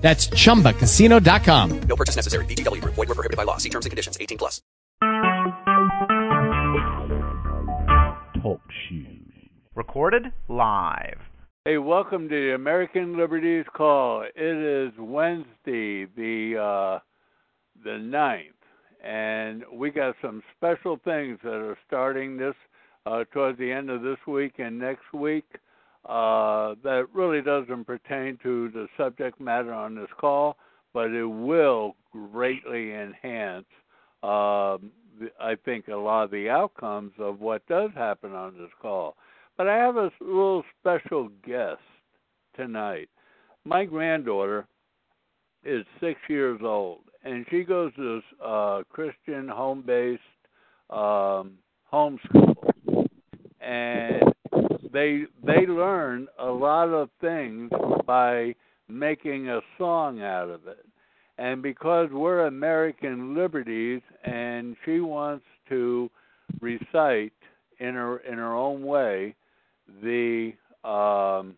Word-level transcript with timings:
That's 0.00 0.28
chumbacasino.com. 0.28 1.80
No 1.82 1.96
purchase 1.96 2.16
necessary. 2.16 2.44
VGW 2.46 2.80
Group. 2.80 2.94
Void 2.94 3.08
were 3.08 3.14
prohibited 3.14 3.36
by 3.36 3.44
law. 3.44 3.58
See 3.58 3.68
terms 3.68 3.86
and 3.86 3.90
conditions. 3.90 4.16
18 4.20 4.38
plus. 4.38 4.62
Talk 8.42 8.60
shoes. 8.88 9.20
Recorded 9.74 10.32
live. 10.48 11.18
Hey, 11.66 11.76
welcome 11.76 12.28
to 12.28 12.34
the 12.34 12.54
American 12.54 13.18
Liberties 13.18 13.66
Call. 13.76 14.22
It 14.22 14.32
is 14.36 14.92
Wednesday, 14.98 16.06
the 16.16 16.56
uh, 16.58 16.98
the 17.84 17.98
ninth, 17.98 18.56
and 19.04 19.62
we 19.70 19.90
got 19.90 20.14
some 20.22 20.42
special 20.56 20.98
things 21.04 21.38
that 21.44 21.52
are 21.52 21.76
starting 21.86 22.38
this 22.38 22.54
uh, 23.04 23.24
towards 23.32 23.58
the 23.58 23.70
end 23.70 23.90
of 23.90 24.00
this 24.00 24.16
week 24.26 24.54
and 24.58 24.78
next 24.78 25.12
week. 25.12 25.44
Uh, 26.08 26.74
that 26.82 27.06
really 27.12 27.42
doesn't 27.42 27.84
pertain 27.84 28.38
to 28.42 28.70
the 28.70 28.86
subject 28.96 29.40
matter 29.40 29.72
on 29.72 29.94
this 29.94 30.08
call, 30.18 30.56
but 30.94 31.10
it 31.10 31.26
will 31.26 31.94
greatly 32.10 32.92
enhance, 32.94 33.66
um, 34.22 34.90
I 35.38 35.56
think, 35.64 35.88
a 35.88 35.94
lot 35.94 36.24
of 36.24 36.30
the 36.30 36.48
outcomes 36.48 37.12
of 37.18 37.40
what 37.40 37.66
does 37.68 37.90
happen 37.94 38.32
on 38.32 38.56
this 38.56 38.70
call. 38.80 39.16
But 39.56 39.68
I 39.68 39.76
have 39.76 39.96
a 39.96 40.10
little 40.20 40.64
special 40.80 41.28
guest 41.46 41.82
tonight. 42.56 43.10
My 43.64 43.84
granddaughter 43.84 44.66
is 45.64 45.84
six 46.00 46.18
years 46.28 46.60
old, 46.62 47.00
and 47.24 47.44
she 47.50 47.62
goes 47.62 47.94
to 47.96 48.16
this 48.16 48.24
uh, 48.42 48.82
Christian 48.88 49.48
home-based 49.48 50.22
um, 50.88 51.58
homeschool, 51.92 52.54
and 53.60 54.22
they 54.92 55.24
they 55.44 55.66
learn 55.66 56.28
a 56.38 56.46
lot 56.46 56.88
of 56.88 57.10
things 57.20 57.70
by 58.06 58.54
making 58.88 59.48
a 59.48 59.60
song 59.78 60.22
out 60.22 60.50
of 60.50 60.66
it. 60.66 60.84
And 61.38 61.62
because 61.62 62.08
we're 62.12 62.46
American 62.46 63.34
liberties 63.34 64.02
and 64.24 64.76
she 64.84 65.00
wants 65.00 65.44
to 65.68 66.10
recite 66.60 67.32
in 67.78 67.94
her 67.94 68.18
in 68.18 68.38
her 68.38 68.54
own 68.54 68.82
way 68.84 69.34
the 70.02 70.52
um 70.84 71.56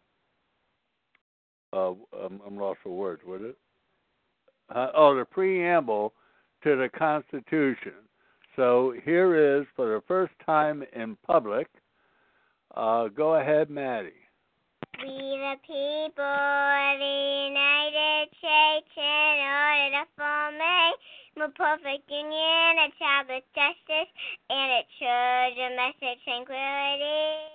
uh, 1.72 1.92
I'm, 2.25 2.58
lost 2.58 2.80
for 2.83 2.91
words, 2.91 3.22
would 3.27 3.42
it? 3.42 3.56
Uh, 4.75 4.88
oh, 4.94 5.16
the 5.16 5.25
preamble 5.25 6.12
to 6.62 6.77
the 6.77 6.88
Constitution. 6.97 7.94
So 8.56 8.94
here 9.05 9.58
is, 9.58 9.66
for 9.75 9.86
the 9.86 10.03
first 10.06 10.34
time 10.44 10.84
in 10.94 11.16
public, 11.27 11.69
uh, 12.75 13.09
go 13.09 13.34
ahead, 13.34 13.70
Maddie. 13.70 14.12
We 15.01 15.09
the 15.09 15.56
people 15.67 16.23
of 16.23 16.95
the 17.03 17.19
United 17.51 18.28
States 18.39 18.92
in 18.97 19.39
order 19.42 19.89
to 19.98 20.05
form 20.15 20.55
a 20.61 20.93
more 21.37 21.53
perfect 21.56 22.06
union, 22.06 22.70
a 22.78 22.89
child 23.00 23.27
with 23.28 23.45
justice, 23.56 24.11
and 24.53 24.69
a 24.78 24.83
true 25.00 25.43
domestic 25.59 26.23
tranquility. 26.23 27.50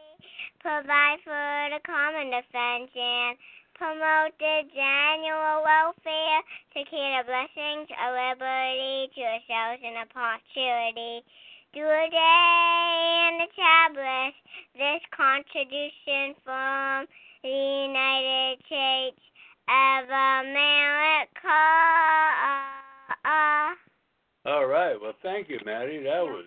Provide 0.59 1.21
for 1.23 1.69
the 1.71 1.81
common 1.85 2.33
defense 2.33 2.91
and 2.91 3.37
promote 3.77 4.33
the 4.41 4.65
general 4.73 5.61
welfare, 5.61 6.41
secure 6.73 7.21
the 7.21 7.29
blessings 7.29 7.87
of 7.93 8.09
liberty 8.11 9.13
to 9.13 9.21
ourselves 9.23 9.81
and 9.85 10.01
upon 10.03 10.41
posterity. 10.41 11.21
Do 11.73 11.85
a 11.85 12.07
day 12.09 13.29
in 13.29 13.33
the 13.45 13.49
tablet, 13.53 14.33
this 14.77 15.01
contribution 15.15 16.35
from 16.43 17.05
the 17.43 17.49
United 17.49 18.57
States 18.65 19.21
of 19.67 20.05
America. 20.05 21.59
All 24.45 24.65
right. 24.65 24.95
Well, 25.01 25.13
thank 25.21 25.49
you, 25.49 25.59
Maddie. 25.65 26.03
That 26.03 26.23
was 26.23 26.45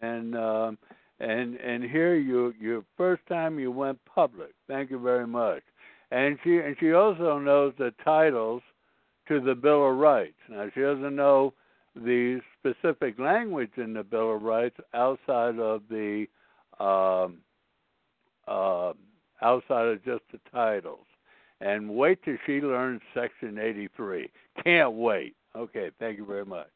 and 0.00 0.36
um, 0.36 0.78
and 1.20 1.56
and 1.56 1.84
here 1.84 2.16
you 2.16 2.54
your 2.60 2.84
first 2.96 3.22
time 3.28 3.58
you 3.58 3.70
went 3.70 3.98
public. 4.06 4.50
Thank 4.68 4.90
you 4.90 4.98
very 4.98 5.26
much. 5.26 5.62
And 6.10 6.38
she 6.44 6.58
and 6.58 6.76
she 6.78 6.92
also 6.92 7.38
knows 7.38 7.74
the 7.78 7.92
titles 8.04 8.62
to 9.28 9.40
the 9.40 9.54
Bill 9.54 9.90
of 9.90 9.96
Rights. 9.96 10.38
Now 10.48 10.66
she 10.74 10.80
doesn't 10.80 11.16
know 11.16 11.54
the 11.96 12.40
specific 12.58 13.18
language 13.18 13.70
in 13.76 13.94
the 13.94 14.02
Bill 14.02 14.36
of 14.36 14.42
Rights 14.42 14.76
outside 14.92 15.58
of 15.58 15.82
the 15.88 16.26
um, 16.80 17.38
uh, 18.46 18.92
outside 19.42 19.86
of 19.86 20.04
just 20.04 20.22
the 20.32 20.40
titles. 20.52 21.06
And 21.60 21.90
wait 21.90 22.22
till 22.24 22.36
she 22.46 22.60
learns 22.60 23.00
Section 23.14 23.58
83. 23.58 24.28
Can't 24.62 24.92
wait. 24.92 25.34
Okay, 25.56 25.90
thank 25.98 26.18
you 26.18 26.26
very 26.26 26.44
much. 26.44 26.68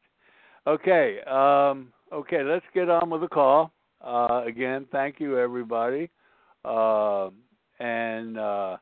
Okay, 0.65 1.19
um, 1.27 1.91
okay, 2.11 2.43
let's 2.43 2.65
get 2.73 2.89
on 2.89 3.09
with 3.09 3.21
the 3.21 3.27
call. 3.27 3.71
Uh, 4.01 4.43
again, 4.45 4.85
thank 4.91 5.19
you, 5.19 5.37
everybody. 5.37 6.09
Uh, 6.63 7.29
and 7.79 8.37
uh, 8.37 8.77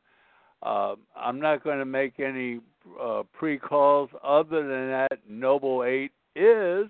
uh, 0.63 0.95
I'm 1.15 1.39
not 1.39 1.63
going 1.63 1.79
to 1.79 1.85
make 1.85 2.19
any 2.19 2.59
uh, 3.01 3.23
pre 3.33 3.57
calls 3.57 4.09
other 4.23 4.61
than 4.61 4.89
that. 4.89 5.19
Noble 5.27 5.83
8 5.83 6.11
is 6.35 6.87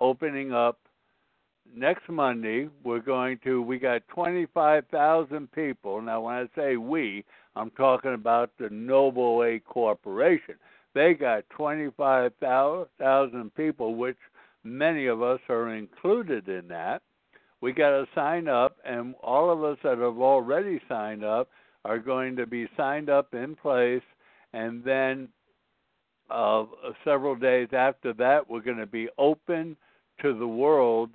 opening 0.00 0.52
up 0.52 0.78
next 1.74 2.08
Monday. 2.08 2.68
We're 2.84 3.00
going 3.00 3.38
to, 3.44 3.62
we 3.62 3.78
got 3.78 4.06
25,000 4.08 5.52
people. 5.52 6.00
Now, 6.00 6.22
when 6.22 6.34
I 6.34 6.46
say 6.56 6.76
we, 6.76 7.24
I'm 7.56 7.70
talking 7.70 8.14
about 8.14 8.50
the 8.58 8.68
Noble 8.70 9.42
A 9.42 9.58
Corporation. 9.60 10.54
They 10.94 11.14
got 11.14 11.48
25,000 11.50 13.54
people, 13.54 13.94
which 13.94 14.16
many 14.64 15.06
of 15.06 15.22
us 15.22 15.40
are 15.48 15.74
included 15.74 16.48
in 16.48 16.68
that. 16.68 17.02
We 17.60 17.72
got 17.72 17.90
to 17.90 18.06
sign 18.14 18.48
up, 18.48 18.76
and 18.84 19.14
all 19.22 19.52
of 19.52 19.62
us 19.62 19.78
that 19.84 19.98
have 19.98 20.18
already 20.18 20.80
signed 20.88 21.24
up 21.24 21.48
are 21.84 21.98
going 21.98 22.36
to 22.36 22.46
be 22.46 22.66
signed 22.76 23.10
up 23.10 23.34
in 23.34 23.54
place, 23.54 24.02
and 24.52 24.82
then 24.82 25.28
uh, 26.30 26.64
several 27.04 27.36
days 27.36 27.68
after 27.72 28.12
that, 28.14 28.48
we're 28.48 28.60
going 28.60 28.78
to 28.78 28.86
be 28.86 29.08
open 29.18 29.76
to 30.22 30.38
the 30.38 30.46
world 30.46 31.10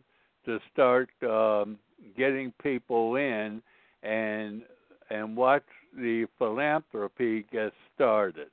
to 0.46 0.60
start 0.72 1.10
um, 1.24 1.78
getting 2.18 2.54
people 2.62 3.16
in 3.16 3.62
and 4.04 4.64
and 5.10 5.38
watch 5.38 5.64
the 5.96 6.26
philanthropy 6.38 7.46
get 7.52 7.72
started. 7.94 8.50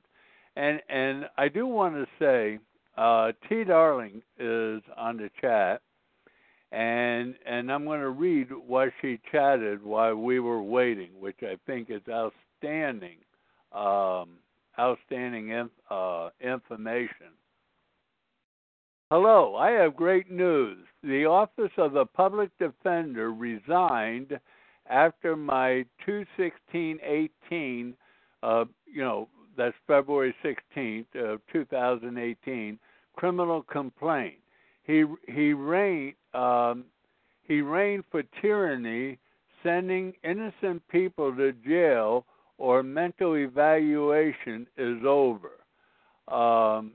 And 0.55 0.81
and 0.89 1.25
I 1.37 1.47
do 1.47 1.65
want 1.65 1.95
to 1.95 2.05
say, 2.19 2.59
uh, 2.97 3.31
T. 3.49 3.63
Darling 3.63 4.21
is 4.37 4.81
on 4.95 5.17
the 5.17 5.29
chat, 5.41 5.81
and 6.71 7.35
and 7.45 7.71
I'm 7.71 7.85
going 7.85 8.01
to 8.01 8.09
read 8.09 8.49
what 8.51 8.89
she 9.01 9.19
chatted 9.31 9.83
while 9.83 10.15
we 10.15 10.39
were 10.39 10.61
waiting, 10.61 11.09
which 11.19 11.37
I 11.41 11.57
think 11.65 11.89
is 11.89 12.01
outstanding. 12.09 13.17
Um, 13.71 14.37
outstanding 14.79 15.49
inf- 15.49 15.71
uh, 15.89 16.29
information. 16.41 17.33
Hello, 19.15 19.55
I 19.55 19.69
have 19.69 19.95
great 19.95 20.31
news. 20.31 20.79
The 21.03 21.25
Office 21.25 21.69
of 21.77 21.93
the 21.93 22.03
Public 22.03 22.49
Defender 22.57 23.31
resigned 23.31 24.39
after 24.89 25.35
my 25.35 25.85
21618, 26.03 27.93
uh, 28.41 28.65
you 28.91 29.03
know, 29.03 29.29
that's 29.55 29.75
February 29.85 30.33
16th 30.43 31.05
of 31.13 31.41
2018, 31.53 32.79
criminal 33.15 33.61
complaint. 33.61 34.39
He 34.83 35.03
he 35.27 35.53
reigned 35.53 36.15
um, 36.33 36.85
he 37.43 37.61
reigned 37.61 38.05
for 38.09 38.23
tyranny, 38.41 39.19
sending 39.61 40.13
innocent 40.23 40.81
people 40.87 41.31
to 41.35 41.53
jail 41.63 42.25
or 42.57 42.81
mental 42.81 43.35
evaluation 43.35 44.65
is 44.75 45.05
over. 45.05 45.51
Um, 46.29 46.93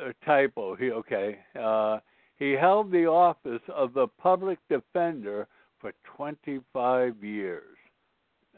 a 0.00 0.12
typo. 0.24 0.74
He 0.76 0.90
okay. 0.90 1.38
Uh, 1.58 1.98
he 2.38 2.52
held 2.52 2.90
the 2.90 3.06
office 3.06 3.62
of 3.74 3.94
the 3.94 4.06
public 4.20 4.58
defender 4.68 5.48
for 5.80 5.92
25 6.16 7.22
years, 7.22 7.76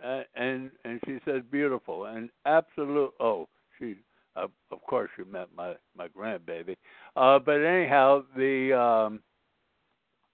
uh, 0.04 0.22
and 0.34 0.70
and 0.84 1.00
she 1.06 1.18
said 1.24 1.50
beautiful 1.50 2.06
and 2.06 2.30
absolute. 2.44 3.12
Oh, 3.20 3.48
she 3.78 3.96
uh, 4.36 4.46
of 4.70 4.82
course, 4.82 5.10
she 5.16 5.24
met 5.24 5.48
my 5.56 5.74
my 5.96 6.08
grandbaby. 6.08 6.76
Uh, 7.16 7.38
but 7.38 7.62
anyhow, 7.62 8.22
the 8.36 8.72
um, 8.72 9.20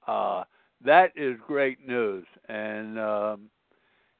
uh, 0.07 0.45
that 0.85 1.13
is 1.17 1.37
great 1.47 1.87
news, 1.87 2.25
and 2.49 2.99
um, 2.99 3.51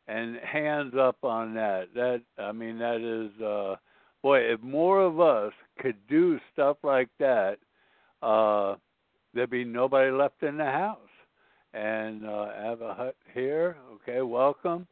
and 0.09 0.37
hands 0.39 0.95
up 0.99 1.17
on 1.23 1.55
that. 1.55 1.89
That 1.95 2.23
I 2.39 2.53
mean, 2.53 2.79
that 2.79 3.01
is 3.01 3.43
uh, 3.43 3.77
boy. 4.23 4.41
If 4.41 4.63
more 4.63 5.01
of 5.01 5.21
us 5.21 5.53
could 5.79 5.97
do 6.09 6.39
stuff 6.53 6.77
like 6.83 7.09
that, 7.19 7.59
uh, 8.23 8.77
there'd 9.33 9.51
be 9.51 9.65
nobody 9.65 10.11
left 10.11 10.43
in 10.43 10.57
the 10.57 10.65
house. 10.65 10.99
And 11.73 12.25
uh, 12.25 12.53
have 12.63 12.83
a 12.83 12.95
hut 12.95 13.17
here. 13.33 13.77
Okay, 13.95 14.23
welcome. 14.23 14.87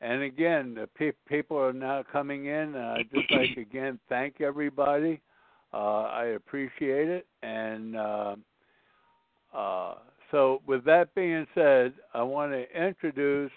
And 0.00 0.22
again, 0.22 0.74
the 0.74 0.88
pe- 0.96 1.12
people 1.28 1.58
are 1.58 1.74
now 1.74 2.02
coming 2.10 2.46
in. 2.46 2.74
And 2.74 2.78
I 2.78 3.02
just 3.14 3.30
like 3.30 3.56
again 3.58 4.00
thank 4.08 4.40
everybody. 4.40 5.20
Uh, 5.74 6.04
I 6.04 6.24
appreciate 6.36 7.08
it. 7.08 7.26
And 7.42 7.96
uh, 7.96 8.36
uh, 9.54 9.94
so, 10.30 10.62
with 10.66 10.84
that 10.86 11.14
being 11.14 11.46
said, 11.54 11.92
I 12.14 12.22
want 12.22 12.52
to 12.52 12.64
introduce 12.74 13.52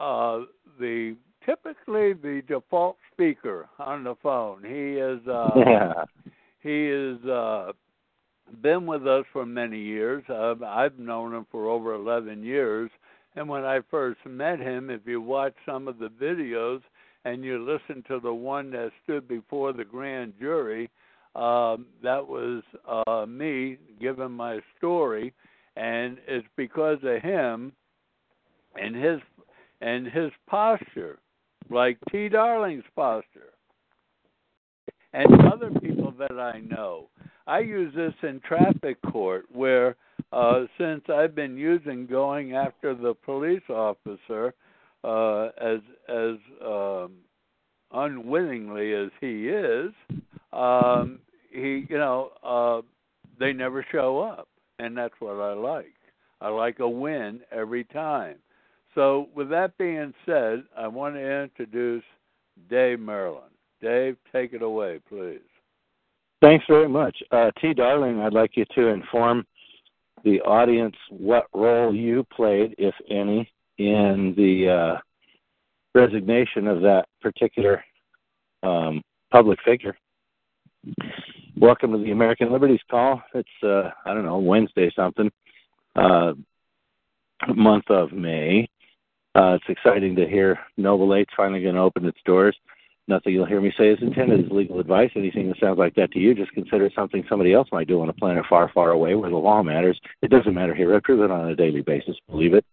uh, 0.00 0.40
the 0.80 1.16
typically 1.46 2.12
the 2.12 2.42
default 2.46 2.96
speaker 3.12 3.68
on 3.78 4.04
the 4.04 4.14
phone. 4.22 4.62
He 4.62 4.98
is 4.98 5.26
uh, 5.26 5.50
Yeah. 5.56 6.04
he 6.60 6.86
is 6.86 7.24
uh, 7.24 7.72
been 8.62 8.86
with 8.86 9.06
us 9.06 9.24
for 9.32 9.46
many 9.46 9.78
years. 9.78 10.22
Uh, 10.28 10.54
I've 10.66 10.98
known 10.98 11.34
him 11.34 11.46
for 11.50 11.68
over 11.70 11.94
11 11.94 12.42
years. 12.42 12.90
And 13.34 13.48
when 13.48 13.64
I 13.64 13.80
first 13.90 14.18
met 14.26 14.58
him, 14.60 14.90
if 14.90 15.02
you 15.06 15.20
watch 15.20 15.54
some 15.66 15.88
of 15.88 15.98
the 15.98 16.08
videos 16.08 16.80
and 17.24 17.44
you 17.44 17.58
listen 17.64 18.02
to 18.08 18.18
the 18.20 18.32
one 18.32 18.70
that 18.70 18.92
stood 19.04 19.28
before 19.28 19.72
the 19.72 19.84
grand 19.84 20.34
jury, 20.40 20.90
um, 21.34 21.86
that 22.02 22.26
was 22.26 22.62
uh, 23.06 23.26
me 23.26 23.76
giving 24.00 24.30
my 24.30 24.60
story, 24.78 25.34
and 25.76 26.16
it's 26.26 26.46
because 26.56 26.96
of 27.02 27.20
him 27.20 27.72
and 28.80 28.96
his 28.96 29.20
and 29.82 30.06
his 30.06 30.30
posture, 30.48 31.18
like 31.70 31.98
T. 32.10 32.28
Darling's 32.28 32.84
posture, 32.94 33.52
and 35.12 35.26
other 35.52 35.70
people 35.80 36.12
that 36.18 36.38
I 36.38 36.60
know. 36.60 37.08
I 37.46 37.60
use 37.60 37.94
this 37.94 38.14
in 38.22 38.40
traffic 38.40 39.00
court 39.10 39.46
where 39.52 39.96
uh, 40.32 40.64
since 40.78 41.02
I've 41.08 41.34
been 41.34 41.56
using 41.56 42.06
going 42.06 42.54
after 42.54 42.94
the 42.94 43.14
police 43.14 43.62
officer 43.68 44.54
uh, 45.04 45.46
as 45.60 45.78
as 46.08 46.36
um, 46.64 47.12
unwittingly 47.92 48.92
as 48.94 49.10
he 49.20 49.48
is, 49.48 49.92
um, 50.52 51.20
he 51.50 51.86
you 51.88 51.98
know 51.98 52.30
uh, 52.42 52.82
they 53.38 53.52
never 53.52 53.86
show 53.92 54.20
up, 54.20 54.48
and 54.78 54.96
that's 54.96 55.14
what 55.20 55.36
I 55.36 55.52
like. 55.52 55.92
I 56.40 56.48
like 56.48 56.80
a 56.80 56.88
win 56.88 57.40
every 57.52 57.84
time. 57.84 58.36
So 58.96 59.28
with 59.34 59.50
that 59.50 59.76
being 59.76 60.14
said, 60.24 60.64
I 60.76 60.88
want 60.88 61.16
to 61.16 61.42
introduce 61.42 62.02
Dave 62.70 62.98
Maryland. 62.98 63.52
Dave, 63.82 64.16
take 64.32 64.54
it 64.54 64.62
away, 64.62 65.00
please. 65.06 65.38
Thanks 66.40 66.64
very 66.66 66.88
much. 66.88 67.14
Uh, 67.30 67.50
T. 67.60 67.74
Darling, 67.74 68.20
I'd 68.20 68.32
like 68.32 68.56
you 68.56 68.64
to 68.74 68.86
inform 68.86 69.46
the 70.24 70.40
audience 70.40 70.96
what 71.10 71.46
role 71.54 71.94
you 71.94 72.24
played, 72.34 72.74
if 72.78 72.94
any, 73.10 73.50
in 73.76 74.32
the 74.34 74.70
uh, 74.70 74.98
resignation 75.94 76.66
of 76.66 76.80
that 76.80 77.04
particular 77.20 77.84
um, 78.62 79.02
public 79.30 79.58
figure. 79.62 79.94
Welcome 81.58 81.92
to 81.92 81.98
the 81.98 82.12
American 82.12 82.50
Liberties 82.50 82.80
Call. 82.90 83.22
It's, 83.34 83.48
uh, 83.62 83.90
I 84.06 84.14
don't 84.14 84.24
know, 84.24 84.38
Wednesday 84.38 84.90
something, 84.96 85.30
uh, 85.96 86.32
month 87.54 87.90
of 87.90 88.12
May. 88.12 88.66
Uh, 89.36 89.52
it's 89.52 89.64
exciting 89.68 90.16
to 90.16 90.26
hear 90.26 90.58
Noble 90.78 91.14
Eight's 91.14 91.34
finally 91.36 91.60
going 91.60 91.74
to 91.74 91.80
open 91.82 92.06
its 92.06 92.18
doors. 92.24 92.56
Nothing 93.06 93.34
you'll 93.34 93.44
hear 93.44 93.60
me 93.60 93.70
say 93.76 93.90
is 93.90 93.98
intended 94.00 94.46
as 94.46 94.50
legal 94.50 94.80
advice. 94.80 95.10
Anything 95.14 95.48
that 95.48 95.60
sounds 95.60 95.78
like 95.78 95.94
that 95.96 96.10
to 96.12 96.18
you, 96.18 96.34
just 96.34 96.52
consider 96.52 96.90
something 96.94 97.22
somebody 97.28 97.52
else 97.52 97.68
might 97.70 97.86
do 97.86 98.00
on 98.00 98.08
a 98.08 98.14
planet 98.14 98.46
far, 98.48 98.70
far 98.72 98.92
away 98.92 99.14
where 99.14 99.28
the 99.28 99.36
law 99.36 99.62
matters. 99.62 100.00
It 100.22 100.30
doesn't 100.30 100.54
matter 100.54 100.74
here. 100.74 100.96
I 100.96 101.00
prove 101.00 101.20
it 101.20 101.30
on 101.30 101.50
a 101.50 101.54
daily 101.54 101.82
basis. 101.82 102.16
Believe 102.30 102.54
it. 102.54 102.64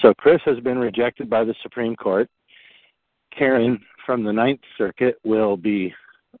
So 0.00 0.14
Chris 0.14 0.40
has 0.46 0.58
been 0.60 0.78
rejected 0.78 1.28
by 1.28 1.44
the 1.44 1.54
Supreme 1.62 1.94
Court. 1.94 2.30
Karen 3.36 3.78
from 4.06 4.24
the 4.24 4.32
Ninth 4.32 4.60
Circuit 4.78 5.18
will 5.22 5.58
be 5.58 5.92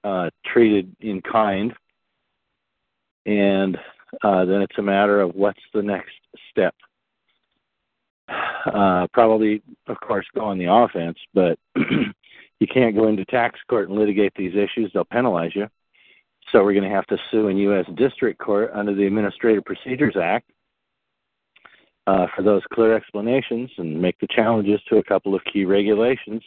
uh, 0.04 0.30
treated 0.46 0.96
in 1.00 1.20
kind, 1.20 1.74
and 3.26 3.76
uh, 4.22 4.46
then 4.46 4.62
it's 4.62 4.78
a 4.78 4.82
matter 4.82 5.20
of 5.20 5.34
what's 5.34 5.60
the 5.74 5.82
next 5.82 6.14
step. 6.50 6.74
Uh, 8.66 9.06
probably, 9.12 9.62
of 9.86 10.00
course, 10.00 10.26
go 10.34 10.44
on 10.44 10.58
the 10.58 10.72
offense, 10.72 11.18
but 11.34 11.58
you 11.76 12.66
can't 12.66 12.96
go 12.96 13.08
into 13.08 13.24
tax 13.26 13.58
court 13.68 13.88
and 13.88 13.98
litigate 13.98 14.32
these 14.36 14.54
issues. 14.54 14.90
They'll 14.92 15.04
penalize 15.04 15.54
you. 15.54 15.68
So 16.50 16.64
we're 16.64 16.72
going 16.72 16.88
to 16.88 16.94
have 16.94 17.06
to 17.08 17.18
sue 17.30 17.48
in 17.48 17.58
U.S. 17.58 17.84
District 17.94 18.38
Court 18.38 18.70
under 18.74 18.94
the 18.94 19.06
Administrative 19.06 19.64
Procedures 19.64 20.16
Act 20.20 20.50
uh, 22.06 22.26
for 22.34 22.42
those 22.42 22.62
clear 22.72 22.96
explanations 22.96 23.70
and 23.76 24.00
make 24.00 24.18
the 24.18 24.28
challenges 24.28 24.80
to 24.88 24.96
a 24.96 25.04
couple 25.04 25.34
of 25.34 25.42
key 25.52 25.66
regulations 25.66 26.42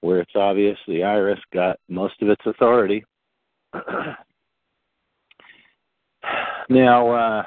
where 0.00 0.20
it's 0.20 0.34
obvious 0.34 0.78
the 0.86 1.00
IRS 1.00 1.38
got 1.52 1.78
most 1.88 2.20
of 2.22 2.28
its 2.28 2.42
authority. 2.44 3.04
now, 6.68 7.10
uh, 7.10 7.44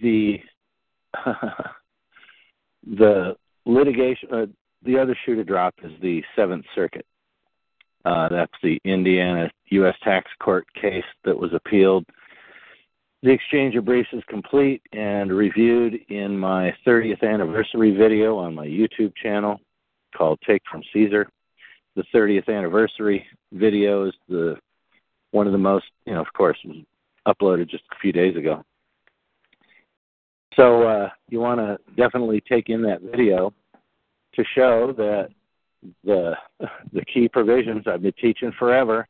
the 0.00 0.40
the 2.86 3.36
litigation, 3.64 4.28
uh, 4.32 4.46
the 4.82 4.98
other 4.98 5.16
shoe 5.24 5.34
to 5.34 5.44
drop 5.44 5.74
is 5.82 5.92
the 6.00 6.22
Seventh 6.34 6.64
Circuit. 6.74 7.06
Uh, 8.04 8.28
that's 8.28 8.52
the 8.62 8.78
Indiana 8.84 9.50
U.S. 9.70 9.94
Tax 10.04 10.30
Court 10.38 10.64
case 10.80 11.04
that 11.24 11.36
was 11.36 11.52
appealed. 11.52 12.04
The 13.22 13.32
exchange 13.32 13.74
of 13.74 13.84
briefs 13.84 14.10
is 14.12 14.22
complete 14.28 14.82
and 14.92 15.32
reviewed 15.32 15.98
in 16.08 16.38
my 16.38 16.72
30th 16.86 17.22
anniversary 17.22 17.96
video 17.96 18.36
on 18.36 18.54
my 18.54 18.66
YouTube 18.66 19.12
channel 19.20 19.58
called 20.16 20.38
Take 20.46 20.62
from 20.70 20.82
Caesar. 20.92 21.28
The 21.96 22.04
30th 22.14 22.48
anniversary 22.48 23.26
video 23.52 24.06
is 24.06 24.14
the 24.28 24.56
one 25.32 25.46
of 25.46 25.52
the 25.52 25.58
most, 25.58 25.86
you 26.04 26.14
know, 26.14 26.20
of 26.20 26.32
course, 26.34 26.58
uploaded 27.26 27.68
just 27.68 27.84
a 27.90 27.98
few 28.00 28.12
days 28.12 28.36
ago. 28.36 28.62
So 30.56 30.82
uh, 30.84 31.10
you 31.28 31.38
want 31.40 31.60
to 31.60 31.78
definitely 31.96 32.42
take 32.48 32.70
in 32.70 32.82
that 32.82 33.02
video 33.02 33.52
to 34.34 34.44
show 34.54 34.92
that 34.96 35.28
the 36.02 36.34
the 36.92 37.04
key 37.04 37.28
provisions 37.28 37.84
I've 37.86 38.02
been 38.02 38.12
teaching 38.20 38.52
forever 38.58 39.06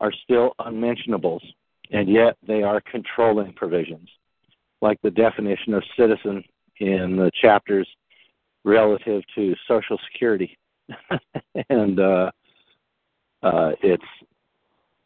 are 0.00 0.12
still 0.24 0.52
unmentionables, 0.58 1.42
and 1.90 2.08
yet 2.08 2.36
they 2.46 2.62
are 2.62 2.80
controlling 2.82 3.52
provisions, 3.54 4.08
like 4.82 5.00
the 5.02 5.10
definition 5.10 5.74
of 5.74 5.82
citizen 5.98 6.44
in 6.78 7.16
the 7.16 7.30
chapters 7.40 7.88
relative 8.64 9.22
to 9.34 9.54
Social 9.66 9.98
Security, 10.12 10.58
and 11.70 11.98
uh, 11.98 12.30
uh, 13.42 13.72
it's 13.82 14.04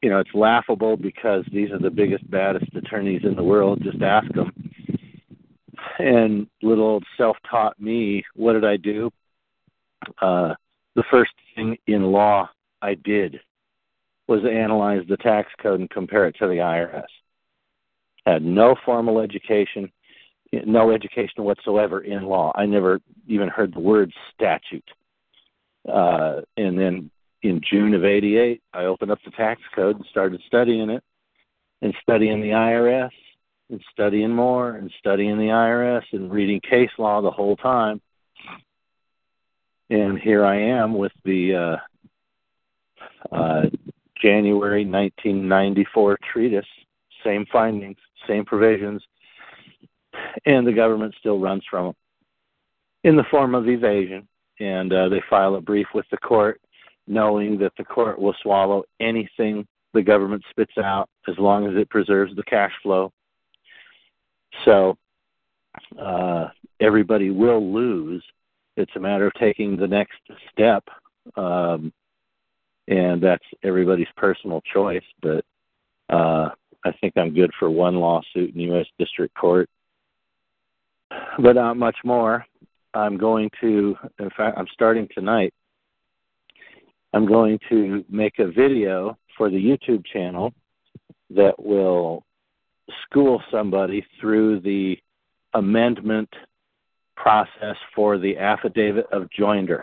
you 0.03 0.11
know 0.11 0.19
it's 0.19 0.35
laughable 0.35 0.97
because 0.97 1.45
these 1.53 1.71
are 1.71 1.79
the 1.79 1.91
biggest 1.91 2.29
baddest 2.31 2.75
attorneys 2.75 3.23
in 3.25 3.37
the 3.37 3.45
world. 3.45 3.81
Just 3.83 4.03
ask 4.03 4.31
them 4.33 4.68
and 5.99 6.47
little 6.63 6.85
old 6.85 7.05
self-taught 7.17 7.81
me, 7.81 8.25
what 8.35 8.55
did 8.55 8.65
I 8.65 8.77
do? 8.77 9.11
Uh, 10.21 10.55
the 10.95 11.05
first 11.11 11.33
thing 11.55 11.77
in 11.87 12.05
law 12.05 12.49
I 12.83 12.95
did 12.95 13.41
was 14.27 14.41
analyze 14.45 15.03
the 15.09 15.17
tax 15.17 15.51
code 15.61 15.81
and 15.81 15.91
compare 15.91 16.27
it 16.27 16.37
to 16.39 16.47
the 16.47 16.55
IRS. 16.55 17.07
Had 18.27 18.43
no 18.43 18.77
formal 18.85 19.21
education, 19.21 19.91
no 20.53 20.91
education 20.91 21.45
whatsoever 21.45 22.01
in 22.01 22.25
law. 22.25 22.53
I 22.55 22.67
never 22.67 23.01
even 23.27 23.49
heard 23.49 23.75
the 23.75 23.81
word 23.81 24.13
statute. 24.35 24.89
Uh, 25.91 26.43
and 26.57 26.79
then 26.79 27.11
in 27.43 27.61
June 27.71 27.95
of 27.95 28.05
'88, 28.05 28.61
I 28.75 28.85
opened 28.85 29.11
up 29.11 29.21
the 29.25 29.31
tax 29.31 29.61
code 29.75 29.97
and 29.97 30.05
started 30.11 30.43
studying 30.47 30.91
it, 30.91 31.03
and 31.81 31.95
studying 32.03 32.41
the 32.41 32.51
IRS, 32.51 33.11
and 33.71 33.83
studying 33.93 34.31
more 34.31 34.71
and 34.71 34.91
studying 34.99 35.37
the 35.39 35.45
IRS 35.45 36.05
and 36.13 36.31
reading 36.31 36.61
case 36.61 36.91
law 36.99 37.21
the 37.21 37.31
whole 37.31 37.57
time. 37.57 38.01
And 39.91 40.19
here 40.19 40.45
I 40.45 40.57
am 40.57 40.95
with 40.95 41.13
the 41.25 41.55
uh, 43.33 43.35
uh, 43.35 43.63
January 44.21 44.85
1994 44.85 46.19
treatise, 46.33 46.67
same 47.25 47.47
findings, 47.51 47.97
same 48.27 48.45
provisions, 48.45 49.03
and 50.45 50.67
the 50.67 50.73
government 50.73 51.15
still 51.19 51.39
runs 51.39 51.63
from 51.71 51.87
them 51.87 51.95
in 53.05 53.17
the 53.17 53.25
form 53.31 53.55
of 53.55 53.69
evasion. 53.69 54.29
And 54.61 54.93
uh, 54.93 55.09
they 55.09 55.23
file 55.31 55.55
a 55.55 55.61
brief 55.61 55.87
with 55.95 56.07
the 56.11 56.17
court 56.17 56.61
knowing 57.07 57.59
that 57.59 57.73
the 57.79 57.85
court 57.85 58.19
will 58.19 58.35
swallow 58.43 58.85
anything 59.01 59.67
the 59.95 60.03
government 60.03 60.45
spits 60.51 60.77
out 60.77 61.09
as 61.27 61.35
long 61.39 61.67
as 61.67 61.75
it 61.77 61.89
preserves 61.89 62.37
the 62.37 62.43
cash 62.43 62.73
flow. 62.83 63.11
So 64.65 64.97
uh, 66.01 66.49
everybody 66.81 67.31
will 67.31 67.73
lose. 67.73 68.23
It's 68.77 68.93
a 68.97 69.01
matter 69.01 69.27
of 69.27 69.33
taking 69.35 69.77
the 69.77 69.87
next 69.87 70.19
step, 70.53 70.85
um, 71.37 71.93
and 72.87 73.23
that's 73.23 73.45
everybody's 73.63 74.09
personal 74.17 74.63
choice. 74.73 75.03
But 75.21 75.45
uh, 76.09 76.51
I 76.85 76.93
think 77.01 77.15
I'm 77.17 77.35
good 77.35 77.51
for 77.59 77.71
one 77.71 77.97
lawsuit 77.97 78.55
in 78.55 78.61
U.S. 78.61 78.87
District 78.99 79.35
Court, 79.35 79.69
but 81.39 81.55
not 81.55 81.77
much 81.77 81.97
more. 82.05 82.47
I'm 82.95 83.17
going 83.17 83.51
to, 83.61 83.97
in 84.19 84.31
fact, 84.31 84.57
I'm 84.57 84.69
starting 84.73 85.09
tonight. 85.15 85.53
I'm 87.13 87.27
going 87.27 87.59
to 87.69 88.05
make 88.09 88.39
a 88.39 88.51
video 88.51 89.17
for 89.37 89.51
the 89.51 89.57
YouTube 89.57 90.05
channel 90.07 90.53
that 91.31 91.55
will 91.63 92.25
school 93.05 93.43
somebody 93.51 94.05
through 94.21 94.61
the 94.61 94.99
amendment 95.55 96.29
process 97.17 97.77
for 97.95 98.19
the 98.19 98.39
affidavit 98.39 99.07
of 99.13 99.29
joinder. 99.39 99.83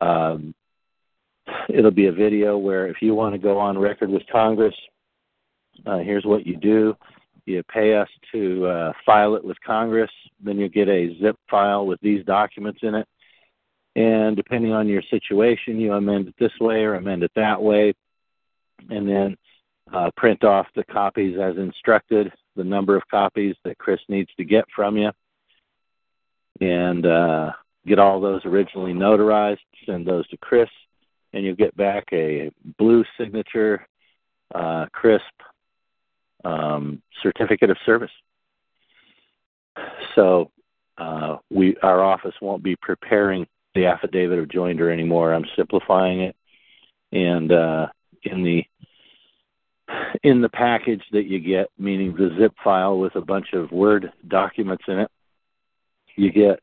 Um, 0.00 0.54
it'll 1.68 1.90
be 1.90 2.06
a 2.06 2.12
video 2.12 2.58
where 2.58 2.86
if 2.88 2.96
you 3.00 3.14
want 3.14 3.34
to 3.34 3.38
go 3.38 3.58
on 3.58 3.78
record 3.78 4.10
with 4.10 4.22
Congress, 4.30 4.74
uh, 5.86 5.98
here's 5.98 6.24
what 6.24 6.46
you 6.46 6.56
do. 6.56 6.96
You 7.46 7.62
pay 7.62 7.94
us 7.94 8.08
to 8.32 8.66
uh, 8.66 8.92
file 9.06 9.34
it 9.34 9.44
with 9.44 9.56
Congress, 9.64 10.10
then 10.42 10.58
you 10.58 10.68
get 10.68 10.88
a 10.88 11.18
zip 11.18 11.36
file 11.50 11.86
with 11.86 12.00
these 12.00 12.24
documents 12.26 12.80
in 12.82 12.94
it. 12.94 13.08
And 13.96 14.36
depending 14.36 14.72
on 14.72 14.86
your 14.86 15.02
situation, 15.10 15.80
you 15.80 15.94
amend 15.94 16.28
it 16.28 16.34
this 16.38 16.52
way 16.60 16.84
or 16.84 16.94
amend 16.94 17.22
it 17.22 17.32
that 17.36 17.60
way. 17.60 17.94
And 18.90 19.08
then 19.08 19.36
uh, 19.92 20.10
print 20.16 20.44
off 20.44 20.66
the 20.74 20.84
copies 20.84 21.38
as 21.38 21.56
instructed, 21.56 22.32
the 22.56 22.64
number 22.64 22.96
of 22.96 23.02
copies 23.10 23.56
that 23.64 23.78
Chris 23.78 24.00
needs 24.08 24.30
to 24.36 24.44
get 24.44 24.64
from 24.74 24.96
you, 24.96 25.10
and 26.60 27.06
uh, 27.06 27.52
get 27.86 27.98
all 27.98 28.20
those 28.20 28.44
originally 28.44 28.92
notarized, 28.92 29.58
send 29.86 30.06
those 30.06 30.28
to 30.28 30.36
Chris, 30.38 30.68
and 31.32 31.44
you'll 31.44 31.54
get 31.56 31.76
back 31.76 32.04
a 32.12 32.50
blue 32.78 33.04
signature, 33.18 33.86
uh, 34.54 34.86
crisp 34.92 35.24
um, 36.44 37.02
certificate 37.22 37.70
of 37.70 37.76
service. 37.84 38.10
So 40.14 40.50
uh, 40.96 41.36
we, 41.50 41.76
our 41.82 42.02
office 42.02 42.34
won't 42.40 42.62
be 42.62 42.76
preparing 42.76 43.46
the 43.74 43.86
affidavit 43.86 44.38
of 44.38 44.46
joinder 44.46 44.92
anymore. 44.92 45.32
I'm 45.32 45.46
simplifying 45.56 46.20
it, 46.22 46.36
and 47.12 47.52
uh, 47.52 47.86
in 48.24 48.42
the 48.42 48.64
in 50.22 50.40
the 50.40 50.48
package 50.48 51.02
that 51.12 51.26
you 51.26 51.40
get, 51.40 51.68
meaning 51.78 52.14
the 52.14 52.34
zip 52.38 52.52
file 52.62 52.98
with 52.98 53.14
a 53.16 53.20
bunch 53.20 53.52
of 53.52 53.70
Word 53.72 54.12
documents 54.26 54.84
in 54.88 54.98
it, 54.98 55.10
you 56.16 56.32
get 56.32 56.60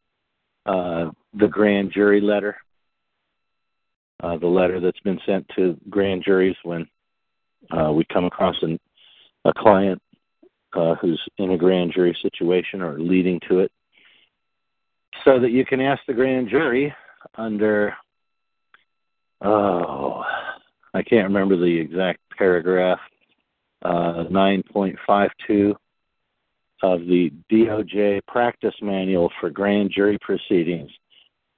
uh, 0.65 1.11
the 1.33 1.47
grand 1.47 1.91
jury 1.91 2.21
letter, 2.21 2.57
uh, 4.21 4.37
the 4.37 4.47
letter 4.47 4.79
that's 4.79 4.99
been 5.01 5.19
sent 5.25 5.47
to 5.55 5.77
grand 5.89 6.23
juries 6.23 6.55
when 6.63 6.87
uh, 7.71 7.91
we 7.91 8.05
come 8.05 8.25
across 8.25 8.55
an, 8.61 8.79
a 9.45 9.53
client 9.53 10.01
uh, 10.73 10.95
who's 10.95 11.21
in 11.37 11.51
a 11.51 11.57
grand 11.57 11.93
jury 11.93 12.17
situation 12.21 12.81
or 12.81 12.99
leading 12.99 13.39
to 13.47 13.59
it, 13.59 13.71
so 15.23 15.39
that 15.39 15.51
you 15.51 15.65
can 15.65 15.79
ask 15.79 16.01
the 16.05 16.13
grand 16.13 16.49
jury 16.49 16.93
under, 17.35 17.95
oh, 19.41 20.23
I 20.93 21.01
can't 21.01 21.27
remember 21.27 21.57
the 21.57 21.79
exact 21.79 22.19
paragraph, 22.37 22.99
9.52 23.83 25.75
of 26.81 26.99
the 27.01 27.31
DOJ 27.51 28.21
practice 28.27 28.75
manual 28.81 29.31
for 29.39 29.49
grand 29.49 29.91
jury 29.91 30.17
proceedings. 30.19 30.91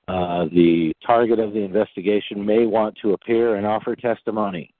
Uh, 0.07 0.45
the 0.45 0.93
target 1.05 1.37
of 1.39 1.51
the 1.53 1.59
investigation 1.59 2.45
may 2.45 2.65
want 2.65 2.97
to 3.01 3.11
appear 3.11 3.55
and 3.55 3.65
offer 3.65 3.95
testimony. 3.95 4.73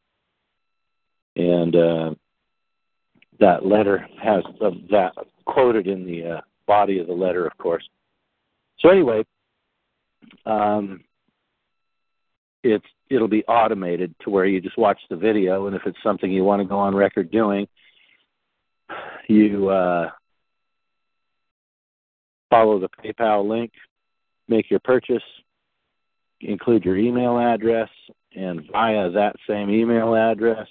And 1.36 1.76
uh, 1.76 2.16
that 3.40 3.66
letter 3.66 4.08
has 4.22 4.44
uh, 4.62 4.72
that 4.90 5.14
quoted 5.46 5.88
in 5.88 6.06
the 6.06 6.38
uh, 6.38 6.42
body 6.66 7.00
of 7.00 7.08
the 7.08 7.14
letter, 7.14 7.46
of 7.46 7.58
course. 7.58 7.88
So, 8.80 8.90
anyway, 8.90 9.26
um, 10.46 11.04
it's 12.72 12.86
it'll 13.10 13.28
be 13.28 13.44
automated 13.46 14.14
to 14.24 14.30
where 14.30 14.46
you 14.46 14.62
just 14.62 14.78
watch 14.78 15.00
the 15.10 15.16
video, 15.16 15.68
and 15.68 15.76
if 15.76 15.84
it's 15.86 15.98
something 16.04 16.32
you 16.32 16.44
want 16.44 16.62
to 16.62 16.68
go 16.68 16.78
on 16.78 16.96
record 16.96 17.32
doing, 17.32 17.68
you 19.28 19.70
uh, 19.70 20.10
follow 22.50 22.80
the 22.80 22.90
PayPal 22.90 23.48
link, 23.48 23.72
make 24.48 24.70
your 24.70 24.80
purchase, 24.80 25.24
include 26.42 26.86
your 26.86 26.98
email 26.98 27.38
address, 27.38 27.90
and 28.36 28.62
via 28.72 29.10
that 29.12 29.36
same 29.48 29.70
email 29.70 30.16
address, 30.16 30.68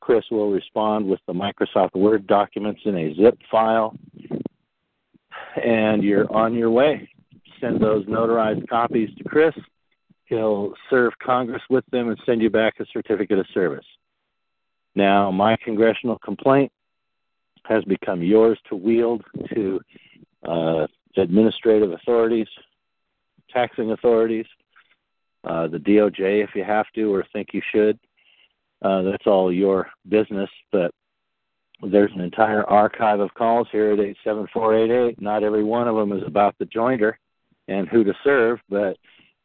Chris 0.00 0.24
will 0.30 0.50
respond 0.50 1.06
with 1.06 1.20
the 1.26 1.32
Microsoft 1.32 1.94
Word 1.94 2.26
documents 2.26 2.80
in 2.84 2.96
a 2.96 3.14
zip 3.14 3.38
file, 3.50 3.94
and 5.62 6.02
you're 6.02 6.32
on 6.32 6.54
your 6.54 6.70
way. 6.70 7.08
Send 7.60 7.80
those 7.80 8.06
notarized 8.06 8.68
copies 8.68 9.10
to 9.16 9.24
Chris 9.24 9.54
He'll 10.28 10.74
serve 10.90 11.12
Congress 11.22 11.62
with 11.70 11.84
them 11.90 12.08
and 12.08 12.18
send 12.26 12.42
you 12.42 12.50
back 12.50 12.74
a 12.80 12.86
certificate 12.92 13.38
of 13.38 13.46
service. 13.54 13.86
Now, 14.94 15.30
my 15.30 15.56
congressional 15.56 16.18
complaint 16.18 16.70
has 17.64 17.84
become 17.84 18.22
yours 18.22 18.58
to 18.68 18.76
wield 18.76 19.22
to 19.54 19.80
uh, 20.46 20.86
administrative 21.16 21.92
authorities, 21.92 22.46
taxing 23.50 23.92
authorities, 23.92 24.46
uh, 25.44 25.66
the 25.68 25.78
DOJ 25.78 26.44
if 26.44 26.50
you 26.54 26.64
have 26.64 26.86
to 26.94 27.14
or 27.14 27.24
think 27.32 27.48
you 27.52 27.62
should. 27.72 27.98
Uh, 28.82 29.02
that's 29.02 29.26
all 29.26 29.52
your 29.52 29.88
business, 30.08 30.50
but 30.70 30.92
there's 31.82 32.12
an 32.12 32.20
entire 32.20 32.64
archive 32.64 33.20
of 33.20 33.32
calls 33.34 33.68
here 33.70 33.92
at 33.92 34.00
87488. 34.00 35.20
Not 35.20 35.42
every 35.42 35.64
one 35.64 35.88
of 35.88 35.96
them 35.96 36.12
is 36.12 36.24
about 36.26 36.56
the 36.58 36.66
joinder 36.66 37.14
and 37.66 37.88
who 37.88 38.04
to 38.04 38.14
serve, 38.24 38.58
but 38.68 38.96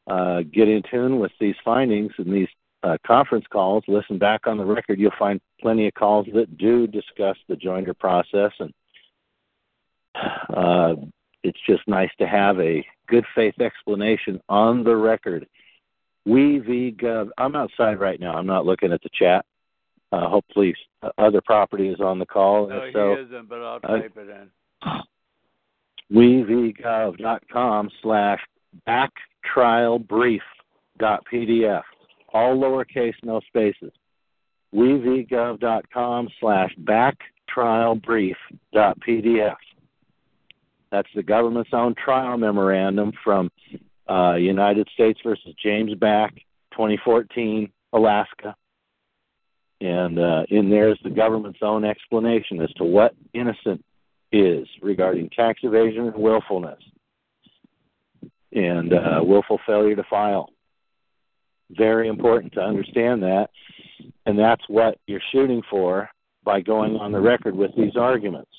uh, 0.08 0.42
get 0.42 0.68
in 0.68 0.84
tune 0.90 1.20
with 1.20 1.32
these 1.40 1.56
findings 1.64 2.12
and 2.18 2.34
these 2.34 2.48
uh, 2.84 2.98
conference 3.06 3.46
calls, 3.52 3.84
listen 3.88 4.18
back 4.18 4.46
on 4.46 4.58
the 4.58 4.66
record, 4.66 5.00
you'll 5.00 5.12
find 5.18 5.40
plenty 5.62 5.88
of 5.88 5.94
calls 5.94 6.28
that 6.34 6.58
do 6.58 6.86
discuss 6.88 7.38
the 7.48 7.56
joinder 7.56 7.98
process. 7.98 8.52
And 8.60 8.74
uh, 10.50 10.96
it's 11.44 11.60
just 11.68 11.88
nice 11.88 12.12
to 12.20 12.28
have 12.28 12.60
a 12.60 12.86
good 13.08 13.26
faith 13.34 13.60
explanation 13.60 14.42
on 14.50 14.84
the 14.84 14.96
record. 14.96 15.48
We 16.26 16.60
VGov, 16.60 17.30
I'm 17.38 17.56
outside 17.56 18.00
right 18.00 18.20
now. 18.20 18.34
I'm 18.34 18.48
not 18.48 18.66
looking 18.66 18.92
at 18.92 19.02
the 19.02 19.10
chat. 19.14 19.46
Uh, 20.12 20.30
hopefully, 20.30 20.76
other 21.18 21.42
property 21.42 21.90
is 21.90 22.00
on 22.00 22.20
the 22.20 22.26
call. 22.26 22.68
No, 22.68 22.90
so, 22.94 23.16
he 23.16 23.22
isn't, 23.24 23.50
but 23.50 23.62
I'll 23.62 23.80
type 23.80 24.16
it 24.16 24.30
in. 24.30 24.50
wevgov.com 26.12 27.90
slash 28.02 28.40
back 28.86 29.12
trial 29.44 30.00
brief 30.00 30.42
all 31.00 32.58
lowercase 32.58 33.14
no 33.24 33.40
spaces. 33.48 33.92
wevgov.com 34.74 36.30
slash 36.40 36.72
back 36.78 37.18
trial 37.50 37.96
brief 37.96 38.38
pdf 38.76 39.56
that's 40.92 41.10
the 41.16 41.24
government's 41.24 41.72
own 41.74 41.94
trial 41.96 42.38
memorandum 42.38 43.12
from 43.24 43.52
uh, 44.10 44.36
united 44.36 44.88
states 44.94 45.20
versus 45.24 45.54
james 45.62 45.94
back 45.96 46.34
2014 46.72 47.72
alaska. 47.94 48.56
And 49.80 50.20
uh, 50.20 50.44
in 50.50 50.70
there 50.70 50.92
is 50.92 50.98
the 51.04 51.10
government's 51.10 51.60
own 51.62 51.86
explanation 51.86 52.62
as 52.62 52.72
to 52.74 52.84
what 52.84 53.16
innocent 53.34 53.84
is 54.32 54.68
regarding 54.82 55.30
tax 55.30 55.60
evasion 55.64 56.08
and 56.08 56.16
willfulness 56.16 56.82
and 58.54 58.94
uh, 58.94 59.22
willful 59.24 59.60
failure 59.66 59.96
to 59.96 60.04
file. 60.10 60.50
Very 61.72 62.08
important 62.08 62.54
to 62.54 62.62
understand 62.62 63.24
that, 63.24 63.50
and 64.26 64.38
that's 64.38 64.64
what 64.68 64.98
you're 65.08 65.22
shooting 65.32 65.62
for 65.70 66.10
by 66.44 66.62
going 66.62 66.98
on 66.98 67.12
the 67.12 67.20
record 67.20 67.56
with 67.56 67.72
these 67.76 67.96
arguments, 67.96 68.52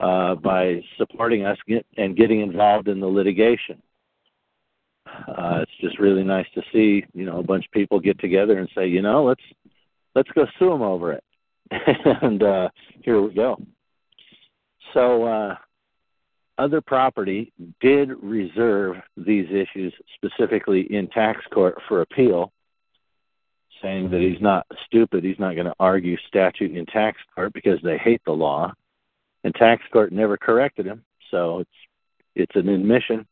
uh, 0.00 0.34
by 0.34 0.82
supporting 0.98 1.44
us 1.44 1.58
get, 1.66 1.86
and 1.96 2.16
getting 2.16 2.40
involved 2.40 2.88
in 2.88 3.00
the 3.00 3.06
litigation. 3.06 3.82
Uh, 5.06 5.60
it's 5.62 5.80
just 5.80 5.98
really 5.98 6.22
nice 6.22 6.46
to 6.54 6.62
see, 6.72 7.04
you 7.14 7.24
know, 7.24 7.38
a 7.38 7.42
bunch 7.42 7.64
of 7.64 7.72
people 7.72 7.98
get 7.98 8.18
together 8.20 8.58
and 8.58 8.68
say, 8.74 8.86
you 8.86 9.00
know, 9.00 9.24
let's 9.24 9.42
let's 10.14 10.30
go 10.30 10.46
sue 10.58 10.68
them 10.68 10.82
over 10.82 11.12
it, 11.12 11.24
and 11.70 12.42
uh, 12.42 12.68
here 13.02 13.20
we 13.20 13.32
go. 13.32 13.58
So 14.94 15.24
uh, 15.24 15.56
other 16.58 16.80
property 16.80 17.52
did 17.80 18.10
reserve 18.22 18.96
these 19.16 19.46
issues 19.50 19.94
specifically 20.14 20.82
in 20.92 21.08
tax 21.08 21.40
court 21.52 21.78
for 21.88 22.02
appeal. 22.02 22.52
saying 23.82 24.10
that 24.10 24.20
he's 24.20 24.40
not 24.40 24.66
stupid. 24.86 25.22
He's 25.24 25.38
not 25.38 25.54
going 25.54 25.66
to 25.66 25.74
argue 25.78 26.16
statute 26.26 26.76
in 26.76 26.84
tax 26.86 27.18
court 27.34 27.52
because 27.52 27.80
they 27.82 27.96
hate 27.98 28.20
the 28.26 28.32
law, 28.32 28.72
and 29.44 29.54
tax 29.54 29.82
court 29.92 30.12
never 30.12 30.36
corrected 30.36 30.86
him. 30.86 31.04
So 31.30 31.60
it's 31.60 31.70
it's 32.34 32.56
an 32.56 32.68
admission. 32.68 33.26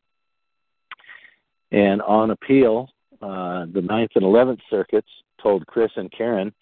And 1.72 2.00
on 2.02 2.30
appeal, 2.30 2.90
uh, 3.20 3.66
the 3.72 3.82
Ninth 3.82 4.12
and 4.14 4.24
Eleventh 4.24 4.60
Circuits 4.70 5.08
told 5.42 5.66
Chris 5.66 5.90
and 5.96 6.10
Karen 6.12 6.52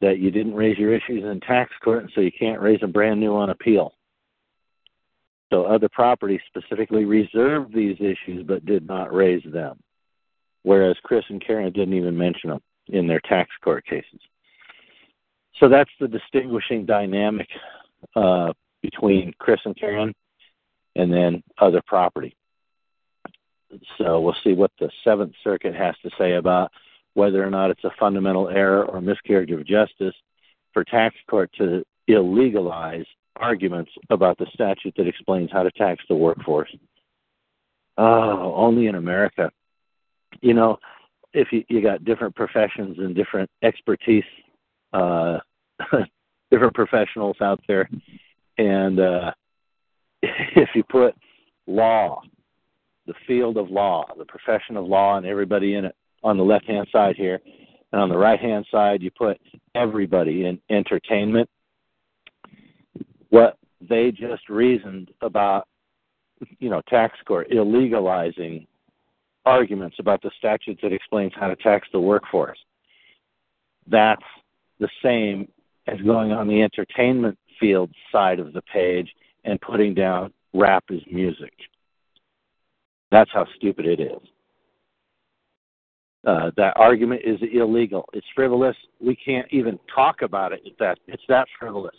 that 0.00 0.18
you 0.18 0.30
didn't 0.30 0.54
raise 0.54 0.78
your 0.78 0.94
issues 0.94 1.24
in 1.24 1.40
tax 1.40 1.72
court, 1.82 2.10
so 2.14 2.20
you 2.20 2.32
can't 2.32 2.60
raise 2.60 2.80
them 2.80 2.92
brand 2.92 3.20
new 3.20 3.34
on 3.34 3.50
appeal. 3.50 3.92
So 5.50 5.64
other 5.64 5.88
properties 5.88 6.40
specifically 6.46 7.04
reserved 7.04 7.74
these 7.74 7.96
issues 8.00 8.44
but 8.46 8.66
did 8.66 8.86
not 8.86 9.14
raise 9.14 9.42
them, 9.50 9.78
whereas 10.62 10.96
Chris 11.02 11.24
and 11.28 11.44
Karen 11.44 11.72
didn't 11.72 11.94
even 11.94 12.16
mention 12.16 12.50
them 12.50 12.60
in 12.88 13.06
their 13.06 13.20
tax 13.20 13.50
court 13.62 13.86
cases. 13.86 14.20
So 15.58 15.68
that's 15.68 15.90
the 15.98 16.08
distinguishing 16.08 16.86
dynamic 16.86 17.48
uh, 18.14 18.52
between 18.82 19.32
Chris 19.38 19.60
and 19.64 19.76
Karen 19.76 20.14
and 20.96 21.12
then 21.12 21.42
other 21.58 21.82
property. 21.86 22.36
So 23.98 24.20
we'll 24.20 24.36
see 24.44 24.52
what 24.52 24.70
the 24.78 24.90
Seventh 25.04 25.32
Circuit 25.44 25.74
has 25.74 25.94
to 26.02 26.10
say 26.18 26.34
about 26.34 26.70
whether 27.14 27.44
or 27.44 27.50
not 27.50 27.70
it's 27.70 27.84
a 27.84 27.90
fundamental 27.98 28.48
error 28.48 28.84
or 28.84 29.00
miscarriage 29.00 29.50
of 29.50 29.66
justice 29.66 30.14
for 30.72 30.84
tax 30.84 31.16
court 31.28 31.50
to 31.58 31.84
illegalize 32.08 33.06
arguments 33.38 33.90
about 34.10 34.38
the 34.38 34.46
statute 34.52 34.94
that 34.96 35.06
explains 35.06 35.50
how 35.52 35.62
to 35.62 35.70
tax 35.72 36.02
the 36.08 36.14
workforce. 36.14 36.74
Oh, 37.96 38.54
only 38.54 38.86
in 38.86 38.94
America. 38.94 39.50
You 40.40 40.54
know, 40.54 40.78
if 41.32 41.48
you, 41.52 41.64
you 41.68 41.82
got 41.82 42.04
different 42.04 42.34
professions 42.34 42.98
and 42.98 43.14
different 43.14 43.50
expertise, 43.62 44.24
uh, 44.92 45.38
different 46.50 46.74
professionals 46.74 47.36
out 47.40 47.60
there, 47.66 47.88
and 48.56 49.00
uh, 49.00 49.32
if 50.22 50.68
you 50.74 50.82
put 50.84 51.14
law, 51.66 52.22
the 53.06 53.14
field 53.26 53.56
of 53.56 53.70
law, 53.70 54.04
the 54.16 54.24
profession 54.24 54.76
of 54.76 54.84
law, 54.84 55.16
and 55.16 55.26
everybody 55.26 55.74
in 55.74 55.84
it 55.84 55.96
on 56.22 56.36
the 56.36 56.44
left 56.44 56.66
hand 56.66 56.86
side 56.92 57.16
here, 57.16 57.40
and 57.92 58.00
on 58.00 58.08
the 58.08 58.18
right 58.18 58.40
hand 58.40 58.66
side 58.70 59.02
you 59.02 59.10
put 59.10 59.38
everybody 59.74 60.44
in 60.44 60.60
entertainment. 60.70 61.48
What 63.30 63.58
they 63.80 64.10
just 64.10 64.48
reasoned 64.48 65.10
about, 65.20 65.68
you 66.58 66.70
know, 66.70 66.82
tax 66.88 67.18
court 67.26 67.50
illegalizing 67.50 68.66
arguments 69.44 69.96
about 69.98 70.22
the 70.22 70.30
statute 70.38 70.78
that 70.82 70.92
explains 70.92 71.32
how 71.34 71.48
to 71.48 71.56
tax 71.56 71.88
the 71.92 72.00
workforce. 72.00 72.58
That's 73.86 74.22
the 74.78 74.88
same 75.02 75.48
as 75.86 75.98
going 76.02 76.32
on 76.32 76.48
the 76.48 76.62
entertainment 76.62 77.38
field 77.58 77.90
side 78.12 78.38
of 78.38 78.52
the 78.52 78.62
page 78.62 79.10
and 79.44 79.60
putting 79.60 79.94
down 79.94 80.32
rap 80.52 80.84
is 80.90 81.00
music. 81.10 81.52
That's 83.10 83.30
how 83.32 83.46
stupid 83.56 83.86
it 83.86 84.00
is. 84.00 84.20
Uh, 86.26 86.50
that 86.56 86.74
argument 86.76 87.22
is 87.24 87.38
illegal. 87.52 88.04
It's 88.12 88.26
frivolous. 88.34 88.76
We 89.00 89.16
can't 89.16 89.46
even 89.50 89.78
talk 89.94 90.22
about 90.22 90.52
it. 90.52 90.60
That 90.78 90.98
it's 91.06 91.22
that 91.28 91.46
frivolous. 91.58 91.94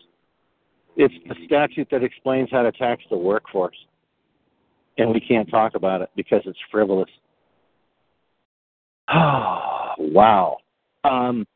It's 1.01 1.13
the 1.29 1.35
statute 1.45 1.87
that 1.91 2.03
explains 2.03 2.49
how 2.51 2.61
to 2.61 2.73
tax 2.73 3.01
the 3.09 3.15
workforce, 3.15 3.77
and 4.97 5.13
we 5.13 5.21
can't 5.21 5.49
talk 5.49 5.75
about 5.75 6.01
it 6.01 6.09
because 6.17 6.41
it's 6.45 6.59
frivolous. 6.69 7.09
Oh, 9.09 9.91
wow. 9.97 10.57
Um, 11.05 11.47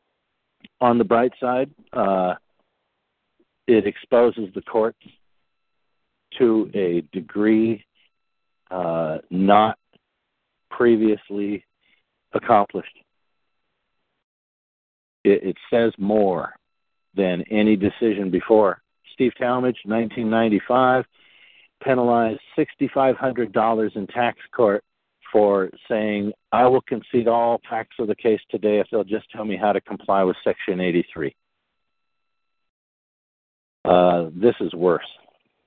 on 0.80 0.96
the 0.96 1.04
bright 1.04 1.32
side, 1.38 1.70
uh, 1.92 2.36
it 3.66 3.86
exposes 3.86 4.48
the 4.54 4.62
courts 4.62 4.98
to 6.38 6.70
a 6.72 7.02
degree 7.12 7.84
uh, 8.70 9.18
not 9.30 9.78
previously 10.70 11.66
accomplished. 12.32 12.96
It, 15.22 15.44
it, 15.44 15.56
says 15.70 15.92
more 15.98 16.54
than 17.14 17.44
any 17.50 17.76
decision 17.76 18.30
before. 18.30 18.80
Steve 19.14 19.32
Talmadge, 19.38 19.78
1995, 19.84 21.04
penalized 21.82 22.40
$6,500 22.58 23.96
in 23.96 24.06
tax 24.08 24.38
court 24.54 24.84
for 25.32 25.70
saying, 25.88 26.32
I 26.52 26.66
will 26.66 26.82
concede 26.82 27.28
all 27.28 27.60
facts 27.68 27.96
of 27.98 28.08
the 28.08 28.14
case 28.14 28.40
today 28.50 28.78
if 28.80 28.86
they'll 28.90 29.04
just 29.04 29.30
tell 29.30 29.44
me 29.44 29.56
how 29.56 29.72
to 29.72 29.80
comply 29.80 30.22
with 30.22 30.36
Section 30.44 30.80
83. 30.80 31.34
Uh, 33.84 34.30
this 34.34 34.54
is 34.60 34.72
worse. 34.74 35.06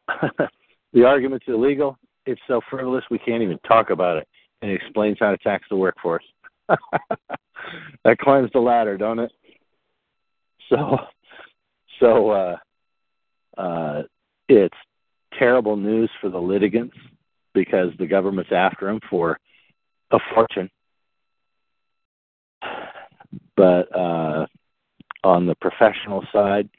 the 0.93 1.03
argument's 1.03 1.45
illegal. 1.47 1.97
It's 2.25 2.41
so 2.47 2.61
frivolous 2.69 3.03
we 3.11 3.19
can't 3.19 3.43
even 3.43 3.59
talk 3.67 3.89
about 3.89 4.17
it. 4.17 4.27
And 4.61 4.71
it 4.71 4.75
explains 4.75 5.17
how 5.19 5.31
to 5.31 5.37
tax 5.37 5.65
the 5.69 5.75
workforce. 5.75 6.23
that 6.69 8.17
climbs 8.19 8.49
the 8.53 8.59
ladder, 8.59 8.97
don't 8.97 9.19
it? 9.19 9.31
So, 10.69 10.97
so 11.99 12.29
uh, 12.31 12.55
it's 14.47 14.77
terrible 15.37 15.75
news 15.75 16.09
for 16.21 16.29
the 16.29 16.39
litigants 16.39 16.95
because 17.53 17.91
the 17.97 18.05
government's 18.05 18.51
after 18.51 18.85
them 18.85 18.99
for 19.09 19.39
a 20.11 20.19
fortune. 20.33 20.69
But 23.55 23.95
uh, 23.95 24.45
on 25.23 25.45
the 25.47 25.55
professional 25.55 26.23
side, 26.31 26.69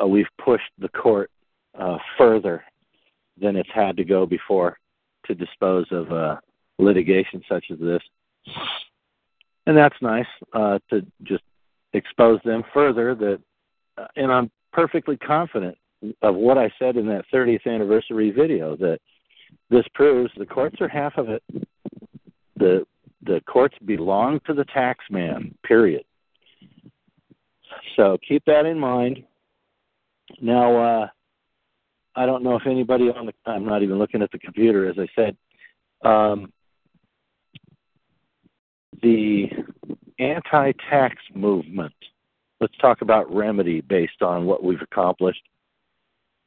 uh, 0.00 0.06
we've 0.06 0.26
pushed 0.44 0.70
the 0.78 0.88
court 0.88 1.30
uh, 1.78 1.98
further 2.18 2.64
than 3.40 3.56
it's 3.56 3.70
had 3.72 3.96
to 3.96 4.04
go 4.04 4.26
before 4.26 4.78
to 5.26 5.34
dispose 5.34 5.86
of 5.90 6.12
uh, 6.12 6.36
litigation 6.78 7.42
such 7.48 7.66
as 7.70 7.78
this. 7.78 8.02
And 9.66 9.76
that's 9.76 9.96
nice 10.02 10.26
uh, 10.52 10.78
to 10.90 11.06
just 11.22 11.42
expose 11.92 12.40
them 12.44 12.64
further. 12.72 13.14
That, 13.14 13.40
uh, 13.96 14.06
and 14.16 14.30
I'm 14.30 14.50
perfectly 14.72 15.16
confident 15.16 15.78
of 16.22 16.34
what 16.34 16.58
I 16.58 16.70
said 16.78 16.96
in 16.96 17.06
that 17.06 17.24
30th 17.32 17.66
anniversary 17.66 18.30
video 18.30 18.76
that 18.76 18.98
this 19.70 19.84
proves 19.94 20.30
the 20.36 20.46
courts 20.46 20.80
are 20.80 20.88
half 20.88 21.16
of 21.16 21.28
it 21.28 21.42
the 22.56 22.86
the 23.22 23.40
courts 23.46 23.76
belong 23.84 24.40
to 24.46 24.54
the 24.54 24.64
tax 24.66 25.04
man. 25.10 25.54
Period. 25.64 26.04
So 27.96 28.18
keep 28.26 28.44
that 28.46 28.66
in 28.66 28.78
mind. 28.78 29.24
Now, 30.40 30.76
uh, 30.76 31.06
I 32.16 32.26
don't 32.26 32.42
know 32.42 32.56
if 32.56 32.66
anybody 32.66 33.10
on 33.10 33.26
the. 33.26 33.32
I'm 33.46 33.64
not 33.64 33.82
even 33.82 33.98
looking 33.98 34.22
at 34.22 34.30
the 34.30 34.38
computer, 34.38 34.88
as 34.88 34.96
I 34.98 35.06
said. 35.14 35.36
Um, 36.08 36.52
the 39.02 39.46
anti-tax 40.18 41.16
movement. 41.34 41.94
Let's 42.60 42.76
talk 42.78 43.02
about 43.02 43.34
remedy 43.34 43.80
based 43.80 44.22
on 44.22 44.46
what 44.46 44.62
we've 44.62 44.80
accomplished. 44.80 45.42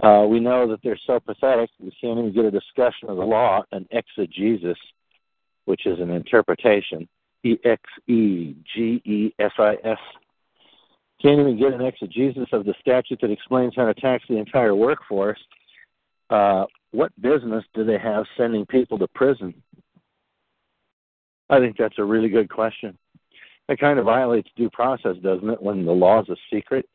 Uh, 0.02 0.26
we 0.30 0.40
know 0.40 0.68
that 0.68 0.80
they're 0.84 1.00
so 1.08 1.20
pathetic 1.20 1.70
we 1.80 1.92
can't 2.00 2.20
even 2.20 2.32
get 2.32 2.46
a 2.46 2.52
discussion 2.52 3.10
of 3.10 3.18
the 3.18 3.24
law 3.24 3.64
an 3.72 3.88
exegesis 3.92 4.78
which 5.68 5.86
is 5.86 6.00
an 6.00 6.10
interpretation. 6.10 7.08
E 7.44 7.58
X 7.64 7.82
E 8.08 8.56
G 8.74 9.02
E 9.06 9.34
S 9.38 9.52
I 9.60 9.76
S. 9.84 10.00
Can't 11.22 11.40
even 11.40 11.60
get 11.60 11.74
an 11.74 11.82
exegesis 11.82 12.48
of 12.54 12.66
the 12.66 12.74
statute 12.80 13.20
that 13.22 13.32
explains 13.32 13.74
how 13.76 13.86
to 13.86 13.94
tax 13.94 14.24
the 14.30 14.38
entire 14.38 14.76
workforce. 14.76 15.40
Uh, 16.30 16.66
what 16.92 17.12
business 17.22 17.66
do 17.74 17.84
they 17.84 17.98
have 17.98 18.26
sending 18.38 18.66
people 18.66 18.98
to 18.98 19.08
prison? 19.10 19.54
I 21.50 21.60
think 21.60 21.76
that's 21.78 22.00
a 22.00 22.04
really 22.04 22.30
good 22.30 22.50
question. 22.50 22.98
That 23.68 23.80
kind 23.80 24.00
of 24.00 24.06
violates 24.06 24.50
due 24.56 24.70
process, 24.70 25.18
doesn't 25.22 25.50
it, 25.50 25.62
when 25.62 25.86
the 25.86 25.92
law 25.92 26.22
is 26.22 26.30
a 26.30 26.38
secret 26.52 26.88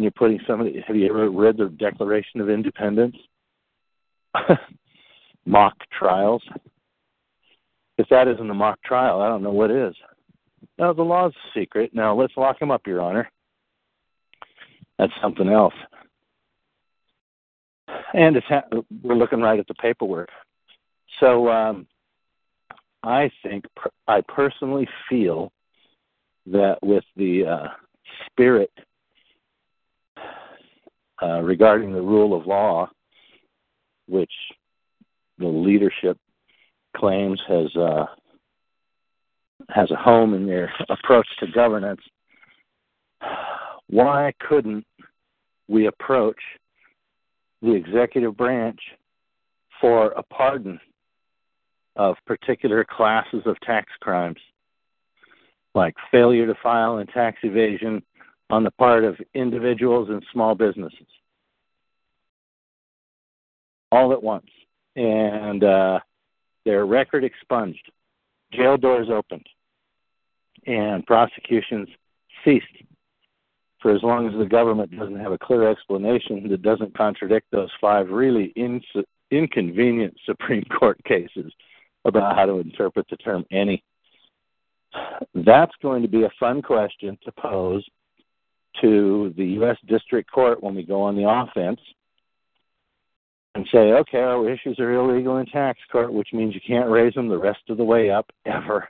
and 0.00 0.04
you're 0.04 0.12
putting 0.12 0.40
somebody. 0.46 0.82
Have 0.86 0.96
you 0.96 1.10
ever 1.10 1.28
read 1.28 1.58
the 1.58 1.66
Declaration 1.66 2.40
of 2.40 2.48
Independence? 2.48 3.16
Mock 5.44 5.74
trials. 5.92 6.42
If 7.98 8.08
that 8.08 8.26
isn't 8.26 8.48
a 8.48 8.54
mock 8.54 8.82
trial, 8.82 9.20
I 9.20 9.28
don't 9.28 9.42
know 9.42 9.52
what 9.52 9.70
is. 9.70 9.94
Now, 10.78 10.94
the 10.94 11.02
law's 11.02 11.34
a 11.34 11.58
secret. 11.60 11.90
Now, 11.92 12.14
let's 12.14 12.32
lock 12.34 12.62
him 12.62 12.70
up, 12.70 12.86
Your 12.86 13.02
Honor. 13.02 13.30
That's 14.98 15.12
something 15.20 15.50
else. 15.50 15.74
And 18.14 18.36
it's 18.36 18.46
ha- 18.46 18.80
we're 19.02 19.16
looking 19.16 19.42
right 19.42 19.60
at 19.60 19.66
the 19.66 19.74
paperwork. 19.74 20.30
So 21.18 21.50
um, 21.50 21.86
I 23.02 23.30
think, 23.42 23.66
I 24.08 24.22
personally 24.22 24.88
feel 25.10 25.52
that 26.46 26.78
with 26.80 27.04
the 27.16 27.44
uh, 27.44 27.68
spirit 28.30 28.70
uh, 31.22 31.40
regarding 31.40 31.92
the 31.92 32.00
rule 32.00 32.38
of 32.38 32.46
law, 32.46 32.88
which 34.06 34.32
the 35.38 35.46
leadership 35.46 36.18
claims 36.96 37.40
has 37.48 37.74
uh, 37.76 38.06
has 39.68 39.90
a 39.90 39.96
home 39.96 40.34
in 40.34 40.46
their 40.46 40.72
approach 40.88 41.26
to 41.38 41.46
governance. 41.52 42.00
why 43.88 44.32
couldn't 44.40 44.84
we 45.68 45.86
approach 45.86 46.40
the 47.62 47.72
executive 47.72 48.36
branch 48.36 48.80
for 49.80 50.08
a 50.12 50.22
pardon 50.22 50.80
of 51.96 52.16
particular 52.26 52.84
classes 52.84 53.42
of 53.46 53.58
tax 53.60 53.90
crimes, 54.00 54.38
like 55.74 55.94
failure 56.10 56.46
to 56.46 56.54
file 56.62 56.98
and 56.98 57.08
tax 57.10 57.38
evasion 57.42 58.02
on 58.50 58.64
the 58.64 58.70
part 58.72 59.04
of 59.04 59.16
individuals 59.34 60.08
and 60.08 60.24
small 60.32 60.54
businesses, 60.54 61.06
all 63.92 64.12
at 64.12 64.22
once, 64.22 64.50
and 64.96 65.64
uh, 65.64 66.00
their 66.64 66.86
record 66.86 67.24
expunged, 67.24 67.90
jail 68.52 68.76
doors 68.76 69.08
opened, 69.10 69.46
and 70.66 71.06
prosecutions 71.06 71.88
ceased 72.44 72.66
for 73.80 73.94
as 73.94 74.02
long 74.02 74.28
as 74.28 74.36
the 74.38 74.44
government 74.44 74.94
doesn't 74.96 75.18
have 75.18 75.32
a 75.32 75.38
clear 75.38 75.68
explanation 75.70 76.48
that 76.48 76.62
doesn't 76.62 76.96
contradict 76.96 77.46
those 77.50 77.70
five 77.80 78.10
really 78.10 78.52
inconvenient 79.30 80.14
Supreme 80.26 80.64
Court 80.64 81.02
cases 81.04 81.52
about 82.04 82.36
how 82.36 82.46
to 82.46 82.58
interpret 82.58 83.06
the 83.10 83.16
term 83.16 83.44
any. 83.50 83.82
That's 85.34 85.72
going 85.82 86.02
to 86.02 86.08
be 86.08 86.24
a 86.24 86.32
fun 86.38 86.62
question 86.62 87.18
to 87.24 87.32
pose 87.32 87.84
to 88.80 89.34
the 89.36 89.44
U.S. 89.44 89.76
District 89.86 90.30
Court 90.30 90.62
when 90.62 90.74
we 90.74 90.82
go 90.82 91.02
on 91.02 91.16
the 91.16 91.28
offense 91.28 91.80
and 93.54 93.66
say, 93.72 93.92
okay, 93.92 94.18
our 94.18 94.48
issues 94.48 94.78
are 94.78 94.92
illegal 94.92 95.38
in 95.38 95.46
tax 95.46 95.80
court, 95.90 96.12
which 96.12 96.28
means 96.32 96.54
you 96.54 96.60
can't 96.64 96.88
raise 96.88 97.14
them 97.14 97.28
the 97.28 97.38
rest 97.38 97.60
of 97.68 97.76
the 97.76 97.84
way 97.84 98.10
up 98.10 98.30
ever. 98.46 98.88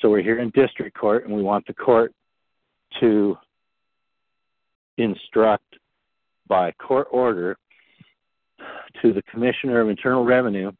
So 0.00 0.10
we're 0.10 0.22
here 0.22 0.38
in 0.38 0.50
district 0.50 0.96
court 0.96 1.26
and 1.26 1.34
we 1.34 1.42
want 1.42 1.66
the 1.66 1.74
court 1.74 2.14
to 3.00 3.36
instruct 4.96 5.76
by 6.46 6.72
court 6.72 7.08
order 7.10 7.58
to 9.02 9.12
the 9.12 9.22
Commissioner 9.22 9.80
of 9.80 9.88
Internal 9.88 10.24
Revenue 10.24 10.72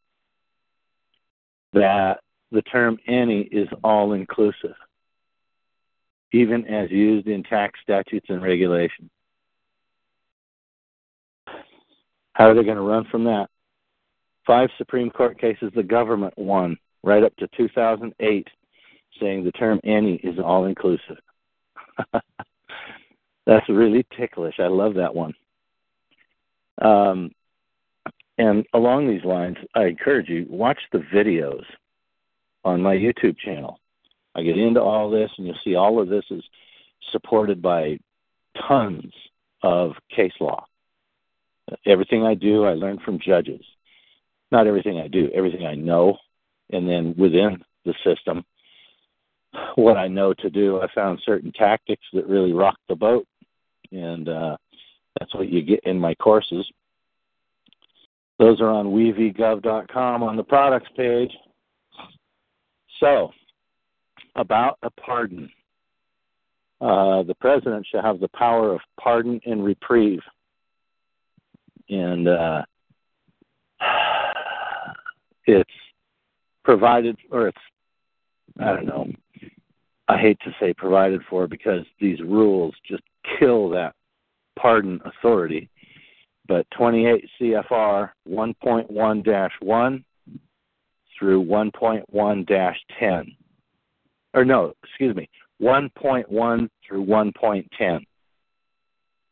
that 1.73 2.21
the 2.51 2.63
term 2.63 2.99
any 3.07 3.43
is 3.43 3.69
all 3.85 4.15
inclusive, 4.15 4.75
even 6.33 6.67
as 6.67 6.91
used 6.91 7.27
in 7.27 7.43
tax 7.43 7.79
statutes 7.83 8.27
and 8.29 8.43
regulations. 8.43 9.11
How 12.33 12.51
are 12.51 12.55
they 12.55 12.65
going 12.65 12.77
to 12.77 12.83
run 12.83 13.05
from 13.11 13.25
that? 13.25 13.49
Five 14.47 14.71
Supreme 14.79 15.11
Court 15.11 15.41
cases 15.41 15.73
the 15.75 15.83
government 15.83 16.35
won 16.37 16.77
right 17.03 17.23
up 17.23 17.35
to 17.37 17.49
2008 17.57 18.49
saying 19.21 19.45
the 19.45 19.53
term 19.53 19.81
any 19.85 20.15
is 20.17 20.39
all 20.39 20.67
inclusive. 20.67 21.19
That's 23.47 23.69
really 23.69 24.07
ticklish. 24.17 24.55
I 24.59 24.69
love 24.69 24.95
that 24.95 25.15
one. 25.15 25.35
Um, 26.81 27.33
and 28.37 28.65
along 28.73 29.09
these 29.09 29.25
lines, 29.25 29.57
I 29.75 29.87
encourage 29.87 30.29
you 30.29 30.47
watch 30.49 30.79
the 30.93 30.99
videos 31.13 31.65
on 32.65 32.81
my 32.81 32.95
YouTube 32.95 33.37
channel. 33.39 33.81
I 34.35 34.43
get 34.43 34.59
into 34.59 34.81
all 34.81 35.11
this, 35.11 35.31
and 35.37 35.47
you'll 35.47 35.59
see 35.65 35.75
all 35.75 36.01
of 36.01 36.09
this 36.09 36.25
is 36.31 36.43
supported 37.13 37.61
by 37.61 37.99
tons 38.69 39.13
of 39.63 39.93
case 40.15 40.33
law. 40.41 40.65
Everything 41.87 42.25
I 42.25 42.35
do, 42.35 42.65
I 42.65 42.75
learn 42.75 42.99
from 43.05 43.19
judges. 43.19 43.65
Not 44.51 44.67
everything 44.67 44.99
I 44.99 45.09
do, 45.09 45.31
everything 45.35 45.67
I 45.67 45.75
know, 45.75 46.17
and 46.71 46.89
then 46.89 47.15
within 47.19 47.63
the 47.85 47.95
system, 48.05 48.45
what 49.75 49.97
I 49.97 50.09
know 50.09 50.35
to 50.35 50.51
do, 50.51 50.81
I 50.81 50.87
found 50.95 51.21
certain 51.25 51.53
tactics 51.53 52.05
that 52.13 52.27
really 52.27 52.53
rock 52.53 52.77
the 52.89 52.97
boat 52.97 53.27
and 53.93 54.29
uh, 54.29 54.57
that's 55.19 55.35
what 55.35 55.49
you 55.49 55.63
get 55.63 55.81
in 55.85 55.99
my 55.99 56.15
courses. 56.17 56.67
Those 58.39 58.61
are 58.61 58.71
on 58.71 58.87
wevgov.com 58.87 60.23
on 60.23 60.37
the 60.37 60.45
products 60.45 60.89
page. 60.97 61.33
So, 63.01 63.31
about 64.39 64.79
a 64.83 64.91
pardon. 64.91 65.51
Uh, 66.81 67.25
the 67.25 67.35
president 67.41 67.87
shall 67.91 68.03
have 68.03 68.21
the 68.21 68.29
power 68.29 68.73
of 68.73 68.81
pardon 68.99 69.41
and 69.45 69.65
reprieve. 69.65 70.21
And 71.91 72.29
uh, 72.29 72.63
it's 75.47 75.71
provided, 76.65 77.17
or 77.31 77.49
it's, 77.49 77.59
I 78.61 78.73
don't 78.73 78.87
know, 78.87 79.09
I 80.07 80.17
hate 80.19 80.39
to 80.45 80.55
say 80.61 80.73
provided 80.73 81.21
for 81.29 81.47
because 81.47 81.85
these 82.01 82.21
rules 82.21 82.75
just 82.87 83.03
kill 83.39 83.69
that 83.71 83.95
pardon 84.57 85.01
authority. 85.05 85.69
But 86.47 86.67
28 86.71 87.29
CFR 87.41 88.11
1.1 88.29 89.51
1 89.61 90.05
through 91.19 91.45
1.1 91.45 92.81
10. 92.99 93.37
Or 94.35 94.45
no, 94.45 94.75
excuse 94.85 95.15
me, 95.17 95.29
1.1 95.61 96.69
through 96.87 97.07
1.10. 97.07 98.01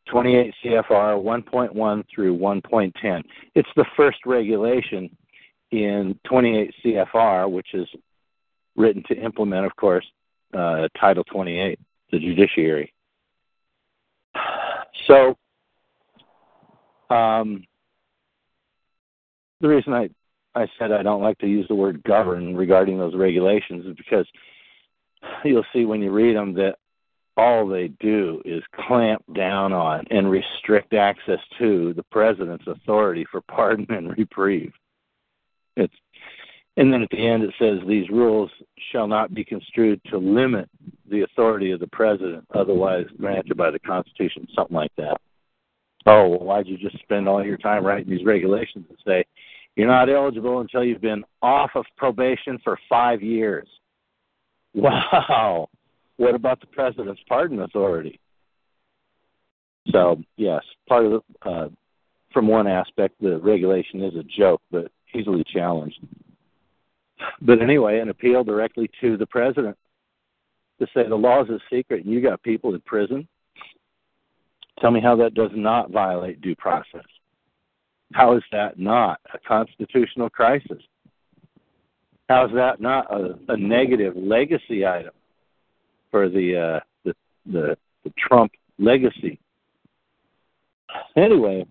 28 0.09 0.55
CFR 0.65 0.85
1.1 1.21 2.05
through 2.15 2.39
1.10. 2.39 3.23
It's 3.55 3.69
the 3.77 3.85
first 3.97 4.19
regulation 4.25 5.11
in 5.73 6.19
28 6.25 6.75
CFR, 6.85 7.51
which 7.51 7.75
is 7.75 7.89
written 8.77 9.03
to 9.09 9.17
implement, 9.17 9.67
of 9.67 9.75
course, 9.77 10.07
uh, 10.55 10.89
Title 10.99 11.25
28, 11.25 11.79
the 12.13 12.19
judiciary. 12.19 12.93
So, 15.07 15.37
um, 17.11 17.63
the 19.61 19.69
reason 19.69 19.93
I 19.93 20.09
I 20.57 20.67
said 20.79 20.91
I 20.91 21.03
don't 21.03 21.23
like 21.23 21.39
to 21.39 21.47
use 21.47 21.69
the 21.69 21.75
word 21.75 22.03
govern 22.03 22.57
regarding 22.57 22.99
those 22.99 23.15
regulations 23.15 23.85
is 23.85 23.95
because 23.95 24.27
you'll 25.45 25.67
see 25.73 25.85
when 25.85 26.03
you 26.03 26.11
read 26.11 26.37
them 26.37 26.55
that 26.55 26.77
all 27.37 27.69
they 27.69 27.89
do 28.01 28.41
is 28.45 28.63
clamp 28.87 29.23
down 29.35 29.73
on 29.73 30.05
and 30.11 30.31
restrict 30.31 30.95
access 30.95 31.41
to 31.59 31.93
the 31.95 32.03
president's 32.05 32.67
authority 32.67 33.27
for 33.31 33.43
pardon 33.43 33.87
and 33.91 34.17
reprieve. 34.17 34.73
It's 35.77 35.95
and 36.79 36.93
then 36.93 37.03
at 37.03 37.11
the 37.11 37.27
end 37.27 37.43
it 37.43 37.55
says 37.59 37.79
these 37.87 38.09
rules 38.11 38.51
shall 38.93 39.07
not 39.07 39.35
be 39.35 39.45
construed 39.45 40.01
to 40.11 40.19
limit 40.19 40.69
the 41.09 41.23
authority 41.23 41.71
of 41.71 41.81
the 41.81 41.87
president, 41.87 42.45
otherwise 42.55 43.07
granted 43.19 43.57
by 43.57 43.71
the 43.71 43.79
Constitution, 43.79 44.47
something 44.55 44.77
like 44.77 44.93
that. 44.97 45.19
Oh, 46.07 46.29
well, 46.29 46.41
why'd 46.41 46.67
you 46.67 46.77
just 46.77 46.99
spend 47.01 47.29
all 47.29 47.45
your 47.45 47.57
time 47.57 47.85
writing 47.85 48.11
these 48.11 48.27
regulations 48.27 48.87
and 48.89 48.99
say 49.07 49.25
you're 49.75 49.89
not 49.89 50.11
eligible 50.11 50.61
until 50.61 50.85
you've 50.85 51.01
been 51.01 51.25
off 51.43 51.71
of 51.75 51.85
probation 51.97 52.59
for 52.63 52.79
five 52.89 53.23
years? 53.23 53.67
Wow. 54.83 55.69
What 56.19 56.35
about 56.35 56.61
the 56.61 56.67
president's 56.67 57.21
pardon 57.29 57.61
authority? 57.61 58.21
So, 59.91 60.23
yes, 60.37 60.63
part 60.89 61.07
of 61.07 61.13
the, 61.13 61.49
uh, 61.49 61.69
from 62.33 62.49
one 62.49 62.67
aspect, 62.67 63.15
the 63.21 63.39
regulation 63.39 64.03
is 64.03 64.15
a 64.15 64.23
joke, 64.23 64.61
but 64.71 64.91
easily 65.15 65.45
challenged. 65.45 65.99
But 67.41 67.63
anyway, 67.63 68.01
an 68.01 68.11
appeal 68.11 68.45
directly 68.45 68.91
to 69.01 69.17
the 69.17 69.27
president 69.27 69.77
to 70.79 70.87
say 70.93 71.09
the 71.09 71.15
law 71.15 71.43
is 71.43 71.49
a 71.49 71.59
secret 71.71 72.05
and 72.05 72.13
you 72.13 72.21
got 72.21 72.43
people 72.43 72.75
in 72.75 72.81
prison. 72.83 73.27
Tell 74.81 74.91
me 74.91 75.01
how 75.01 75.17
that 75.17 75.35
does 75.35 75.53
not 75.55 75.91
violate 75.91 76.43
due 76.43 76.57
process. 76.57 77.07
How 78.13 78.37
is 78.37 78.43
that 78.53 78.79
not 78.79 79.21
a 79.33 79.39
constitutional 79.39 80.29
crisis? 80.29 80.83
How 82.29 82.47
is 82.47 82.53
that 82.55 82.81
not 82.81 83.13
a, 83.13 83.39
a 83.49 83.57
negative 83.57 84.15
legacy 84.17 84.87
item 84.87 85.15
for 86.11 86.29
the, 86.29 86.57
uh, 86.57 86.81
the 87.05 87.15
the 87.47 87.77
the 88.05 88.13
Trump 88.19 88.53
legacy? 88.79 89.39
Anyway, 91.17 91.67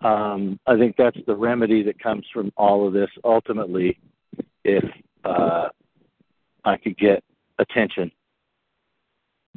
um, 0.00 0.58
I 0.66 0.76
think 0.76 0.96
that's 0.96 1.18
the 1.26 1.36
remedy 1.36 1.82
that 1.84 2.02
comes 2.02 2.26
from 2.32 2.52
all 2.56 2.86
of 2.86 2.92
this. 2.92 3.10
Ultimately, 3.24 3.98
if 4.64 4.84
uh, 5.24 5.68
I 6.64 6.76
could 6.76 6.96
get 6.96 7.22
attention. 7.58 8.10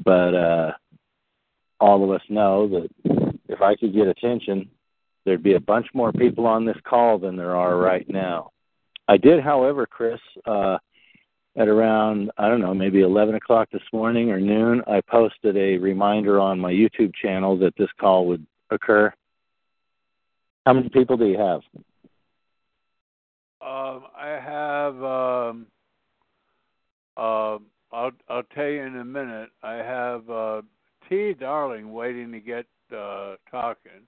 But 0.03 0.35
uh, 0.35 0.71
all 1.79 2.03
of 2.03 2.11
us 2.11 2.25
know 2.29 2.67
that 2.69 3.37
if 3.47 3.61
I 3.61 3.75
could 3.75 3.93
get 3.93 4.07
attention, 4.07 4.69
there'd 5.25 5.43
be 5.43 5.53
a 5.53 5.59
bunch 5.59 5.87
more 5.93 6.11
people 6.11 6.45
on 6.45 6.65
this 6.65 6.77
call 6.83 7.19
than 7.19 7.35
there 7.35 7.55
are 7.55 7.77
right 7.77 8.07
now. 8.09 8.51
I 9.07 9.17
did, 9.17 9.43
however, 9.43 9.85
Chris, 9.85 10.19
uh, 10.45 10.77
at 11.55 11.67
around, 11.67 12.31
I 12.37 12.47
don't 12.47 12.61
know, 12.61 12.73
maybe 12.73 13.01
11 13.01 13.35
o'clock 13.35 13.69
this 13.71 13.83
morning 13.91 14.31
or 14.31 14.39
noon, 14.39 14.81
I 14.87 15.01
posted 15.01 15.55
a 15.55 15.77
reminder 15.77 16.39
on 16.39 16.59
my 16.59 16.71
YouTube 16.71 17.13
channel 17.21 17.57
that 17.59 17.75
this 17.77 17.89
call 17.99 18.25
would 18.27 18.45
occur. 18.71 19.13
How 20.65 20.73
many 20.73 20.89
people 20.89 21.17
do 21.17 21.25
you 21.25 21.37
have? 21.37 21.61
Um, 23.61 24.05
I 24.17 24.39
have 24.43 25.03
um, 25.03 25.67
uh, 27.15 27.57
I'll 27.93 28.11
I'll 28.27 28.43
tell 28.55 28.67
you 28.67 28.81
in 28.81 28.97
a 28.97 29.05
minute. 29.05 29.49
I 29.61 29.75
have 29.75 30.29
uh, 30.29 30.61
T. 31.07 31.33
Darling 31.33 31.93
waiting 31.93 32.31
to 32.31 32.39
get 32.39 32.65
uh, 32.95 33.35
talking, 33.51 34.07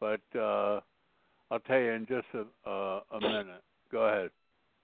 but 0.00 0.20
uh, 0.34 0.80
I'll 1.50 1.60
tell 1.66 1.78
you 1.78 1.90
in 1.90 2.06
just 2.06 2.26
a 2.34 2.68
uh, 2.68 3.00
a 3.12 3.20
minute. 3.20 3.62
Go 3.90 4.02
ahead. 4.02 4.30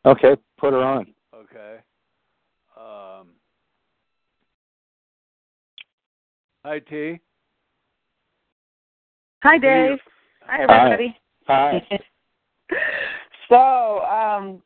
Okay, 0.04 0.36
put 0.58 0.72
her 0.72 0.82
on. 0.82 1.06
Okay. 1.34 1.76
Um, 2.76 3.28
hi, 6.64 6.78
T. 6.80 7.20
Hi, 9.44 9.58
Dave. 9.58 9.98
Hi, 10.46 10.66
Hi. 10.68 10.80
everybody. 10.80 11.16
Hi. 11.46 11.88
so, 13.48 14.00
um, 14.04 14.62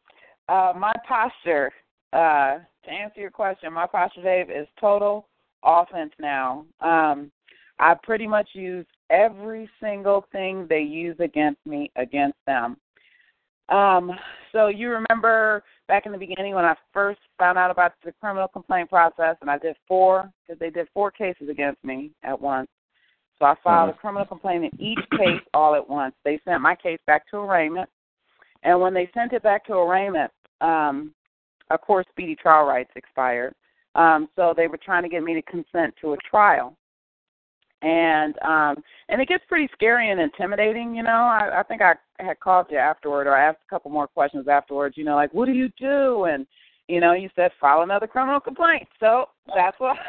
uh, 0.49 0.73
my 0.77 0.93
posture, 1.07 1.73
uh, 2.13 2.59
to 2.85 2.91
answer 2.91 3.21
your 3.21 3.31
question, 3.31 3.73
my 3.73 3.87
posture, 3.87 4.23
Dave, 4.23 4.51
is 4.51 4.69
total 4.81 5.29
offense 5.65 6.13
now. 6.21 6.65
Um, 6.81 7.31
I 7.79 7.95
pretty 8.03 8.27
much 8.27 8.49
use 8.53 8.87
every 9.11 9.69
single 9.81 10.27
thing 10.33 10.67
they 10.69 10.81
use 10.81 11.17
against 11.21 11.65
me 11.67 11.91
against 11.97 12.39
them. 12.47 12.77
Um, 13.69 14.13
so 14.53 14.69
you 14.69 14.91
remember 14.91 15.63
back 15.89 16.07
in 16.07 16.13
the 16.13 16.19
beginning 16.19 16.55
when 16.55 16.65
I 16.65 16.75
first 16.93 17.21
found 17.39 17.59
out 17.59 17.71
about 17.71 17.93
the 18.05 18.13
criminal 18.21 18.49
complaint 18.49 18.89
process, 18.91 19.37
and 19.41 19.51
I 19.51 19.59
did 19.59 19.77
four 19.89 20.31
because 20.47 20.59
they 20.59 20.71
did 20.71 20.89
four 20.95 21.11
cases 21.11 21.49
against 21.49 21.83
me 21.85 22.11
at 22.23 22.41
once. 22.41 22.69
So 23.39 23.45
I 23.45 23.55
filed 23.63 23.91
a 23.91 23.93
criminal 23.93 24.25
complaint 24.25 24.65
in 24.65 24.81
each 24.81 25.11
case 25.11 25.43
all 25.53 25.75
at 25.75 25.89
once. 25.89 26.15
They 26.25 26.41
sent 26.45 26.63
my 26.63 26.75
case 26.75 26.99
back 27.07 27.29
to 27.31 27.37
arraignment, 27.37 27.91
and 28.63 28.81
when 28.81 28.95
they 28.95 29.11
sent 29.13 29.33
it 29.33 29.43
back 29.43 29.67
to 29.67 29.75
arraignment, 29.75 30.33
um, 30.61 31.13
of 31.71 31.81
course, 31.81 32.07
speedy 32.11 32.35
trial 32.35 32.65
rights 32.65 32.91
expired. 32.97 33.55
Um, 33.95 34.29
so 34.37 34.55
they 34.57 34.69
were 34.69 34.79
trying 34.79 35.03
to 35.03 35.09
get 35.09 35.23
me 35.23 35.35
to 35.35 35.43
consent 35.43 35.95
to 36.01 36.13
a 36.13 36.17
trial, 36.31 36.77
and 37.83 38.35
um, 38.43 38.83
and 39.09 39.21
it 39.21 39.29
gets 39.29 39.45
pretty 39.49 39.69
scary 39.73 40.11
and 40.11 40.21
intimidating. 40.21 40.95
You 40.95 41.03
know, 41.03 41.11
I, 41.11 41.61
I 41.61 41.63
think 41.63 41.83
I 41.83 41.95
had 42.19 42.41
called 42.41 42.67
you 42.71 42.79
afterward, 42.79 43.27
or 43.27 43.37
I 43.37 43.49
asked 43.49 43.61
a 43.67 43.71
couple 43.71 43.91
more 43.91 44.09
questions 44.09 44.49
afterwards. 44.49 44.97
You 44.97 45.05
know, 45.05 45.15
like 45.15 45.33
what 45.35 45.47
do 45.47 45.53
you 45.53 45.71
do? 45.79 46.25
And 46.25 46.47
you 46.89 47.01
know, 47.01 47.13
you 47.13 47.29
said 47.37 47.51
file 47.61 47.83
another 47.83 48.07
criminal 48.07 48.41
complaint. 48.41 48.89
So 49.01 49.27
that's 49.55 49.79
what. 49.79 49.97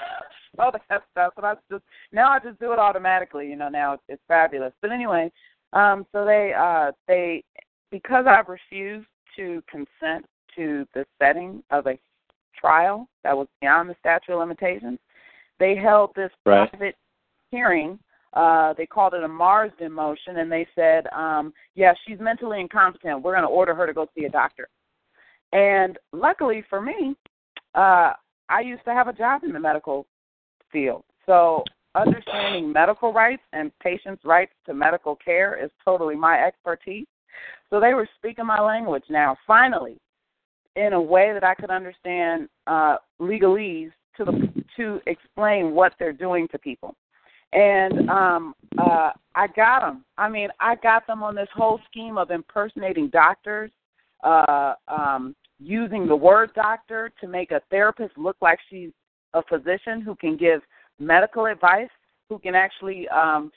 Oh, 0.59 0.71
that's 0.89 1.03
that's 1.13 1.35
what 1.35 1.45
I 1.45 1.53
just 1.69 1.83
now 2.11 2.31
I 2.31 2.39
just 2.39 2.59
do 2.59 2.71
it 2.71 2.79
automatically. 2.79 3.47
You 3.47 3.57
know, 3.57 3.69
now 3.69 3.93
it's, 3.93 4.03
it's 4.09 4.21
fabulous. 4.27 4.73
But 4.81 4.91
anyway, 4.91 5.31
um, 5.73 6.03
so 6.11 6.25
they 6.25 6.51
uh, 6.57 6.93
they 7.07 7.43
because 7.91 8.25
I've 8.27 8.47
refused 8.47 9.07
to 9.35 9.61
consent 9.69 10.25
to 10.55 10.87
the 10.95 11.05
setting 11.19 11.61
of 11.69 11.85
a 11.85 11.99
trial 12.59 13.07
that 13.23 13.37
was 13.37 13.47
beyond 13.61 13.89
the 13.89 13.95
statute 13.99 14.33
of 14.33 14.39
limitations, 14.39 14.99
they 15.59 15.75
held 15.75 16.11
this 16.15 16.31
Right. 16.45 16.69
private 16.69 16.95
hearing. 17.51 17.99
Uh, 18.33 18.73
they 18.77 18.85
called 18.85 19.13
it 19.13 19.23
a 19.23 19.27
Marsden 19.27 19.91
motion, 19.91 20.37
and 20.37 20.51
they 20.51 20.67
said, 20.75 21.07
um, 21.07 21.53
"Yeah, 21.75 21.93
she's 22.05 22.19
mentally 22.19 22.59
incompetent. 22.59 23.21
We're 23.21 23.33
going 23.33 23.43
to 23.43 23.49
order 23.49 23.73
her 23.73 23.87
to 23.87 23.93
go 23.93 24.07
see 24.15 24.25
a 24.25 24.29
doctor." 24.29 24.67
And 25.53 25.97
luckily 26.11 26.63
for 26.69 26.81
me, 26.81 27.15
uh, 27.73 28.13
I 28.49 28.61
used 28.61 28.83
to 28.85 28.93
have 28.93 29.07
a 29.07 29.13
job 29.13 29.43
in 29.43 29.53
the 29.53 29.59
medical 29.59 30.05
field, 30.71 31.03
so 31.25 31.63
understanding 31.95 32.71
medical 32.71 33.11
rights 33.13 33.43
and 33.53 33.71
patients' 33.79 34.23
rights 34.23 34.53
to 34.65 34.73
medical 34.73 35.15
care 35.15 35.55
is 35.61 35.71
totally 35.83 36.15
my 36.15 36.39
expertise. 36.45 37.07
So 37.69 37.79
they 37.79 37.93
were 37.93 38.07
speaking 38.17 38.45
my 38.45 38.59
language 38.59 39.03
now, 39.09 39.37
finally, 39.45 39.97
in 40.75 40.93
a 40.93 41.01
way 41.01 41.33
that 41.33 41.43
I 41.43 41.55
could 41.55 41.71
understand 41.71 42.49
uh, 42.67 42.97
legalese 43.19 43.91
to 44.17 44.25
the 44.25 44.63
to 44.75 44.99
explain 45.07 45.71
what 45.71 45.93
they're 45.97 46.13
doing 46.13 46.47
to 46.49 46.59
people. 46.59 46.95
And 47.53 48.09
um, 48.09 48.53
uh, 48.77 49.11
I 49.35 49.47
got 49.55 49.81
them. 49.81 50.03
I 50.17 50.29
mean, 50.29 50.49
I 50.59 50.75
got 50.75 51.07
them 51.07 51.23
on 51.23 51.35
this 51.35 51.47
whole 51.53 51.79
scheme 51.89 52.17
of 52.17 52.31
impersonating 52.31 53.09
doctors, 53.09 53.71
uh, 54.23 54.73
um, 54.87 55.35
using 55.59 56.07
the 56.07 56.15
word 56.15 56.51
doctor 56.53 57.11
to 57.21 57.27
make 57.27 57.51
a 57.51 57.61
therapist 57.69 58.17
look 58.17 58.37
like 58.41 58.59
she's 58.69 58.91
a 59.33 59.41
physician 59.43 60.01
who 60.01 60.15
can 60.15 60.37
give 60.37 60.61
medical 60.99 61.45
advice, 61.45 61.89
who 62.29 62.37
can 62.39 62.55
actually 62.55 63.07
um, 63.09 63.51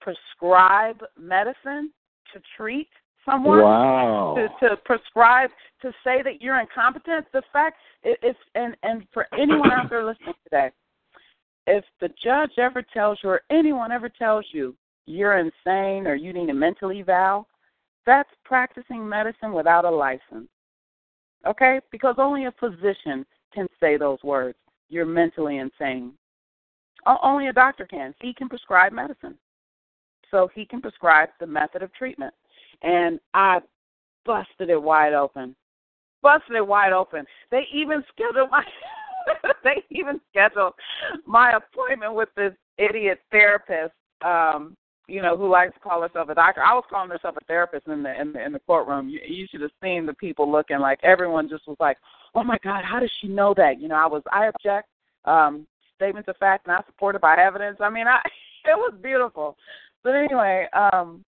prescribe 0.00 1.00
medicine 1.18 1.92
to 2.32 2.40
treat 2.56 2.88
someone 3.24 3.60
Wow. 3.60 4.34
to, 4.36 4.68
to 4.68 4.76
prescribe 4.78 5.50
to 5.82 5.92
say 6.04 6.22
that 6.22 6.40
you're 6.40 6.60
incompetent. 6.60 7.26
The 7.32 7.42
fact 7.52 7.76
it, 8.02 8.18
it's 8.22 8.38
and 8.54 8.76
and 8.82 9.06
for 9.12 9.26
anyone 9.38 9.70
out 9.72 9.90
there 9.90 10.04
listening 10.04 10.34
today, 10.44 10.70
if 11.66 11.84
the 12.00 12.08
judge 12.22 12.52
ever 12.58 12.82
tells 12.82 13.18
you 13.22 13.30
or 13.30 13.42
anyone 13.50 13.92
ever 13.92 14.08
tells 14.08 14.44
you 14.52 14.74
you're 15.06 15.38
insane 15.38 16.06
or 16.06 16.14
you 16.14 16.32
need 16.32 16.50
a 16.50 16.54
mental 16.54 16.90
eval, 16.90 17.46
that's 18.06 18.30
practicing 18.44 19.08
medicine 19.08 19.52
without 19.52 19.84
a 19.84 19.90
license. 19.90 20.48
Okay? 21.46 21.80
Because 21.90 22.16
only 22.18 22.46
a 22.46 22.54
physician 22.58 23.24
can 23.52 23.66
say 23.78 23.96
those 23.96 24.22
words. 24.22 24.58
You're 24.88 25.06
mentally 25.06 25.58
insane. 25.58 26.12
Only 27.22 27.48
a 27.48 27.52
doctor 27.52 27.86
can. 27.86 28.14
He 28.20 28.34
can 28.34 28.48
prescribe 28.48 28.92
medicine. 28.92 29.36
So 30.30 30.48
he 30.54 30.64
can 30.64 30.80
prescribe 30.80 31.30
the 31.40 31.46
method 31.46 31.82
of 31.82 31.92
treatment. 31.94 32.34
And 32.82 33.18
I 33.34 33.60
busted 34.24 34.70
it 34.70 34.80
wide 34.80 35.14
open. 35.14 35.56
Busted 36.22 36.56
it 36.56 36.66
wide 36.66 36.92
open. 36.92 37.24
They 37.50 37.62
even 37.72 38.04
scheduled 38.12 38.50
my 38.50 38.64
they 39.64 39.84
even 39.90 40.20
scheduled 40.30 40.74
my 41.26 41.52
appointment 41.52 42.14
with 42.14 42.28
this 42.36 42.52
idiot 42.78 43.20
therapist, 43.30 43.94
um, 44.24 44.76
you 45.06 45.22
know, 45.22 45.36
who 45.36 45.50
likes 45.50 45.74
to 45.74 45.80
call 45.80 46.02
herself 46.02 46.28
a 46.28 46.34
doctor. 46.34 46.62
I 46.62 46.74
was 46.74 46.84
calling 46.88 47.10
herself 47.10 47.36
a 47.40 47.44
therapist 47.46 47.86
in 47.86 48.02
the 48.02 48.20
in 48.20 48.32
the 48.32 48.44
in 48.44 48.52
the 48.52 48.60
courtroom. 48.60 49.08
You, 49.08 49.20
you 49.26 49.46
should 49.50 49.60
have 49.60 49.70
seen 49.82 50.06
the 50.06 50.14
people 50.14 50.50
looking 50.50 50.78
like 50.78 51.00
everyone 51.02 51.48
just 51.48 51.66
was 51.66 51.76
like, 51.80 51.98
"Oh 52.34 52.44
my 52.44 52.58
God, 52.62 52.84
how 52.84 53.00
does 53.00 53.12
she 53.20 53.28
know 53.28 53.54
that?" 53.56 53.80
You 53.80 53.88
know, 53.88 53.96
I 53.96 54.06
was 54.06 54.22
I 54.32 54.46
object. 54.46 54.88
Um, 55.24 55.66
statements 55.96 56.28
of 56.28 56.36
fact 56.38 56.66
not 56.66 56.86
supported 56.86 57.20
by 57.20 57.36
evidence. 57.36 57.78
I 57.80 57.90
mean, 57.90 58.06
I 58.06 58.20
it 58.64 58.76
was 58.76 58.94
beautiful. 59.02 59.56
But 60.02 60.14
anyway, 60.14 60.66
um, 60.72 61.24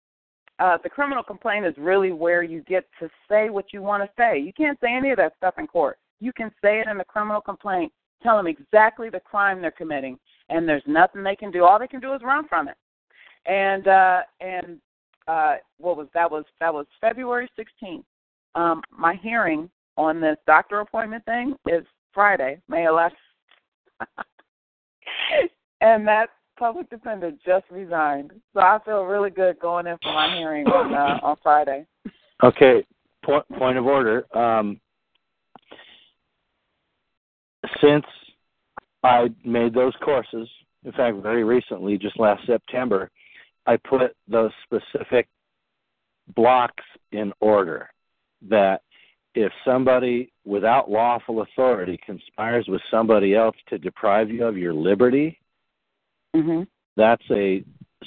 uh, 0.61 0.79
the 0.83 0.91
criminal 0.91 1.23
complaint 1.23 1.67
is 1.67 1.75
really 1.79 2.13
where 2.13 2.43
you 2.43 2.63
get 2.63 2.85
to 3.01 3.09
say 3.29 3.51
what 3.51 3.73
you 3.73 3.83
want 3.83 4.03
to 4.03 4.11
say. 4.17 4.39
You 4.39 4.53
can't 4.53 4.79
say 4.81 4.95
any 4.95 5.11
of 5.11 5.17
that 5.17 5.33
stuff 5.39 5.55
in 5.59 5.67
court. 5.67 5.99
You 6.21 6.33
can 6.33 6.51
say 6.63 6.81
it 6.81 6.89
in 6.89 6.99
the 6.99 7.05
criminal 7.05 7.41
complaint. 7.41 7.93
Tell 8.23 8.37
them 8.37 8.47
exactly 8.47 9.09
the 9.09 9.21
crime 9.21 9.61
they're 9.61 9.71
committing, 9.71 10.19
and 10.51 10.69
there's 10.69 10.83
nothing 10.87 11.23
they 11.23 11.37
can 11.37 11.51
do. 11.51 11.65
All 11.65 11.79
they 11.79 11.87
can 11.87 12.01
do 12.01 12.13
is 12.15 12.21
run 12.23 12.47
from 12.49 12.69
it. 12.69 12.77
And 13.47 13.89
uh, 13.89 14.21
and 14.41 14.79
uh, 15.27 15.55
what 15.79 15.97
was 15.97 16.09
that 16.13 16.31
was 16.31 16.45
that 16.61 16.73
was 16.73 16.87
February 17.01 17.49
16th. 17.59 18.05
Um, 18.55 18.83
my 18.91 19.15
hearing 19.23 19.71
on 19.97 20.21
this 20.21 20.37
doctor 20.47 20.81
appointment 20.81 21.25
thing 21.25 21.55
is 21.67 21.85
Friday, 22.13 22.61
May 22.69 22.83
11th. 22.83 23.11
and 25.81 26.07
that 26.07 26.31
public 26.59 26.91
defender 26.91 27.33
just 27.45 27.65
resigned. 27.71 28.33
So 28.55 28.61
I 28.61 28.79
feel 28.85 29.05
really 29.05 29.31
good 29.31 29.59
going 29.61 29.87
in 29.87 29.97
for 30.03 30.13
my 30.13 30.37
hearing 30.37 30.67
on 30.67 30.95
uh, 30.95 31.19
on 31.23 31.37
Friday. 31.43 31.87
Okay. 32.43 32.85
Point 33.25 33.49
point 33.59 33.79
of 33.79 33.87
order. 33.87 34.25
Um, 34.37 34.81
since 37.81 38.05
I 39.03 39.31
made 39.45 39.75
those 39.75 39.95
courses, 40.03 40.49
in 40.85 40.93
fact, 40.93 41.17
very 41.19 41.45
recently, 41.45 41.99
just 41.99 42.19
last 42.19 42.45
September, 42.47 43.11
I 43.67 43.77
put 43.77 44.17
those 44.29 44.51
specific 44.65 45.29
blocks 46.35 46.85
in 47.13 47.33
order. 47.41 47.91
That 48.49 48.83
if 49.35 49.53
somebody 49.65 50.33
without 50.45 50.91
lawful 50.91 51.43
authority 51.43 51.99
conspires 52.05 52.67
with 52.69 52.81
somebody 52.91 53.35
else 53.35 53.57
to 53.69 53.79
deprive 53.79 54.31
you 54.31 54.45
of 54.45 54.57
your 54.57 54.75
liberty, 54.75 55.39
Mhm. 56.35 56.67
that's 56.97 57.31
a 57.31 57.63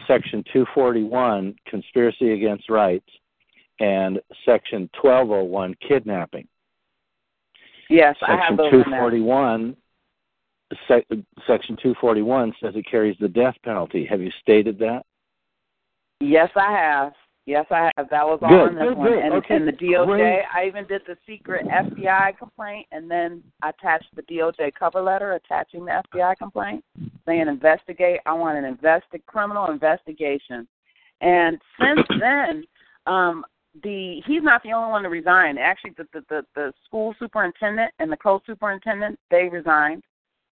section 0.07 0.43
241 0.51 1.55
conspiracy 1.65 2.31
against 2.31 2.69
rights 2.69 3.09
and 3.79 4.19
section 4.45 4.89
1201 4.93 5.75
kidnapping 5.75 6.47
Yes, 7.93 8.15
I 8.23 8.31
have 8.31 8.39
section 8.39 8.57
those 8.57 8.73
in 8.73 8.91
there. 8.91 9.09
241 9.09 9.77
sec, 10.87 11.05
section 11.45 11.75
241 11.77 12.53
says 12.59 12.73
it 12.75 12.85
carries 12.89 13.15
the 13.19 13.27
death 13.27 13.55
penalty 13.63 14.03
have 14.05 14.19
you 14.19 14.31
stated 14.41 14.79
that 14.79 15.03
Yes, 16.19 16.49
I 16.55 16.71
have. 16.71 17.13
Yes, 17.45 17.65
I 17.69 17.91
have. 17.97 18.09
That 18.09 18.25
was 18.25 18.39
all 18.41 18.49
Good, 18.49 18.69
in 18.69 18.75
this 18.75 18.83
good, 18.87 18.97
one. 18.97 19.07
good. 19.09 19.19
And, 19.19 19.33
Okay, 19.33 19.55
and 19.57 19.67
the 19.67 19.73
DOJ, 19.73 20.05
great. 20.05 20.43
I 20.55 20.65
even 20.65 20.87
did 20.87 21.01
the 21.05 21.17
secret 21.27 21.65
FBI 21.67 22.37
complaint 22.37 22.87
and 22.93 23.11
then 23.11 23.43
attached 23.61 24.07
the 24.15 24.21
DOJ 24.23 24.71
cover 24.79 25.01
letter 25.01 25.33
attaching 25.33 25.83
the 25.85 26.01
FBI 26.13 26.37
complaint 26.37 26.83
saying 27.27 27.47
investigate. 27.49 28.21
I 28.25 28.33
want 28.33 28.57
an 28.63 28.73
investi- 28.75 29.25
criminal 29.25 29.69
investigation. 29.69 30.65
And 31.19 31.59
since 31.79 32.07
then, 32.21 32.63
um, 33.05 33.43
the 33.81 34.21
he's 34.27 34.43
not 34.43 34.61
the 34.63 34.71
only 34.71 34.91
one 34.91 35.03
to 35.03 35.09
resign. 35.09 35.57
Actually, 35.57 35.91
the 35.97 36.07
the, 36.13 36.21
the, 36.29 36.45
the 36.55 36.73
school 36.85 37.15
superintendent 37.19 37.91
and 37.99 38.11
the 38.11 38.17
co-superintendent 38.17 39.19
they 39.31 39.49
resigned. 39.49 40.03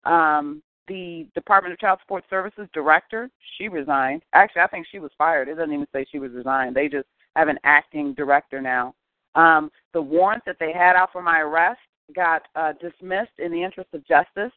Um, 0.06 0.64
the 0.88 1.28
Department 1.36 1.74
of 1.74 1.80
Child 1.80 2.00
Support 2.02 2.24
Services 2.30 2.68
director, 2.74 3.30
she 3.58 3.68
resigned. 3.68 4.24
Actually, 4.34 4.64
I 4.64 4.68
think 4.68 4.88
she 4.92 5.00
was 5.00 5.12
fired. 5.18 5.48
It 5.48 5.56
doesn't 5.56 5.74
even 5.74 5.88
say 5.94 6.06
she 6.12 6.20
was 6.20 6.32
resigned. 6.32 6.76
They 6.76 6.88
just 6.88 7.08
have 7.36 7.48
an 7.48 7.60
acting 7.64 8.14
director 8.14 8.60
now. 8.60 8.94
Um, 9.36 9.72
the 9.94 10.02
warrant 10.02 10.44
that 10.46 10.58
they 10.60 10.74
had 10.74 10.96
out 10.96 11.12
for 11.14 11.22
my 11.22 11.40
arrest 11.40 11.80
got 12.16 12.42
uh, 12.56 12.74
dismissed 12.82 13.38
in 13.38 13.52
the 13.52 13.64
interest 13.64 13.90
of 13.94 14.06
justice. 14.06 14.52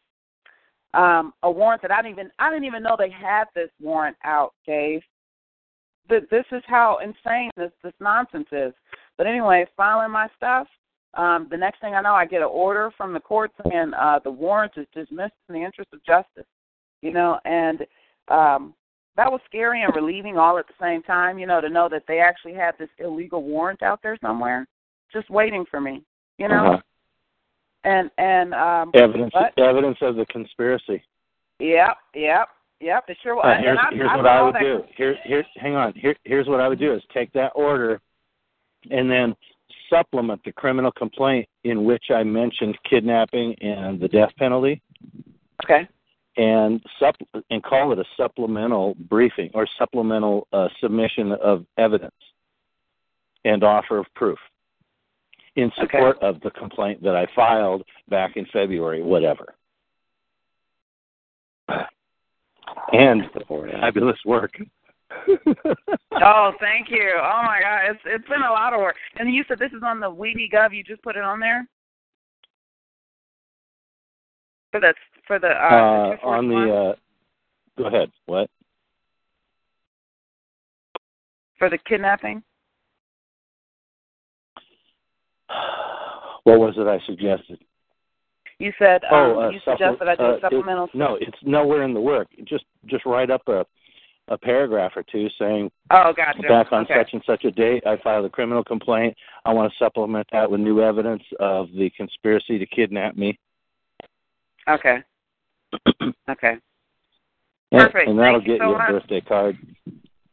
Um, 0.94 1.34
a 1.42 1.50
warrant 1.50 1.82
that 1.82 1.90
I 1.90 2.02
didn't 2.02 2.12
even 2.12 2.30
I 2.38 2.50
didn't 2.50 2.64
even 2.64 2.82
know 2.82 2.96
they 2.98 3.10
had 3.10 3.44
this 3.54 3.70
warrant 3.80 4.16
out, 4.24 4.54
Dave. 4.66 5.02
But 6.08 6.28
this 6.30 6.44
is 6.52 6.62
how 6.66 6.98
insane 7.02 7.50
this 7.56 7.72
this 7.82 7.94
nonsense 8.00 8.48
is. 8.52 8.72
But 9.16 9.26
anyway, 9.26 9.66
filing 9.76 10.10
my 10.10 10.28
stuff. 10.36 10.66
Um, 11.14 11.46
the 11.50 11.56
next 11.56 11.80
thing 11.80 11.94
I 11.94 12.00
know, 12.02 12.14
I 12.14 12.26
get 12.26 12.42
an 12.42 12.48
order 12.50 12.90
from 12.96 13.12
the 13.12 13.20
court 13.20 13.52
saying 13.62 13.92
uh, 13.94 14.18
the 14.24 14.30
warrant 14.30 14.72
is 14.76 14.86
dismissed 14.92 15.34
in 15.48 15.54
the 15.54 15.62
interest 15.64 15.90
of 15.92 16.04
justice. 16.04 16.46
You 17.02 17.12
know, 17.12 17.38
and 17.44 17.86
um, 18.28 18.74
that 19.16 19.30
was 19.30 19.40
scary 19.46 19.82
and 19.84 19.94
relieving 19.94 20.36
all 20.38 20.58
at 20.58 20.66
the 20.66 20.74
same 20.80 21.02
time. 21.02 21.38
You 21.38 21.46
know, 21.46 21.60
to 21.60 21.68
know 21.68 21.88
that 21.88 22.04
they 22.08 22.18
actually 22.18 22.54
had 22.54 22.74
this 22.78 22.88
illegal 22.98 23.42
warrant 23.42 23.82
out 23.82 24.00
there 24.02 24.18
somewhere, 24.20 24.66
just 25.12 25.30
waiting 25.30 25.64
for 25.70 25.80
me. 25.80 26.02
You 26.38 26.48
know, 26.48 26.66
Uh-huh. 26.66 26.80
and 27.84 28.10
and 28.18 28.52
um, 28.54 28.90
Evidence 28.94 29.32
What? 29.32 29.56
evidence 29.58 29.98
of 30.00 30.16
the 30.16 30.26
conspiracy. 30.26 31.02
Yep, 31.60 31.96
yep, 32.14 32.48
yep. 32.84 33.04
It 33.08 33.16
sure 33.22 33.34
was. 33.34 33.44
Uh, 33.46 33.48
And 33.48 33.64
here's 33.64 33.78
I, 33.78 33.94
here's 33.94 34.10
I 34.10 34.16
what 34.16 34.26
I 34.26 34.38
saw 34.38 34.44
would 34.46 34.58
do. 34.60 34.84
Here 34.96 35.16
here 35.24 35.44
hang 35.56 35.74
on. 35.74 35.92
Here 35.94 36.14
here's 36.24 36.46
what 36.46 36.60
I 36.60 36.68
would 36.68 36.78
do 36.78 36.94
is 36.94 37.02
take 37.12 37.32
that 37.32 37.52
order 37.54 38.00
and 38.90 39.10
then 39.10 39.34
supplement 39.90 40.42
the 40.44 40.52
criminal 40.52 40.92
complaint 40.92 41.48
in 41.64 41.84
which 41.84 42.04
I 42.10 42.22
mentioned 42.22 42.76
kidnapping 42.88 43.54
and 43.60 44.00
the 44.00 44.08
death 44.08 44.30
penalty 44.38 44.80
Okay. 45.64 45.88
and 46.36 46.82
sup 46.98 47.16
and 47.50 47.62
call 47.62 47.92
it 47.92 47.98
a 47.98 48.04
supplemental 48.16 48.94
briefing 49.08 49.50
or 49.54 49.66
supplemental 49.78 50.46
uh, 50.52 50.68
submission 50.80 51.32
of 51.32 51.64
evidence 51.78 52.14
and 53.44 53.62
offer 53.62 53.98
of 53.98 54.06
proof 54.14 54.38
in 55.56 55.70
Okay. 55.78 55.82
support 55.82 56.18
of 56.22 56.40
the 56.40 56.50
complaint 56.50 57.02
that 57.02 57.14
I 57.14 57.26
filed 57.34 57.84
back 58.08 58.36
in 58.36 58.46
February, 58.52 59.02
whatever. 59.02 59.54
And 62.92 63.22
fabulous 63.80 64.18
work. 64.24 64.52
Oh, 66.26 66.52
thank 66.60 66.88
you. 66.90 67.12
Oh 67.16 67.42
my 67.44 67.60
God, 67.60 67.90
it's 67.90 68.00
it's 68.06 68.28
been 68.28 68.42
a 68.42 68.50
lot 68.50 68.72
of 68.72 68.80
work. 68.80 68.96
And 69.16 69.32
you 69.32 69.44
said 69.46 69.58
this 69.58 69.72
is 69.72 69.82
on 69.84 70.00
the 70.00 70.10
WevGov. 70.10 70.74
You 70.74 70.82
just 70.82 71.02
put 71.02 71.16
it 71.16 71.22
on 71.22 71.40
there 71.40 71.66
for 74.70 74.80
the 74.80 74.94
for 75.26 75.38
the 75.38 75.48
uh, 75.48 75.50
uh, 75.50 76.10
the 76.10 76.22
on 76.22 76.44
241? 76.44 76.68
the 76.68 76.74
uh, 76.74 76.94
go 77.76 77.86
ahead. 77.86 78.10
What? 78.26 78.48
for 81.58 81.70
the 81.70 81.78
kidnapping. 81.78 82.42
What 86.44 86.58
was 86.58 86.74
it 86.76 86.86
I 86.86 86.98
suggested? 87.06 87.58
You 88.58 88.72
said 88.78 89.02
um, 89.04 89.10
oh, 89.12 89.40
uh, 89.40 89.48
you 89.50 89.58
supple- 89.60 89.78
suggested 89.78 90.08
I 90.08 90.16
do 90.16 90.22
uh, 90.22 90.26
a 90.26 90.34
it- 90.36 90.40
supplemental. 90.42 90.88
no, 90.94 91.16
it's 91.20 91.36
nowhere 91.42 91.82
in 91.82 91.94
the 91.94 92.00
work. 92.00 92.28
Just 92.44 92.64
just 92.86 93.04
write 93.06 93.30
up 93.30 93.42
a 93.48 93.64
a 94.28 94.38
paragraph 94.38 94.92
or 94.96 95.02
two 95.02 95.28
saying 95.38 95.70
oh, 95.90 96.12
gotcha. 96.16 96.40
back 96.48 96.72
on 96.72 96.84
okay. 96.84 96.94
such 96.98 97.10
and 97.12 97.22
such 97.26 97.44
a 97.44 97.50
date, 97.50 97.86
I 97.86 97.98
filed 98.02 98.24
a 98.24 98.30
criminal 98.30 98.64
complaint. 98.64 99.14
I 99.44 99.52
want 99.52 99.70
to 99.70 99.78
supplement 99.78 100.26
that 100.32 100.50
with 100.50 100.60
new 100.60 100.80
evidence 100.80 101.22
of 101.40 101.68
the 101.72 101.90
conspiracy 101.90 102.58
to 102.58 102.64
kidnap 102.64 103.16
me. 103.16 103.38
Okay. 104.68 104.98
Okay. 106.30 106.56
And- 107.72 107.92
Perfect. 107.92 108.08
And 108.08 108.18
that'll 108.18 108.40
Thank 108.40 108.46
you 108.48 108.54
get 108.54 108.60
so 108.62 108.68
you 108.70 108.74
a 108.74 108.78
much. 108.78 108.88
birthday 108.88 109.20
card. 109.20 109.58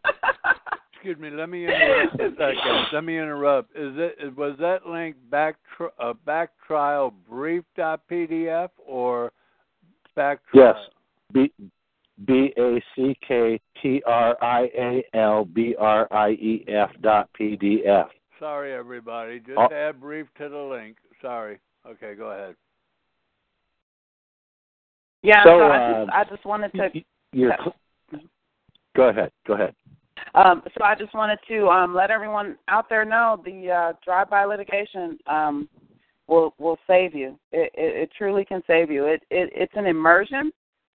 Excuse 1.04 1.18
me. 1.18 1.32
Let 1.32 1.50
me 1.50 1.64
interrupt 1.66 2.14
a 2.22 2.30
second. 2.38 2.86
Let 2.94 3.04
me 3.04 3.18
interrupt. 3.18 3.72
Is 3.76 3.94
it 3.98 4.38
was 4.38 4.56
that 4.60 4.86
link 4.86 5.16
back 5.32 5.56
tr- 5.76 5.86
uh, 6.00 6.14
back 6.28 6.52
trial 6.68 7.12
brief 7.28 7.64
dot 7.76 8.02
pdf 8.10 8.70
or 8.86 9.32
back 10.16 10.42
trial? 10.54 10.76
Yes. 10.76 10.76
trial? 11.34 11.48
B 11.58 11.70
B 12.28 12.54
A 12.56 12.80
C 12.96 13.18
K 13.28 13.60
T 13.82 14.04
R 14.06 14.38
I 14.44 14.70
A 14.78 15.04
L 15.18 15.44
B 15.44 15.74
R 15.80 16.08
I 16.12 16.32
E 16.34 16.66
F 16.68 16.92
dot 17.02 17.30
P 17.34 17.56
D 17.56 17.82
F. 17.84 18.10
Sorry, 18.40 18.72
everybody. 18.72 19.40
Just 19.40 19.58
Oh. 19.58 19.74
add 19.74 20.00
brief 20.00 20.28
to 20.38 20.50
the 20.50 20.56
link. 20.56 20.98
Sorry. 21.20 21.58
Okay, 21.88 22.14
go 22.14 22.26
ahead. 22.30 22.56
Yeah. 25.24 25.44
So, 25.44 25.58
So, 25.58 25.64
I 25.66 25.78
uh, 25.78 26.06
just 26.06 26.16
I 26.16 26.24
just 26.36 26.46
wanted 26.46 26.72
to 26.74 27.04
You're 27.32 27.56
cl- 27.58 28.22
go 28.96 29.10
ahead. 29.10 29.32
Go 29.48 29.56
ahead. 29.56 29.74
Um, 30.34 30.62
so 30.78 30.84
I 30.84 30.96
just 30.96 31.14
wanted 31.14 31.40
to 31.50 31.68
um, 31.68 31.94
let 31.94 32.12
everyone 32.12 32.58
out 32.68 32.88
there 32.90 33.06
know 33.06 33.42
the 33.44 33.70
uh, 33.70 33.94
drive-by 34.04 34.46
litigation 34.46 35.18
um, 35.28 35.68
will 36.28 36.54
will 36.58 36.78
save 36.88 37.14
you. 37.14 37.38
It, 37.52 37.72
it, 37.74 38.04
it 38.04 38.10
truly 38.18 38.46
can 38.46 38.62
save 38.66 38.90
you. 38.90 39.06
It, 39.06 39.24
it 39.30 39.52
it's 39.54 39.74
an 39.76 39.86
immersion 39.86 40.52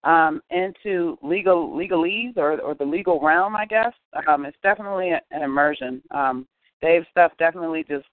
um, 0.06 0.41
into 0.52 1.17
legal 1.21 1.69
legalese 1.69 2.38
or 2.38 2.62
or 2.62 2.76
the 2.76 2.86
legal 2.86 3.19
realm, 3.19 3.56
I 3.56 3.65
guess. 3.65 3.93
Um, 4.28 4.45
it's 4.45 4.58
definitely 4.63 5.12
a, 5.12 5.21
an 5.32 5.41
immersion. 5.41 6.02
Um, 6.12 6.48
Dave's 6.82 7.08
stuff 7.12 7.32
definitely 7.38 7.84
just 7.88 8.06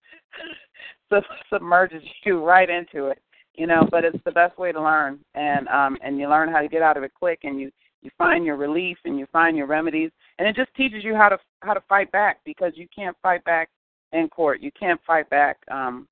submerges 1.52 2.02
you 2.24 2.44
right 2.44 2.68
into 2.68 3.06
it. 3.06 3.18
You 3.54 3.66
know, 3.66 3.86
but 3.90 4.02
it's 4.02 4.18
the 4.24 4.32
best 4.32 4.58
way 4.58 4.72
to 4.72 4.82
learn, 4.82 5.18
and 5.34 5.68
um, 5.68 5.98
and 6.02 6.18
you 6.18 6.28
learn 6.28 6.50
how 6.50 6.62
to 6.62 6.68
get 6.68 6.80
out 6.80 6.96
of 6.96 7.02
it 7.04 7.12
quick, 7.14 7.40
and 7.44 7.60
you 7.60 7.70
you 8.02 8.10
find 8.18 8.44
your 8.44 8.56
relief 8.56 8.98
and 9.04 9.18
you 9.18 9.26
find 9.32 9.56
your 9.56 9.66
remedies 9.66 10.10
and 10.38 10.46
it 10.48 10.56
just 10.56 10.74
teaches 10.74 11.04
you 11.04 11.14
how 11.14 11.28
to 11.28 11.38
how 11.60 11.72
to 11.72 11.82
fight 11.88 12.10
back 12.12 12.40
because 12.44 12.72
you 12.74 12.86
can't 12.94 13.16
fight 13.22 13.42
back 13.44 13.68
in 14.12 14.28
court 14.28 14.60
you 14.60 14.70
can't 14.78 15.00
fight 15.06 15.28
back 15.30 15.58
um 15.70 16.06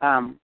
um 0.00 0.38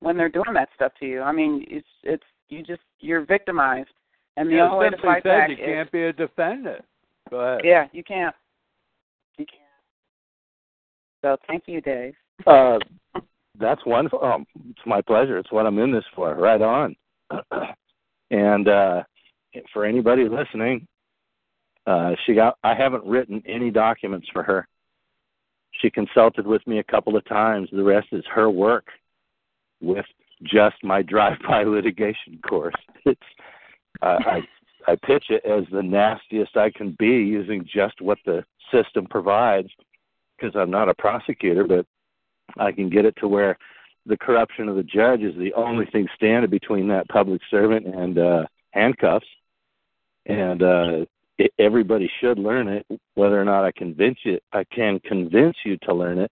when 0.00 0.16
they're 0.16 0.28
doing 0.28 0.52
that 0.54 0.68
stuff 0.74 0.92
to 1.00 1.06
you 1.06 1.20
i 1.22 1.32
mean 1.32 1.64
it's 1.68 1.88
it's 2.02 2.24
you 2.48 2.62
just 2.62 2.82
you're 3.00 3.24
victimized 3.24 3.88
and 4.36 4.48
the 4.50 4.56
Yeah, 4.56 4.70
only 4.70 4.86
way 4.86 4.90
to 4.90 5.02
fight 5.02 5.22
said, 5.22 5.30
back 5.30 5.50
you 5.50 5.56
is 5.56 5.60
can't 5.64 5.92
be 5.92 6.04
a 6.04 6.12
defendant. 6.12 6.84
Go 7.30 7.40
ahead. 7.40 7.62
yeah 7.64 7.86
you 7.92 8.04
can't 8.04 8.34
you 9.38 9.46
can't 9.46 9.60
so 11.22 11.36
thank 11.46 11.64
you 11.66 11.80
dave 11.80 12.14
Uh, 12.46 12.78
that's 13.58 13.84
wonderful. 13.84 14.24
Um, 14.24 14.46
it's 14.70 14.80
my 14.86 15.02
pleasure. 15.02 15.36
It's 15.36 15.52
what 15.52 15.66
I'm 15.66 15.78
in 15.78 15.92
this 15.92 16.04
for. 16.14 16.34
Right 16.34 16.62
on. 16.62 16.96
and 18.30 18.68
uh, 18.68 19.02
for 19.72 19.84
anybody 19.84 20.28
listening, 20.28 20.86
uh, 21.86 22.12
she 22.24 22.34
got. 22.34 22.56
I 22.62 22.74
haven't 22.74 23.04
written 23.04 23.42
any 23.46 23.70
documents 23.70 24.28
for 24.32 24.42
her. 24.42 24.66
She 25.80 25.90
consulted 25.90 26.46
with 26.46 26.66
me 26.66 26.78
a 26.78 26.84
couple 26.84 27.16
of 27.16 27.24
times. 27.24 27.68
The 27.72 27.82
rest 27.82 28.08
is 28.12 28.24
her 28.32 28.50
work 28.50 28.88
with 29.80 30.06
just 30.42 30.76
my 30.82 31.02
drive-by 31.14 31.64
litigation 31.64 32.38
course. 32.48 32.74
It's 33.04 33.20
uh, 34.02 34.18
I 34.26 34.40
I 34.86 34.96
pitch 34.96 35.26
it 35.30 35.44
as 35.44 35.64
the 35.70 35.82
nastiest 35.82 36.56
I 36.56 36.70
can 36.70 36.96
be 36.98 37.06
using 37.06 37.66
just 37.72 38.00
what 38.00 38.18
the 38.24 38.44
system 38.72 39.06
provides 39.06 39.68
because 40.36 40.54
I'm 40.56 40.70
not 40.70 40.88
a 40.88 40.94
prosecutor, 40.94 41.64
but 41.64 41.86
I 42.58 42.72
can 42.72 42.88
get 42.88 43.04
it 43.04 43.14
to 43.20 43.28
where 43.28 43.58
the 44.06 44.16
corruption 44.16 44.68
of 44.68 44.76
the 44.76 44.82
judge 44.82 45.20
is 45.20 45.36
the 45.36 45.52
only 45.54 45.86
thing 45.86 46.08
standing 46.14 46.50
between 46.50 46.88
that 46.88 47.08
public 47.08 47.42
servant 47.50 47.86
and 47.86 48.18
uh, 48.18 48.46
handcuffs. 48.70 49.26
And 50.26 50.62
uh, 50.62 51.04
it, 51.38 51.52
everybody 51.58 52.10
should 52.20 52.38
learn 52.38 52.68
it. 52.68 52.86
Whether 53.14 53.40
or 53.40 53.44
not 53.44 53.64
I 53.64 53.72
convince 53.72 54.18
you, 54.24 54.38
I 54.52 54.64
can 54.64 55.00
convince 55.00 55.56
you 55.64 55.76
to 55.84 55.94
learn 55.94 56.18
it. 56.18 56.30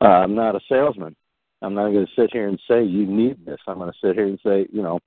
Uh, 0.00 0.08
I'm 0.08 0.34
not 0.34 0.56
a 0.56 0.60
salesman. 0.68 1.14
I'm 1.62 1.74
not 1.74 1.90
going 1.90 2.06
to 2.06 2.12
sit 2.20 2.30
here 2.32 2.48
and 2.48 2.60
say 2.68 2.82
you 2.82 3.06
need 3.06 3.46
this. 3.46 3.60
I'm 3.66 3.78
going 3.78 3.92
to 3.92 3.98
sit 4.04 4.16
here 4.16 4.26
and 4.26 4.40
say, 4.44 4.66
you 4.72 4.82
know, 4.82 4.98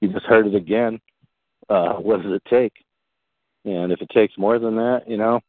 you 0.00 0.08
just 0.12 0.26
heard 0.26 0.46
it 0.46 0.54
again. 0.54 1.00
Uh, 1.70 1.94
what 1.94 2.22
does 2.22 2.32
it 2.32 2.42
take? 2.48 2.72
And 3.64 3.90
if 3.90 4.00
it 4.02 4.10
takes 4.10 4.36
more 4.36 4.58
than 4.58 4.76
that, 4.76 5.04
you 5.08 5.16
know, 5.16 5.40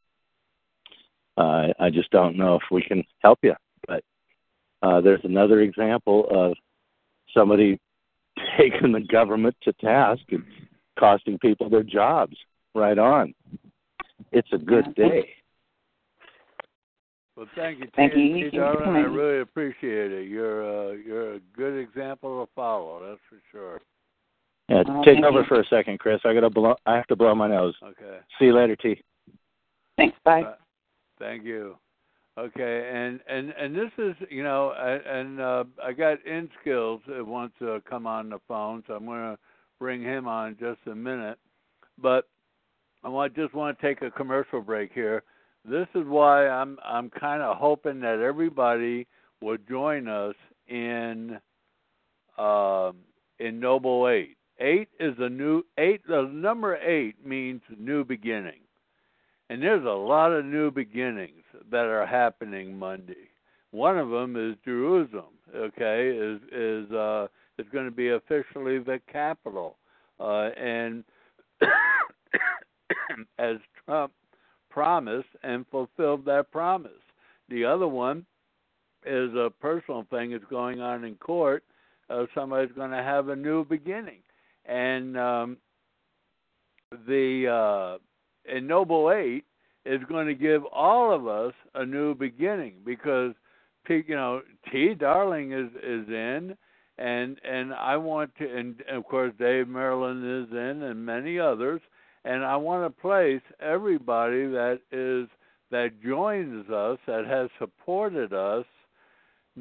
uh, 1.38 1.68
I 1.80 1.90
just 1.90 2.10
don't 2.12 2.38
know 2.38 2.56
if 2.56 2.64
we 2.72 2.82
can 2.82 3.04
help 3.20 3.40
you. 3.44 3.54
But 3.88 4.04
uh, 4.82 5.02
there's 5.02 5.24
another 5.24 5.62
example 5.62 6.28
of 6.32 6.56
somebody 7.34 7.80
taking 8.58 8.94
the 8.94 9.02
government 9.02 9.56
to 9.64 9.74
task 9.74 10.24
and 10.32 10.44
costing 10.98 11.38
people 11.40 11.70
their 11.70 11.84
jobs. 11.84 12.36
Right 12.76 12.98
on. 12.98 13.34
It's 14.32 14.48
a 14.54 14.58
good 14.58 14.94
day. 14.96 15.30
Well, 17.36 17.48
thank 17.56 17.80
you, 17.80 17.86
Thank 17.96 18.14
you. 18.14 18.20
TNT 18.20 18.40
You 18.40 18.50
can- 18.52 18.60
darling. 18.60 18.96
I 18.96 19.00
really 19.02 19.42
appreciate 19.42 20.12
it. 20.12 20.28
You're 20.28 20.64
uh, 20.64 20.92
you're 20.94 21.34
a 21.36 21.40
good 21.56 21.78
example 21.80 22.44
to 22.46 22.52
follow. 22.56 23.08
That's 23.08 23.22
for 23.30 23.40
sure. 23.52 23.82
Yeah, 24.70 24.84
Oh, 24.88 25.04
take 25.04 25.16
thank 25.16 25.26
over 25.26 25.40
you. 25.42 25.46
for 25.46 25.60
a 25.62 25.66
second, 25.66 26.00
Chris. 26.00 26.20
I 26.26 26.34
gotta 26.34 26.50
blow. 26.50 26.76
I 26.86 26.96
have 26.96 27.08
to 27.08 27.16
blow 27.16 27.34
my 27.36 27.48
nose. 27.48 27.76
Okay. 27.84 28.20
See 28.40 28.46
you 28.46 28.54
later, 28.56 28.76
T. 28.76 29.02
thanks 29.98 30.18
bye 30.24 30.42
Uh, 30.44 30.56
Thank 31.20 31.44
you. 31.44 31.78
Okay, 32.38 32.90
and 32.94 33.20
and 33.28 33.52
and 33.52 33.76
this 33.76 33.92
is 33.98 34.16
you 34.30 34.44
know, 34.44 34.70
I- 34.72 35.18
and 35.20 35.40
uh, 35.40 35.64
I 35.84 35.94
got 35.94 36.24
in 36.26 36.50
skills 36.62 37.02
that 37.08 37.26
wants 37.26 37.56
to 37.60 37.82
come 37.90 38.06
on 38.08 38.30
the 38.30 38.40
phone, 38.48 38.84
so 38.88 38.96
I'm 38.96 39.06
going 39.06 39.36
to 39.36 39.40
bring 39.80 40.02
him 40.02 40.28
on 40.28 40.50
in 40.50 40.58
just 40.58 40.80
a 40.88 40.96
minute. 40.96 41.38
But 42.02 42.28
I 43.04 43.28
just 43.30 43.54
want 43.54 43.78
to 43.78 43.86
take 43.86 44.02
a 44.02 44.12
commercial 44.12 44.62
break 44.62 44.92
here. 44.94 45.24
This 45.66 45.88
is 45.96 46.04
why 46.06 46.48
I'm 46.48 46.78
I'm 46.84 47.10
kind 47.10 47.42
of 47.42 47.58
hoping 47.58 48.00
that 48.02 48.20
everybody 48.20 49.08
will 49.42 49.58
join 49.70 50.08
us 50.08 50.36
in 50.68 51.38
um, 52.38 52.98
in 53.40 53.60
Noble 53.60 54.08
Eight. 54.08 54.38
Eight 54.60 54.90
is 55.00 55.14
a 55.20 55.30
new 55.30 55.64
eight. 55.78 56.02
The 56.08 56.30
number 56.32 56.78
eight 56.78 57.26
means 57.26 57.62
new 57.78 58.04
beginning, 58.04 58.62
and 59.50 59.62
there's 59.62 59.86
a 59.86 59.90
lot 59.90 60.32
of 60.32 60.46
new 60.46 60.72
beginnings 60.72 61.44
that 61.70 61.86
are 61.86 62.06
happening 62.06 62.78
Monday. 62.78 63.30
One 63.72 63.98
of 63.98 64.10
them 64.10 64.36
is 64.36 64.58
Jerusalem. 64.66 65.36
Okay, 65.56 66.10
is 66.10 66.40
is 66.52 66.92
uh, 66.92 67.28
is 67.60 67.66
going 67.72 67.86
to 67.86 67.92
be 67.92 68.10
officially 68.10 68.80
the 68.80 69.00
capital, 69.12 69.78
uh, 70.20 70.50
and 70.58 71.04
as 73.40 73.58
Trump 73.86 74.12
promised 74.70 75.30
and 75.44 75.66
fulfilled 75.72 76.26
that 76.26 76.52
promise. 76.52 76.92
The 77.50 77.66
other 77.66 77.88
one 77.88 78.26
is 79.06 79.34
a 79.34 79.50
personal 79.60 80.06
thing 80.10 80.32
that's 80.32 80.44
going 80.50 80.82
on 80.82 81.04
in 81.04 81.16
court. 81.16 81.64
Uh, 82.10 82.26
somebody's 82.36 82.76
going 82.76 82.92
to 82.92 83.04
have 83.04 83.30
a 83.30 83.36
new 83.36 83.66
beginning, 83.66 84.20
and 84.66 85.18
um, 85.18 85.58
the 87.08 88.00
uh, 88.50 88.60
Noble 88.60 89.12
Eight 89.12 89.46
is 89.86 90.02
going 90.10 90.28
to 90.28 90.34
give 90.34 90.64
all 90.66 91.14
of 91.14 91.28
us 91.28 91.54
a 91.76 91.86
new 91.86 92.14
beginning 92.14 92.76
because 92.86 93.34
you 93.90 94.16
know 94.16 94.42
T. 94.72 94.94
Darling 94.94 95.54
is 95.54 95.70
is 95.78 96.08
in, 96.08 96.56
and 96.98 97.40
and 97.44 97.74
I 97.74 97.98
want 97.98 98.36
to, 98.38 98.58
and 98.58 98.82
of 98.90 99.06
course 99.06 99.34
Dave 99.40 99.68
Maryland 99.68 100.24
is 100.24 100.52
in, 100.52 100.84
and 100.84 101.06
many 101.06 101.40
others, 101.40 101.82
and 102.26 102.44
I 102.44 102.56
want 102.56 102.86
to 102.86 103.02
place 103.02 103.42
everybody 103.60 104.48
that 104.48 104.80
is 104.92 105.28
that 105.72 106.02
joins 106.04 106.70
us 106.70 106.98
that 107.08 107.26
has 107.28 107.50
supported 107.60 108.34
us 108.34 108.66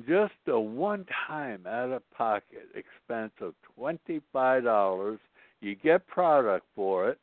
just 0.09 0.35
a 0.49 0.59
one 0.59 1.07
time 1.27 1.67
out 1.67 1.91
of 1.91 2.03
pocket 2.11 2.69
expense 2.75 3.33
of 3.41 3.55
$25. 3.79 5.19
You 5.61 5.75
get 5.75 6.07
product 6.07 6.67
for 6.75 7.09
it. 7.09 7.19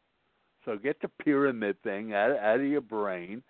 So 0.65 0.77
get 0.77 1.01
the 1.01 1.09
pyramid 1.23 1.81
thing 1.83 2.13
out, 2.13 2.37
out 2.37 2.59
of 2.59 2.65
your 2.65 2.81
brain. 2.81 3.43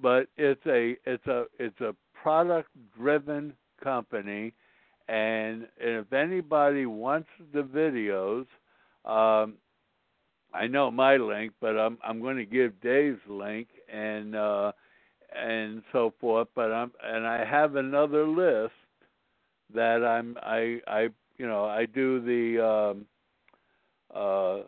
But 0.00 0.26
it's 0.36 0.64
a 0.66 0.96
it's 1.04 1.26
a 1.26 1.44
it's 1.58 1.80
a 1.80 1.94
product 2.20 2.68
driven 2.98 3.52
company 3.82 4.52
and 5.08 5.66
if 5.78 6.12
anybody 6.12 6.86
wants 6.86 7.28
the 7.52 7.62
videos, 7.62 8.46
um, 9.04 9.54
I 10.54 10.66
know 10.66 10.90
my 10.90 11.16
link, 11.16 11.52
but 11.60 11.76
I'm 11.78 11.98
I'm 12.04 12.20
going 12.20 12.36
to 12.36 12.46
give 12.46 12.80
Dave's 12.80 13.20
link 13.28 13.68
and 13.92 14.36
uh, 14.36 14.72
and 15.36 15.82
so 15.92 16.14
forth. 16.20 16.48
But 16.54 16.72
I'm 16.72 16.92
and 17.02 17.26
I 17.26 17.44
have 17.44 17.76
another 17.76 18.26
list 18.26 18.72
that 19.74 20.04
I'm 20.04 20.36
I 20.42 20.80
I 20.86 21.08
you 21.36 21.46
know 21.46 21.64
I 21.64 21.86
do 21.86 22.20
the 22.20 22.64
um, 22.64 23.06
uh, 24.14 24.60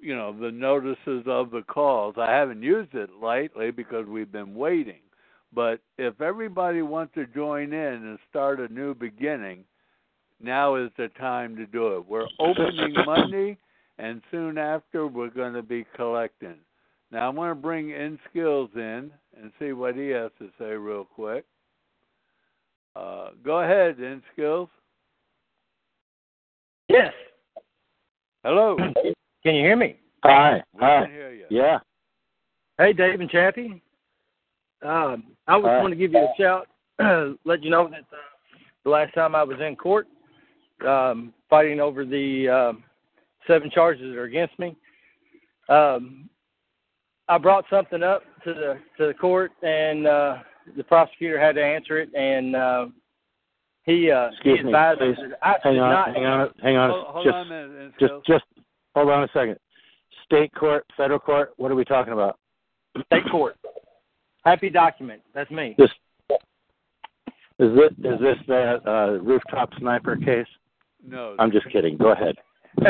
you 0.00 0.14
know 0.14 0.36
the 0.38 0.50
notices 0.50 1.24
of 1.26 1.50
the 1.50 1.62
calls. 1.66 2.16
I 2.18 2.30
haven't 2.30 2.62
used 2.62 2.94
it 2.94 3.10
lately 3.22 3.70
because 3.70 4.06
we've 4.06 4.32
been 4.32 4.54
waiting. 4.54 5.03
But 5.54 5.80
if 5.98 6.20
everybody 6.20 6.82
wants 6.82 7.14
to 7.14 7.26
join 7.26 7.72
in 7.72 7.74
and 7.74 8.18
start 8.28 8.60
a 8.60 8.72
new 8.72 8.94
beginning, 8.94 9.64
now 10.40 10.74
is 10.74 10.90
the 10.96 11.08
time 11.18 11.56
to 11.56 11.66
do 11.66 11.96
it. 11.96 12.06
We're 12.06 12.26
opening 12.40 12.94
Monday, 13.06 13.56
and 13.98 14.20
soon 14.30 14.58
after 14.58 15.06
we're 15.06 15.30
going 15.30 15.54
to 15.54 15.62
be 15.62 15.86
collecting. 15.94 16.56
Now 17.12 17.28
I'm 17.28 17.36
going 17.36 17.50
to 17.50 17.54
bring 17.54 17.90
in 17.90 18.18
skills 18.28 18.70
in 18.74 19.10
and 19.40 19.52
see 19.58 19.72
what 19.72 19.94
he 19.94 20.08
has 20.08 20.32
to 20.40 20.48
say 20.58 20.72
real 20.72 21.04
quick. 21.04 21.44
Uh, 22.96 23.30
go 23.44 23.60
ahead, 23.60 23.98
in 24.00 24.22
skills. 24.32 24.68
Yes. 26.88 27.12
Hello. 28.44 28.76
Can 29.42 29.54
you 29.54 29.62
hear 29.62 29.76
me? 29.76 29.96
Hi. 30.24 30.62
We 30.72 30.80
Hi. 30.80 31.02
can 31.02 31.10
hear 31.10 31.32
you. 31.32 31.46
Yeah. 31.50 31.78
Hey, 32.78 32.92
Dave 32.92 33.20
and 33.20 33.30
Chappie. 33.30 33.82
Um, 34.84 35.24
I 35.46 35.56
was 35.56 35.66
Hi. 35.66 35.80
going 35.80 35.90
to 35.92 35.96
give 35.96 36.12
you 36.12 36.18
a 36.18 36.34
shout, 36.38 36.68
let 37.44 37.62
you 37.62 37.70
know 37.70 37.88
that 37.88 38.00
uh, 38.00 38.58
the 38.84 38.90
last 38.90 39.14
time 39.14 39.34
I 39.34 39.42
was 39.42 39.58
in 39.60 39.76
court, 39.76 40.06
um, 40.86 41.32
fighting 41.48 41.80
over 41.80 42.04
the 42.04 42.48
um, 42.48 42.84
seven 43.46 43.70
charges 43.70 44.10
that 44.10 44.18
are 44.18 44.24
against 44.24 44.58
me, 44.58 44.76
um, 45.70 46.28
I 47.28 47.38
brought 47.38 47.64
something 47.70 48.02
up 48.02 48.22
to 48.44 48.52
the 48.52 48.78
to 48.98 49.06
the 49.08 49.14
court, 49.14 49.52
and 49.62 50.06
uh, 50.06 50.36
the 50.76 50.84
prosecutor 50.84 51.40
had 51.40 51.54
to 51.54 51.64
answer 51.64 51.98
it, 51.98 52.14
and 52.14 52.54
uh, 52.54 52.86
he 53.84 54.10
uh, 54.10 54.28
Excuse 54.28 54.58
he 54.58 54.64
me, 54.64 54.68
advised 54.70 55.00
please. 55.00 55.16
that 55.16 55.38
I 55.42 55.54
Hang 55.62 55.78
on. 55.78 55.90
not. 55.90 56.14
Hang 56.14 56.26
on. 56.26 56.50
Hang 56.62 56.76
on. 56.76 56.90
Hold, 56.90 57.06
hold 57.06 57.24
just, 57.24 57.34
on 57.34 57.46
a 57.46 57.68
minute, 57.68 57.92
just, 57.98 58.12
just 58.26 58.44
hold 58.94 59.08
on 59.08 59.24
a 59.24 59.28
second. 59.32 59.56
State 60.26 60.54
court, 60.54 60.84
federal 60.94 61.18
court. 61.18 61.54
What 61.56 61.70
are 61.70 61.74
we 61.74 61.84
talking 61.86 62.12
about? 62.12 62.38
State 63.06 63.24
court. 63.30 63.56
Happy 64.44 64.70
document. 64.70 65.22
That's 65.34 65.50
me. 65.50 65.74
This 65.78 65.90
is 67.58 67.70
this 67.76 67.90
is 68.12 68.20
this 68.20 68.36
that 68.48 68.80
uh, 68.86 69.18
rooftop 69.22 69.70
sniper 69.78 70.16
case? 70.16 70.46
no. 71.06 71.34
I'm 71.38 71.50
just 71.52 71.68
kidding. 71.70 71.96
Go 71.96 72.12
ahead. 72.12 72.34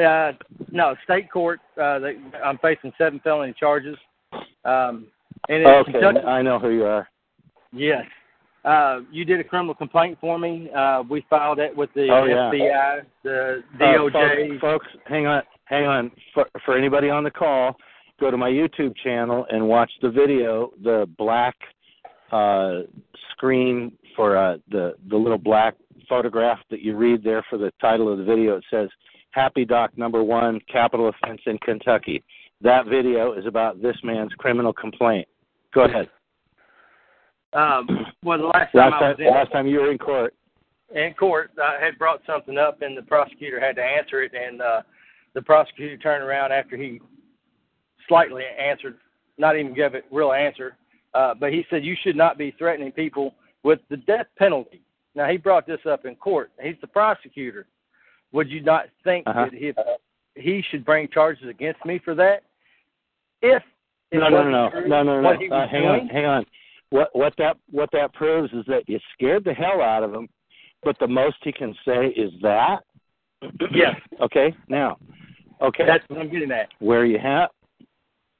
uh, 0.00 0.32
no, 0.70 0.94
state 1.04 1.30
court. 1.30 1.60
Uh, 1.80 1.98
they, 1.98 2.16
I'm 2.44 2.58
facing 2.58 2.92
seven 2.98 3.20
felony 3.24 3.54
charges. 3.58 3.96
Um, 4.64 5.06
and 5.48 5.62
in 5.62 5.66
Okay, 5.66 5.92
Kentucky, 5.92 6.18
I 6.26 6.42
know 6.42 6.58
who 6.58 6.70
you 6.70 6.84
are. 6.84 7.08
yes. 7.72 8.04
Uh, 8.64 9.00
you 9.10 9.24
did 9.24 9.40
a 9.40 9.44
criminal 9.44 9.74
complaint 9.74 10.16
for 10.20 10.38
me. 10.38 10.70
Uh, 10.70 11.02
we 11.10 11.24
filed 11.28 11.58
it 11.58 11.76
with 11.76 11.90
the 11.96 12.08
Oh, 12.12 12.24
yeah. 12.26 12.48
FBI, 12.52 13.00
the 13.24 13.62
Uh, 13.74 13.78
DOJ. 13.82 14.60
folks, 14.60 14.60
folks, 14.60 14.86
hang 15.08 15.26
on, 15.26 15.42
hang 15.64 15.86
on. 15.86 16.12
For, 16.32 16.46
for 16.64 16.78
anybody 16.78 17.10
on 17.10 17.24
the 17.24 17.30
call, 17.32 17.74
go 18.22 18.30
to 18.30 18.36
my 18.36 18.50
YouTube 18.50 18.94
channel 19.02 19.44
and 19.50 19.66
watch 19.66 19.90
the 20.00 20.08
video. 20.08 20.70
The 20.82 21.08
black 21.18 21.56
uh, 22.30 22.82
screen 23.32 23.92
for 24.14 24.36
uh, 24.36 24.58
the 24.70 24.94
the 25.10 25.16
little 25.16 25.38
black 25.38 25.74
photograph 26.08 26.60
that 26.70 26.80
you 26.80 26.96
read 26.96 27.24
there 27.24 27.44
for 27.50 27.58
the 27.58 27.72
title 27.80 28.10
of 28.10 28.18
the 28.18 28.24
video. 28.24 28.56
It 28.56 28.64
says 28.70 28.88
"Happy 29.32 29.64
Doc 29.64 29.90
Number 29.98 30.22
One: 30.22 30.60
Capital 30.72 31.08
Offense 31.08 31.40
in 31.46 31.58
Kentucky." 31.58 32.22
That 32.60 32.86
video 32.86 33.32
is 33.32 33.44
about 33.44 33.82
this 33.82 33.96
man's 34.04 34.32
criminal 34.38 34.72
complaint. 34.72 35.26
Go 35.74 35.82
ahead. 35.82 36.08
Um, 37.54 37.88
well, 38.24 38.38
the 38.38 38.46
last 38.46 38.72
time 38.72 38.92
Last 38.92 39.02
I 39.02 39.08
was 39.08 39.16
time, 39.16 39.26
in, 39.26 39.34
last 39.34 39.52
time 39.52 39.66
you 39.66 39.80
were 39.80 39.90
in 39.90 39.98
court. 39.98 40.32
in 40.94 41.12
court, 41.14 41.50
I 41.60 41.84
had 41.84 41.98
brought 41.98 42.20
something 42.24 42.56
up, 42.56 42.82
and 42.82 42.96
the 42.96 43.02
prosecutor 43.02 43.58
had 43.58 43.74
to 43.76 43.82
answer 43.82 44.22
it. 44.22 44.32
And 44.32 44.62
uh, 44.62 44.82
the 45.34 45.42
prosecutor 45.42 45.96
turned 45.96 46.22
around 46.22 46.52
after 46.52 46.76
he 46.76 47.00
slightly 48.08 48.42
answered, 48.58 48.96
not 49.38 49.56
even 49.56 49.74
give 49.74 49.94
a 49.94 50.02
real 50.10 50.32
answer, 50.32 50.76
uh, 51.14 51.34
but 51.34 51.52
he 51.52 51.64
said 51.70 51.84
you 51.84 51.96
should 52.02 52.16
not 52.16 52.38
be 52.38 52.54
threatening 52.58 52.92
people 52.92 53.34
with 53.62 53.80
the 53.90 53.96
death 53.98 54.26
penalty. 54.38 54.82
Now 55.14 55.28
he 55.28 55.36
brought 55.36 55.66
this 55.66 55.80
up 55.88 56.04
in 56.06 56.14
court. 56.16 56.50
He's 56.62 56.76
the 56.80 56.86
prosecutor. 56.86 57.66
Would 58.32 58.50
you 58.50 58.62
not 58.62 58.86
think 59.04 59.26
Uh-huh. 59.26 59.46
that 59.50 59.54
he 59.54 59.72
he 60.34 60.62
should 60.70 60.84
bring 60.84 61.08
charges 61.08 61.46
against 61.48 61.84
me 61.84 61.98
for 61.98 62.14
that? 62.14 62.42
If 63.42 63.62
it 64.10 64.18
No, 64.18 64.28
no, 64.30 64.48
no, 64.48 64.70
true 64.70 64.88
no, 64.88 65.02
no, 65.02 65.20
no. 65.20 65.28
what 65.28 65.38
no. 65.40 65.54
Uh, 65.56 65.68
hang 65.68 65.82
doing, 65.82 66.00
on, 66.00 66.08
hang 66.08 66.24
on. 66.24 66.46
What 66.90 67.14
what 67.14 67.34
that 67.38 67.56
what 67.70 67.90
that 67.92 68.14
proves 68.14 68.52
is 68.54 68.64
that 68.66 68.88
you 68.88 68.98
scared 69.12 69.44
the 69.44 69.52
hell 69.52 69.82
out 69.82 70.02
of 70.02 70.14
him, 70.14 70.28
but 70.82 70.98
the 70.98 71.08
most 71.08 71.36
he 71.42 71.52
can 71.52 71.74
say 71.84 72.06
is 72.08 72.32
that. 72.42 72.78
Yes. 73.72 73.96
Okay. 74.20 74.54
Now, 74.68 74.98
okay. 75.60 75.84
That's 75.84 76.08
what 76.08 76.20
I'm 76.20 76.30
getting 76.30 76.52
at. 76.52 76.68
where 76.78 77.04
you 77.04 77.18
have 77.18 77.50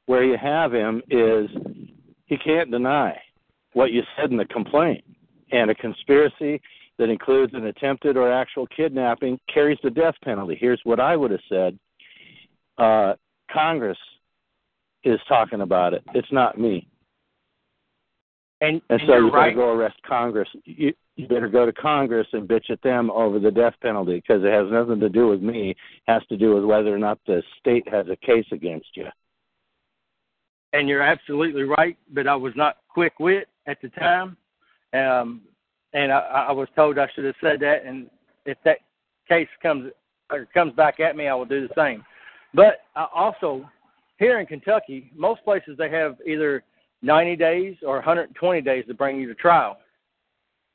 where 0.07 0.25
you 0.25 0.37
have 0.37 0.73
him 0.73 1.03
is 1.11 1.49
he 2.27 2.37
can't 2.37 2.71
deny 2.71 3.21
what 3.73 3.93
you 3.93 4.03
said 4.17 4.31
in 4.31 4.37
the 4.37 4.45
complaint, 4.47 5.05
and 5.51 5.71
a 5.71 5.75
conspiracy 5.75 6.61
that 6.99 7.09
includes 7.09 7.55
an 7.55 7.67
attempted 7.67 8.17
or 8.17 8.31
actual 8.31 8.67
kidnapping 8.67 9.39
carries 9.53 9.79
the 9.83 9.91
death 9.91 10.15
penalty. 10.23 10.57
Here's 10.61 10.81
what 10.85 11.01
I 11.01 11.17
would 11.17 11.31
have 11.31 11.41
said: 11.49 11.79
uh, 12.79 13.15
Congress 13.51 13.99
is 15.05 15.19
talking 15.29 15.63
about 15.63 15.95
it. 15.95 16.03
It's 16.15 16.31
not 16.33 16.59
me. 16.59 16.87
And, 18.61 18.81
And 18.91 19.01
and 19.01 19.09
so 19.09 19.15
you're 19.15 19.25
you 19.25 19.31
better 19.31 19.39
right. 19.39 19.57
go 19.57 19.73
arrest 19.73 19.97
Congress. 20.07 20.49
You, 20.65 20.93
you 21.17 21.27
better 21.27 21.49
go 21.49 21.67
to 21.67 21.73
Congress 21.73 22.29
and 22.33 22.49
bitch 22.49 22.71
at 22.71 22.81
them 22.83 23.11
over 23.11 23.39
the 23.39 23.51
death 23.51 23.75
penalty 23.83 24.17
because 24.17 24.45
it 24.45 24.53
has 24.53 24.71
nothing 24.71 25.01
to 25.01 25.09
do 25.09 25.29
with 25.29 25.43
me. 25.43 25.71
It 25.71 25.77
has 26.07 26.23
to 26.29 26.37
do 26.37 26.55
with 26.55 26.65
whether 26.65 26.95
or 26.95 26.99
not 26.99 27.19
the 27.27 27.43
state 27.59 27.87
has 27.89 28.07
a 28.09 28.17
case 28.17 28.47
against 28.53 28.89
you. 28.95 29.07
And 30.73 30.89
you're 30.89 31.03
absolutely 31.03 31.63
right. 31.63 31.97
But 32.13 32.27
I 32.27 32.35
was 32.35 32.53
not 32.57 32.79
quick 32.89 33.19
wit 33.19 33.49
at 33.67 33.81
the 33.81 33.89
time, 33.91 34.37
um, 34.93 35.43
and 35.93 36.13
I, 36.13 36.47
I 36.49 36.53
was 36.53 36.69
told 36.75 36.99
I 36.99 37.09
should 37.15 37.25
have 37.25 37.35
said 37.41 37.61
that. 37.61 37.85
And 37.85 38.09
if 38.47 38.59
that 38.65 38.79
case 39.29 39.49
comes 39.63 39.91
or 40.31 40.47
comes 40.55 40.75
back 40.75 41.01
at 41.01 41.17
me, 41.17 41.29
I 41.29 41.35
will 41.35 41.45
do 41.45 41.67
the 41.67 41.75
same. 41.77 42.05
But 42.55 42.81
uh, 42.97 43.07
also, 43.15 43.69
here 44.19 44.41
in 44.41 44.47
Kentucky, 44.47 45.11
most 45.17 45.43
places 45.45 45.77
they 45.79 45.91
have 45.91 46.17
either 46.27 46.63
90 47.03 47.37
days 47.37 47.77
or 47.85 47.97
120 47.97 48.61
days 48.61 48.85
to 48.87 48.95
bring 48.95 49.19
you 49.21 49.27
to 49.29 49.35
trial. 49.35 49.79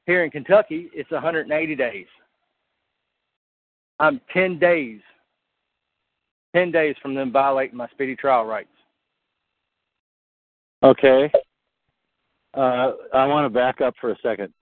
Here 0.06 0.24
in 0.24 0.32
Kentucky, 0.32 0.90
it's 0.94 1.12
180 1.12 1.76
days. 1.76 2.06
I'm 4.00 4.22
10 4.32 4.60
days, 4.60 5.00
10 6.56 6.72
days 6.72 6.96
from 7.02 7.16
them 7.16 7.32
violating 7.32 7.78
my 7.78 7.88
speedy 7.90 8.16
trial 8.16 8.46
rights. 8.46 8.70
Okay. 10.84 11.32
Uh, 12.54 12.92
I 13.14 13.26
want 13.28 13.46
to 13.46 13.50
back 13.50 13.82
up 13.82 13.94
for 14.00 14.12
a 14.12 14.18
second. 14.22 14.54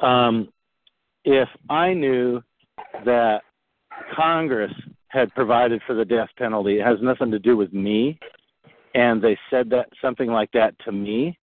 Um, 0.00 0.48
if 1.24 1.48
I 1.68 1.94
knew 1.94 2.42
that 3.04 3.42
Congress 4.14 4.72
had 5.08 5.34
provided 5.34 5.80
for 5.86 5.94
the 5.94 6.04
death 6.04 6.28
penalty, 6.36 6.78
it 6.78 6.86
has 6.86 6.98
nothing 7.02 7.30
to 7.30 7.38
do 7.38 7.56
with 7.56 7.72
me, 7.72 8.18
and 8.94 9.22
they 9.22 9.38
said 9.50 9.70
that 9.70 9.88
something 10.00 10.30
like 10.30 10.50
that 10.52 10.78
to 10.84 10.92
me, 10.92 11.38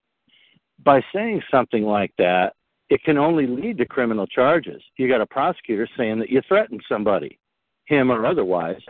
by 0.84 1.02
saying 1.14 1.42
something 1.50 1.84
like 1.84 2.14
that, 2.18 2.54
it 2.90 3.04
can 3.04 3.18
only 3.18 3.48
lead 3.48 3.78
to 3.80 3.86
criminal 3.86 4.28
charges. 4.28 4.82
You 4.98 5.08
got 5.08 5.22
a 5.22 5.26
prosecutor 5.26 5.88
saying 5.98 6.20
that 6.20 6.30
you 6.30 6.42
threatened 6.48 6.82
somebody, 6.88 7.40
him 7.86 8.12
or 8.12 8.26
otherwise, 8.26 8.82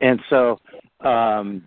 and 0.00 0.20
so 0.30 0.58
um, 1.00 1.62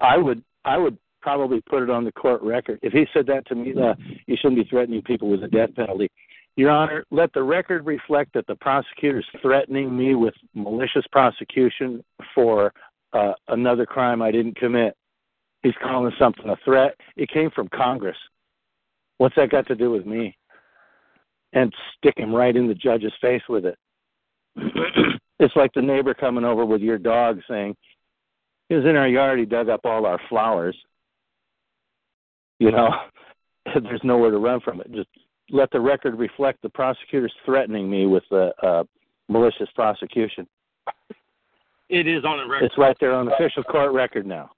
I 0.00 0.16
would 0.16 0.42
I 0.64 0.78
would 0.78 0.98
probably 1.20 1.60
put 1.68 1.82
it 1.82 1.90
on 1.90 2.04
the 2.04 2.12
court 2.12 2.42
record. 2.42 2.78
If 2.82 2.92
he 2.92 3.04
said 3.12 3.26
that 3.26 3.46
to 3.48 3.54
me, 3.54 3.74
uh, 3.80 3.94
you 4.26 4.36
shouldn't 4.40 4.62
be 4.62 4.68
threatening 4.68 5.02
people 5.02 5.28
with 5.28 5.44
a 5.44 5.48
death 5.48 5.74
penalty. 5.76 6.08
Your 6.56 6.70
Honor, 6.70 7.04
let 7.10 7.32
the 7.32 7.42
record 7.42 7.86
reflect 7.86 8.32
that 8.34 8.46
the 8.46 8.56
prosecutor 8.56 9.20
is 9.20 9.40
threatening 9.40 9.96
me 9.96 10.14
with 10.14 10.34
malicious 10.54 11.04
prosecution 11.12 12.02
for 12.34 12.72
uh, 13.12 13.32
another 13.48 13.86
crime 13.86 14.22
I 14.22 14.30
didn't 14.30 14.56
commit. 14.56 14.96
He's 15.62 15.74
calling 15.82 16.12
something 16.18 16.48
a 16.48 16.56
threat. 16.64 16.94
It 17.16 17.30
came 17.30 17.50
from 17.50 17.68
Congress. 17.68 18.16
What's 19.18 19.36
that 19.36 19.50
got 19.50 19.66
to 19.68 19.74
do 19.74 19.90
with 19.90 20.06
me? 20.06 20.36
And 21.52 21.72
stick 21.96 22.14
him 22.16 22.34
right 22.34 22.56
in 22.56 22.66
the 22.66 22.74
judge's 22.74 23.12
face 23.20 23.42
with 23.48 23.66
it. 23.66 23.76
it's 25.38 25.56
like 25.56 25.72
the 25.74 25.82
neighbor 25.82 26.14
coming 26.14 26.44
over 26.44 26.64
with 26.64 26.80
your 26.80 26.98
dog 26.98 27.40
saying, 27.48 27.76
he 28.70 28.76
was 28.76 28.84
in 28.84 28.94
our 28.94 29.08
yard, 29.08 29.40
he 29.40 29.44
dug 29.44 29.68
up 29.68 29.80
all 29.84 30.06
our 30.06 30.20
flowers. 30.28 30.76
You 32.60 32.70
know, 32.70 32.88
there's 33.82 34.00
nowhere 34.04 34.30
to 34.30 34.38
run 34.38 34.60
from 34.60 34.80
it. 34.80 34.92
Just 34.92 35.08
let 35.50 35.72
the 35.72 35.80
record 35.80 36.16
reflect 36.16 36.62
the 36.62 36.68
prosecutor's 36.68 37.34
threatening 37.44 37.90
me 37.90 38.06
with 38.06 38.22
a, 38.30 38.52
a 38.62 38.84
malicious 39.28 39.68
prosecution. 39.74 40.46
It 41.88 42.06
is 42.06 42.24
on 42.24 42.38
the 42.38 42.46
record. 42.46 42.66
It's 42.66 42.78
right 42.78 42.96
there 43.00 43.12
on 43.12 43.26
the 43.26 43.34
official 43.34 43.64
court 43.64 43.92
record 43.92 44.24
now. 44.24 44.50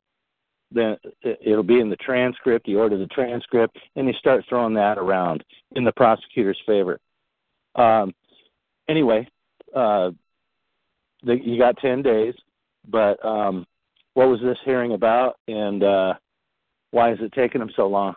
Then 0.71 0.99
it'll 1.23 1.63
be 1.63 1.81
in 1.81 1.89
the 1.89 1.97
transcript. 1.97 2.69
You 2.69 2.81
order 2.81 2.99
the 2.99 3.07
transcript, 3.07 3.79
and 3.97 4.07
you 4.07 4.13
start 4.19 4.45
throwing 4.47 4.75
that 4.75 4.99
around 4.99 5.43
in 5.75 5.85
the 5.85 5.93
prosecutor's 5.93 6.61
favor. 6.67 6.99
Um, 7.77 8.13
anyway, 8.91 9.27
uh, 9.75 10.11
the, 11.23 11.39
you 11.43 11.59
got 11.59 11.79
ten 11.79 12.03
days, 12.03 12.35
but 12.87 13.25
um, 13.25 13.67
what 14.15 14.29
was 14.29 14.41
this 14.41 14.59
hearing 14.65 14.93
about, 14.93 15.37
and 15.49 15.83
uh, 15.83 16.15
why 16.91 17.13
is 17.13 17.19
it 17.21 17.33
taking 17.33 17.61
them 17.61 17.71
so 17.77 17.87
long? 17.87 18.15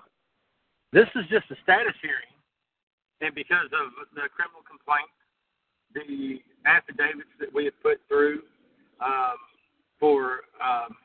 This 0.91 1.07
is 1.15 1.23
just 1.29 1.49
a 1.51 1.55
status 1.63 1.93
hearing, 2.01 2.33
and 3.21 3.33
because 3.33 3.65
of 3.65 3.91
the 4.13 4.27
criminal 4.35 4.61
complaint, 4.67 5.09
the 5.93 6.41
affidavits 6.65 7.29
that 7.39 7.53
we 7.53 7.65
have 7.65 7.81
put 7.81 7.99
through 8.07 8.41
um, 9.03 9.37
for 9.99 10.41
um, 10.63 10.95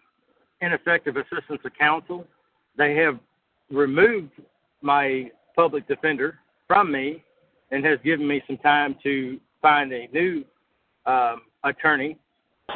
ineffective 0.61 1.17
assistance 1.17 1.61
of 1.65 1.73
counsel, 1.79 2.27
they 2.77 2.95
have 2.97 3.19
removed 3.71 4.33
my 4.83 5.31
public 5.55 5.87
defender 5.87 6.39
from 6.67 6.91
me 6.91 7.23
and 7.71 7.85
has 7.85 7.99
given 8.05 8.27
me 8.27 8.43
some 8.47 8.59
time 8.59 8.97
to 9.03 9.39
find 9.63 9.93
a 9.93 10.09
new 10.13 10.45
um, 11.07 11.43
attorney. 11.65 12.17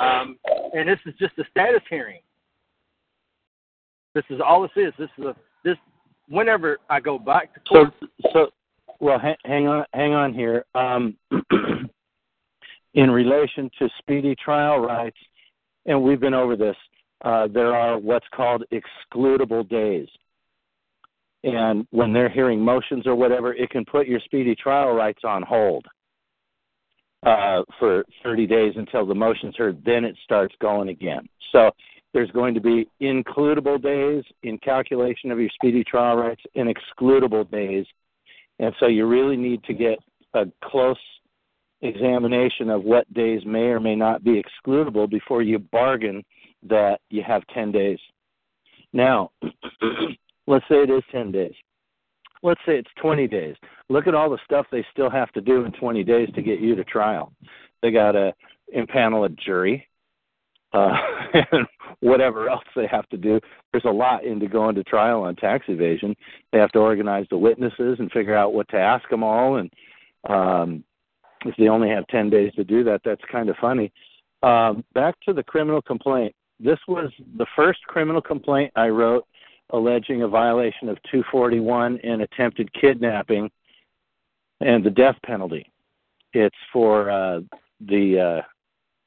Um, 0.00 0.38
and 0.74 0.88
this 0.88 0.98
is 1.06 1.14
just 1.18 1.38
a 1.38 1.44
status 1.50 1.82
hearing. 1.88 2.20
This 4.14 4.24
is 4.30 4.40
all 4.44 4.62
this 4.62 4.70
is. 4.76 4.92
This 4.98 5.10
is 5.18 5.24
a 5.24 5.36
this. 5.64 5.76
Whenever 6.28 6.78
I 6.88 7.00
go 7.00 7.18
back 7.18 7.52
to 7.54 7.60
court. 7.60 7.92
So, 8.00 8.30
so 8.32 8.46
well, 9.00 9.18
ha- 9.18 9.36
hang 9.44 9.68
on, 9.68 9.84
hang 9.92 10.14
on 10.14 10.32
here. 10.32 10.64
Um, 10.74 11.16
in 12.94 13.10
relation 13.10 13.70
to 13.78 13.88
speedy 13.98 14.34
trial 14.36 14.78
rights, 14.78 15.18
and 15.86 16.02
we've 16.02 16.20
been 16.20 16.34
over 16.34 16.56
this. 16.56 16.76
Uh, 17.24 17.48
there 17.52 17.74
are 17.74 17.98
what's 17.98 18.26
called 18.34 18.64
excludable 18.72 19.68
days. 19.68 20.08
And 21.42 21.86
when 21.90 22.12
they're 22.12 22.30
hearing 22.30 22.60
motions 22.60 23.06
or 23.06 23.14
whatever, 23.14 23.52
it 23.52 23.70
can 23.70 23.84
put 23.84 24.06
your 24.06 24.20
speedy 24.20 24.54
trial 24.54 24.92
rights 24.92 25.22
on 25.24 25.42
hold 25.42 25.86
uh, 27.24 27.62
for 27.78 28.04
30 28.22 28.46
days 28.46 28.74
until 28.76 29.06
the 29.06 29.14
motion's 29.14 29.56
heard. 29.56 29.82
Then 29.84 30.04
it 30.04 30.16
starts 30.24 30.54
going 30.60 30.88
again. 30.88 31.28
So 31.52 31.70
there's 32.12 32.30
going 32.30 32.54
to 32.54 32.60
be 32.60 32.88
includable 33.00 33.82
days 33.82 34.24
in 34.42 34.58
calculation 34.58 35.30
of 35.30 35.40
your 35.40 35.50
speedy 35.54 35.84
trial 35.84 36.16
rights 36.16 36.42
and 36.54 36.72
excludable 36.72 37.50
days. 37.50 37.86
And 38.58 38.74
so 38.78 38.86
you 38.86 39.06
really 39.06 39.36
need 39.36 39.64
to 39.64 39.74
get 39.74 39.98
a 40.34 40.46
close 40.62 40.98
examination 41.82 42.70
of 42.70 42.84
what 42.84 43.12
days 43.12 43.42
may 43.44 43.66
or 43.66 43.80
may 43.80 43.96
not 43.96 44.24
be 44.24 44.42
excludable 44.42 45.08
before 45.08 45.42
you 45.42 45.58
bargain 45.58 46.24
that 46.62 47.00
you 47.10 47.22
have 47.22 47.46
10 47.48 47.72
days. 47.72 47.98
Now, 48.92 49.32
let's 50.46 50.64
say 50.68 50.76
it 50.76 50.90
is 50.90 51.02
10 51.10 51.32
days. 51.32 51.54
Let's 52.44 52.60
say 52.66 52.76
it's 52.76 52.90
20 53.00 53.26
days. 53.26 53.56
Look 53.88 54.06
at 54.06 54.14
all 54.14 54.28
the 54.28 54.38
stuff 54.44 54.66
they 54.70 54.84
still 54.92 55.10
have 55.10 55.32
to 55.32 55.40
do 55.40 55.64
in 55.64 55.72
20 55.72 56.04
days 56.04 56.28
to 56.34 56.42
get 56.42 56.60
you 56.60 56.76
to 56.76 56.84
trial. 56.84 57.32
They 57.82 57.90
got 57.90 58.12
to 58.12 58.34
impanel 58.76 59.24
a 59.24 59.30
jury 59.30 59.88
uh, 60.74 60.92
and 61.52 61.66
whatever 62.00 62.50
else 62.50 62.64
they 62.76 62.86
have 62.86 63.08
to 63.08 63.16
do. 63.16 63.40
There's 63.72 63.86
a 63.86 63.90
lot 63.90 64.24
into 64.24 64.46
going 64.46 64.74
to 64.74 64.84
trial 64.84 65.22
on 65.22 65.36
tax 65.36 65.64
evasion. 65.68 66.14
They 66.52 66.58
have 66.58 66.72
to 66.72 66.80
organize 66.80 67.26
the 67.30 67.38
witnesses 67.38 67.96
and 67.98 68.12
figure 68.12 68.36
out 68.36 68.52
what 68.52 68.68
to 68.68 68.76
ask 68.76 69.08
them 69.08 69.22
all. 69.22 69.56
And 69.56 69.72
um, 70.28 70.84
if 71.46 71.56
they 71.56 71.68
only 71.68 71.88
have 71.88 72.06
10 72.08 72.28
days 72.28 72.52
to 72.56 72.64
do 72.64 72.84
that, 72.84 73.00
that's 73.06 73.22
kind 73.32 73.48
of 73.48 73.56
funny. 73.58 73.90
Um, 74.42 74.84
back 74.92 75.14
to 75.22 75.32
the 75.32 75.42
criminal 75.42 75.80
complaint. 75.80 76.34
This 76.60 76.78
was 76.86 77.10
the 77.38 77.46
first 77.56 77.82
criminal 77.84 78.20
complaint 78.20 78.70
I 78.76 78.88
wrote 78.88 79.26
alleging 79.70 80.22
a 80.22 80.28
violation 80.28 80.88
of 80.88 80.96
241 81.10 81.98
and 82.04 82.22
attempted 82.22 82.72
kidnapping 82.72 83.50
and 84.60 84.84
the 84.84 84.90
death 84.90 85.16
penalty. 85.24 85.70
It's 86.32 86.56
for 86.72 87.10
uh, 87.10 87.40
the 87.80 88.20
uh, 88.20 88.42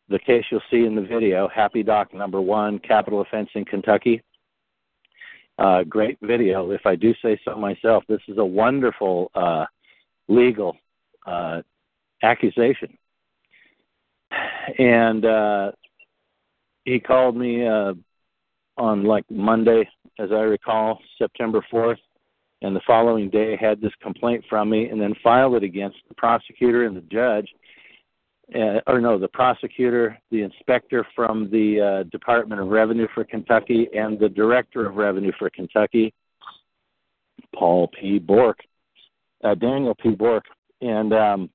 the 0.10 0.20
case 0.20 0.46
you'll 0.50 0.62
see 0.72 0.86
in 0.86 0.96
the 0.96 1.02
video, 1.02 1.50
Happy 1.50 1.84
Doc 1.84 2.14
number 2.14 2.40
one, 2.40 2.80
capital 2.80 3.22
offense 3.22 3.50
in 3.56 3.66
Kentucky. 3.66 4.24
Uh, 5.60 5.84
great 5.84 6.18
video, 6.22 6.72
if 6.72 6.86
I 6.86 6.96
do 6.96 7.14
say 7.22 7.40
so 7.44 7.56
myself. 7.56 8.04
This 8.08 8.22
is 8.28 8.38
a 8.38 8.46
wonderful 8.46 9.32
uh, 9.36 9.66
legal 10.28 10.78
uh, 11.26 11.62
accusation. 12.24 12.98
And 14.78 15.26
uh, 15.26 15.72
he 16.86 17.00
called 17.00 17.36
me 17.36 17.66
uh, 17.66 17.94
on 18.78 19.04
like 19.04 19.26
Monday, 19.30 19.88
as 20.20 20.32
I 20.32 20.42
recall, 20.42 21.00
September 21.18 21.66
4th, 21.72 21.98
and 22.62 22.76
the 22.76 22.82
following 22.88 23.30
day 23.30 23.56
had 23.56 23.82
this 23.82 23.94
complaint 24.02 24.44
from 24.50 24.70
me 24.70 24.90
and 24.90 25.00
then 25.00 25.14
filed 25.24 25.56
it 25.56 25.64
against 25.64 25.98
the 26.08 26.16
prosecutor 26.16 26.86
and 26.86 26.98
the 26.98 27.02
judge 27.02 27.48
uh, 28.56 28.80
or 28.88 29.02
no, 29.02 29.20
the 29.20 29.28
prosecutor, 29.28 30.18
the 30.32 30.42
inspector 30.42 31.06
from 31.16 31.50
the 31.52 31.82
uh, 31.82 32.04
Department 32.10 32.62
of 32.62 32.68
Revenue 32.68 33.08
for 33.14 33.24
Kentucky, 33.26 33.88
and 33.94 34.18
the 34.18 34.30
director 34.30 34.86
of 34.86 34.96
Revenue 34.96 35.34
for 35.38 35.50
Kentucky, 35.50 36.14
Paul 37.54 37.90
P. 38.00 38.20
Bork, 38.20 38.60
uh, 39.44 39.56
Daniel 39.56 39.96
P. 39.96 40.12
Bork, 40.12 40.46
and 40.82 41.14
um, 41.14 41.50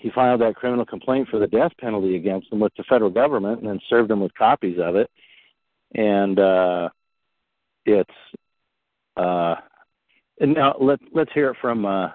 he 0.00 0.10
filed 0.14 0.40
that 0.40 0.56
criminal 0.56 0.86
complaint 0.86 1.28
for 1.28 1.38
the 1.38 1.46
death 1.46 1.72
penalty 1.78 2.16
against 2.16 2.48
them 2.48 2.60
with 2.60 2.72
the 2.76 2.84
federal 2.84 3.10
government, 3.10 3.60
and 3.60 3.68
then 3.68 3.80
served 3.90 4.08
them 4.08 4.20
with 4.20 4.34
copies 4.34 4.78
of 4.80 4.96
it. 4.96 5.10
And 5.94 6.38
uh, 6.38 6.88
it's 7.86 8.10
uh, 9.16 9.56
and 10.40 10.54
now 10.54 10.74
let 10.80 11.00
let's 11.12 11.32
hear 11.32 11.50
it 11.50 11.56
from 11.60 11.86
uh, 11.86 12.08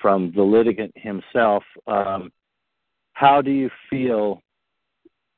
from 0.00 0.32
the 0.34 0.42
litigant 0.42 0.92
himself. 0.96 1.62
Um, 1.86 2.30
how 3.12 3.42
do 3.42 3.50
you 3.50 3.68
feel 3.90 4.40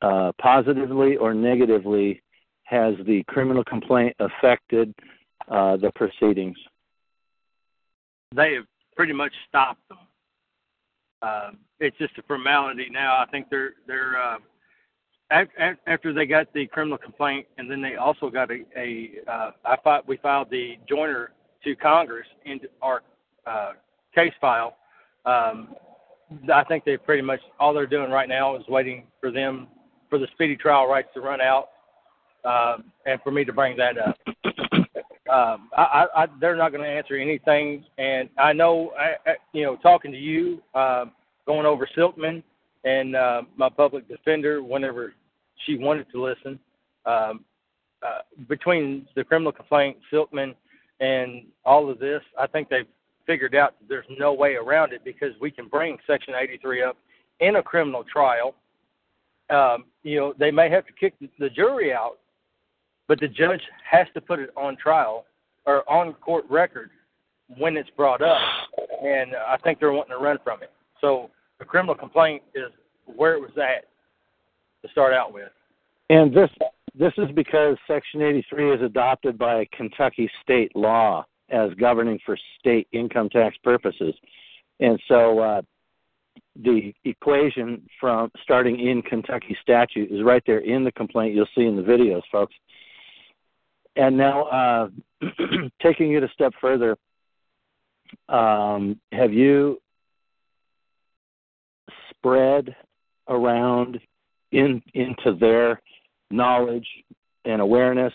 uh, 0.02 0.32
positively 0.40 1.16
or 1.16 1.34
negatively 1.34 2.22
has 2.64 2.94
the 3.06 3.24
criminal 3.26 3.64
complaint 3.64 4.14
affected 4.20 4.94
uh, 5.50 5.76
the 5.76 5.90
proceedings? 5.94 6.56
They 8.34 8.54
have 8.54 8.64
pretty 8.96 9.12
much 9.12 9.32
stopped 9.48 9.88
them. 9.88 9.98
uh, 11.22 11.50
it's 11.80 11.96
just 11.98 12.16
a 12.18 12.22
formality 12.22 12.88
now. 12.90 13.16
I 13.16 13.26
think 13.30 13.48
they're 13.50 13.74
they're 13.86 14.16
uh, 14.20 14.38
after 15.86 16.12
they 16.12 16.26
got 16.26 16.52
the 16.52 16.66
criminal 16.66 16.98
complaint, 16.98 17.46
and 17.58 17.70
then 17.70 17.80
they 17.80 17.96
also 17.96 18.30
got 18.30 18.50
a, 18.50 18.60
a 18.76 19.10
uh, 19.30 19.50
I 19.64 19.76
thought 19.76 20.06
we 20.06 20.16
filed 20.18 20.50
the 20.50 20.76
joinder 20.90 21.28
to 21.64 21.76
Congress 21.76 22.26
into 22.44 22.68
our 22.80 23.02
uh, 23.46 23.72
case 24.14 24.32
file. 24.40 24.76
Um, 25.24 25.74
I 26.52 26.64
think 26.64 26.84
they 26.84 26.96
pretty 26.96 27.22
much 27.22 27.40
all 27.60 27.74
they're 27.74 27.86
doing 27.86 28.10
right 28.10 28.28
now 28.28 28.56
is 28.56 28.62
waiting 28.68 29.04
for 29.20 29.30
them 29.30 29.68
for 30.08 30.18
the 30.18 30.26
speedy 30.32 30.56
trial 30.56 30.86
rights 30.86 31.08
to 31.14 31.20
run 31.20 31.40
out, 31.40 31.68
um, 32.44 32.84
and 33.06 33.20
for 33.22 33.30
me 33.30 33.44
to 33.44 33.52
bring 33.52 33.76
that 33.76 33.98
up. 33.98 34.18
Um, 35.30 35.70
I, 35.74 36.06
I, 36.14 36.26
they're 36.42 36.56
not 36.56 36.72
going 36.72 36.84
to 36.84 36.90
answer 36.90 37.16
anything, 37.16 37.86
and 37.96 38.28
I 38.36 38.52
know, 38.52 38.92
I, 38.98 39.36
you 39.54 39.62
know, 39.62 39.76
talking 39.76 40.12
to 40.12 40.18
you, 40.18 40.62
uh, 40.74 41.06
going 41.46 41.64
over 41.64 41.88
Silkman 41.96 42.42
and 42.84 43.16
uh, 43.16 43.42
my 43.56 43.68
public 43.68 44.06
defender 44.08 44.62
whenever 44.62 45.14
she 45.66 45.76
wanted 45.76 46.06
to 46.12 46.22
listen. 46.22 46.58
Um, 47.06 47.44
uh, 48.02 48.18
between 48.48 49.06
the 49.14 49.24
criminal 49.24 49.52
complaint, 49.52 49.96
Silkman, 50.12 50.54
and 51.00 51.44
all 51.64 51.90
of 51.90 51.98
this, 51.98 52.22
I 52.38 52.46
think 52.46 52.68
they've 52.68 52.86
figured 53.26 53.54
out 53.54 53.78
that 53.78 53.88
there's 53.88 54.06
no 54.18 54.32
way 54.32 54.54
around 54.54 54.92
it 54.92 55.04
because 55.04 55.32
we 55.40 55.50
can 55.50 55.68
bring 55.68 55.96
Section 56.06 56.34
83 56.34 56.82
up 56.82 56.96
in 57.40 57.56
a 57.56 57.62
criminal 57.62 58.04
trial. 58.04 58.54
Um, 59.50 59.84
you 60.02 60.18
know, 60.18 60.34
they 60.38 60.50
may 60.50 60.70
have 60.70 60.86
to 60.86 60.92
kick 60.92 61.14
the 61.38 61.50
jury 61.50 61.92
out, 61.92 62.18
but 63.08 63.20
the 63.20 63.28
judge 63.28 63.60
has 63.88 64.06
to 64.14 64.20
put 64.20 64.38
it 64.38 64.50
on 64.56 64.76
trial 64.76 65.26
or 65.66 65.88
on 65.90 66.12
court 66.14 66.44
record 66.48 66.90
when 67.58 67.76
it's 67.76 67.90
brought 67.90 68.22
up, 68.22 68.38
and 69.02 69.34
I 69.34 69.56
think 69.58 69.78
they're 69.78 69.92
wanting 69.92 70.16
to 70.16 70.22
run 70.22 70.38
from 70.42 70.62
it. 70.62 70.72
So 71.00 71.30
the 71.58 71.64
criminal 71.64 71.94
complaint 71.94 72.42
is 72.54 72.70
where 73.04 73.34
it 73.34 73.40
was 73.40 73.50
at 73.56 73.84
to 74.82 74.90
start 74.90 75.12
out 75.12 75.32
with. 75.32 75.50
And 76.10 76.34
this 76.34 76.50
this 76.94 77.12
is 77.16 77.30
because 77.34 77.76
Section 77.86 78.20
83 78.20 78.74
is 78.74 78.82
adopted 78.82 79.38
by 79.38 79.66
Kentucky 79.74 80.30
state 80.42 80.74
law 80.76 81.24
as 81.48 81.70
governing 81.74 82.18
for 82.24 82.36
state 82.58 82.86
income 82.92 83.28
tax 83.30 83.56
purposes, 83.62 84.14
and 84.80 85.00
so 85.08 85.38
uh, 85.38 85.62
the 86.56 86.92
equation 87.04 87.82
from 87.98 88.30
starting 88.42 88.78
in 88.78 89.02
Kentucky 89.02 89.56
statute 89.62 90.10
is 90.10 90.22
right 90.22 90.42
there 90.46 90.58
in 90.58 90.84
the 90.84 90.92
complaint. 90.92 91.34
You'll 91.34 91.46
see 91.54 91.64
in 91.64 91.76
the 91.76 91.82
videos, 91.82 92.22
folks. 92.30 92.54
And 93.96 94.16
now, 94.16 94.44
uh, 94.44 94.88
taking 95.82 96.12
it 96.12 96.22
a 96.22 96.28
step 96.34 96.52
further, 96.60 96.96
um, 98.28 99.00
have 99.12 99.32
you 99.32 99.80
spread 102.10 102.74
around 103.28 103.98
in 104.52 104.82
into 104.94 105.34
their 105.38 105.80
knowledge 106.30 106.86
and 107.44 107.60
awareness 107.60 108.12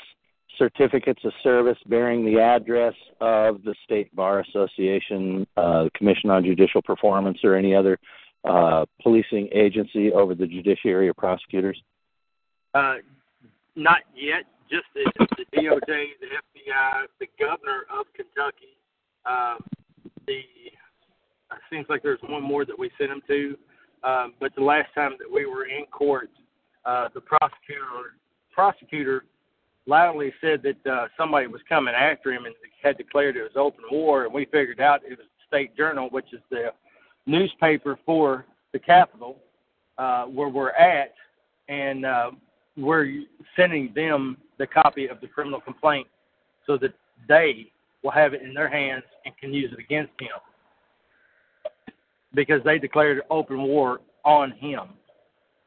certificates 0.57 1.19
of 1.23 1.31
service 1.43 1.77
bearing 1.85 2.25
the 2.25 2.39
address 2.39 2.93
of 3.21 3.63
the 3.63 3.75
State 3.83 4.15
Bar 4.15 4.39
Association, 4.39 5.45
uh, 5.55 5.87
Commission 5.95 6.29
on 6.29 6.43
Judicial 6.43 6.81
Performance, 6.81 7.39
or 7.43 7.55
any 7.55 7.75
other 7.75 7.99
uh, 8.43 8.85
policing 9.01 9.49
agency 9.53 10.11
over 10.11 10.33
the 10.33 10.47
judiciary 10.47 11.09
or 11.09 11.13
prosecutors? 11.13 11.79
Uh, 12.73 12.95
not 13.75 13.99
yet. 14.15 14.45
Just 14.69 14.85
the, 14.93 15.09
the 15.37 15.45
DOJ, 15.57 15.85
the 16.19 16.27
FBI, 16.27 17.05
the 17.19 17.27
governor 17.39 17.85
of 17.97 18.05
Kentucky. 18.13 18.75
Um, 19.25 19.63
the 20.25 20.41
it 21.51 21.61
seems 21.69 21.85
like 21.89 22.03
there's 22.03 22.19
one 22.27 22.43
more 22.43 22.65
that 22.65 22.77
we 22.77 22.91
sent 22.97 23.09
them 23.09 23.21
to. 23.27 23.57
Um, 24.03 24.33
but 24.39 24.53
the 24.55 24.63
last 24.63 24.93
time 24.93 25.15
that 25.19 25.31
we 25.31 25.45
were 25.45 25.65
in 25.65 25.85
court, 25.85 26.29
uh, 26.85 27.09
the 27.13 27.21
prosecutor 27.21 28.15
prosecutor 28.53 29.23
loudly 29.85 30.33
said 30.41 30.63
that 30.63 30.91
uh, 30.91 31.07
somebody 31.17 31.47
was 31.47 31.61
coming 31.69 31.93
after 31.93 32.31
him 32.31 32.45
and 32.45 32.55
had 32.81 32.97
declared 32.97 33.37
it 33.37 33.43
was 33.43 33.51
open 33.55 33.83
war. 33.91 34.25
And 34.25 34.33
we 34.33 34.45
figured 34.45 34.79
out 34.79 35.01
it 35.03 35.17
was 35.17 35.19
the 35.19 35.47
State 35.47 35.77
Journal, 35.77 36.09
which 36.09 36.33
is 36.33 36.41
the 36.49 36.71
newspaper 37.25 37.99
for 38.05 38.45
the 38.73 38.79
Capitol, 38.79 39.37
uh, 39.97 40.25
where 40.25 40.49
we're 40.49 40.71
at, 40.71 41.13
and 41.69 42.05
uh, 42.05 42.31
we're 42.75 43.23
sending 43.55 43.91
them 43.95 44.37
the 44.57 44.67
copy 44.67 45.07
of 45.07 45.21
the 45.21 45.27
criminal 45.27 45.61
complaint 45.61 46.07
so 46.65 46.77
that 46.77 46.93
they 47.27 47.71
will 48.03 48.11
have 48.11 48.33
it 48.33 48.41
in 48.41 48.53
their 48.53 48.69
hands 48.69 49.03
and 49.25 49.37
can 49.37 49.53
use 49.53 49.71
it 49.71 49.79
against 49.79 50.11
him 50.19 50.29
because 52.33 52.61
they 52.63 52.77
declared 52.77 53.21
open 53.29 53.61
war 53.61 54.01
on 54.25 54.51
him 54.51 54.81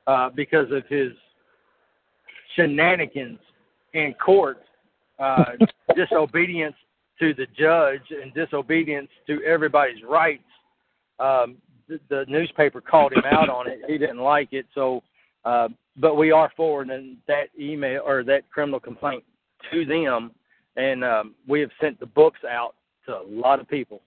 uh, 0.06 0.30
because 0.30 0.70
of 0.70 0.84
his 0.88 1.12
shenanigans 2.54 3.38
in 3.94 4.14
court, 4.14 4.62
uh, 5.18 5.52
disobedience 5.96 6.74
to 7.18 7.34
the 7.34 7.46
judge, 7.58 8.02
and 8.10 8.32
disobedience 8.34 9.08
to 9.26 9.42
everybody's 9.44 10.02
rights. 10.02 10.42
Um, 11.18 11.56
the, 11.88 12.00
the 12.08 12.24
newspaper 12.28 12.80
called 12.80 13.12
him 13.12 13.24
out 13.26 13.48
on 13.48 13.68
it. 13.68 13.80
He 13.86 13.98
didn't 13.98 14.20
like 14.20 14.52
it, 14.52 14.66
so. 14.74 15.02
Uh, 15.44 15.68
but 15.96 16.16
we 16.16 16.30
are 16.30 16.50
forwarding 16.56 17.16
that 17.28 17.48
email 17.58 18.02
or 18.06 18.22
that 18.24 18.48
criminal 18.50 18.80
complaint 18.80 19.24
to 19.72 19.84
them, 19.84 20.30
and 20.76 21.04
um, 21.04 21.34
we 21.46 21.60
have 21.60 21.70
sent 21.80 21.98
the 21.98 22.06
books 22.06 22.40
out 22.48 22.74
to 23.06 23.12
a 23.12 23.24
lot 23.28 23.60
of 23.60 23.68
people. 23.68 24.00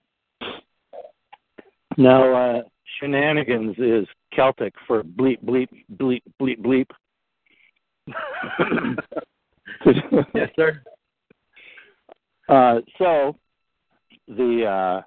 Now, 1.96 2.34
uh, 2.34 2.62
shenanigans 2.98 3.76
is 3.78 4.06
Celtic 4.34 4.74
for 4.86 5.02
bleep, 5.02 5.42
bleep, 5.44 5.68
bleep, 5.96 6.22
bleep, 6.40 6.60
bleep. 6.60 6.86
yes, 10.34 10.50
sir. 10.56 10.82
Uh, 12.48 12.80
so 12.98 13.36
the 14.28 14.66
uh, 14.66 15.02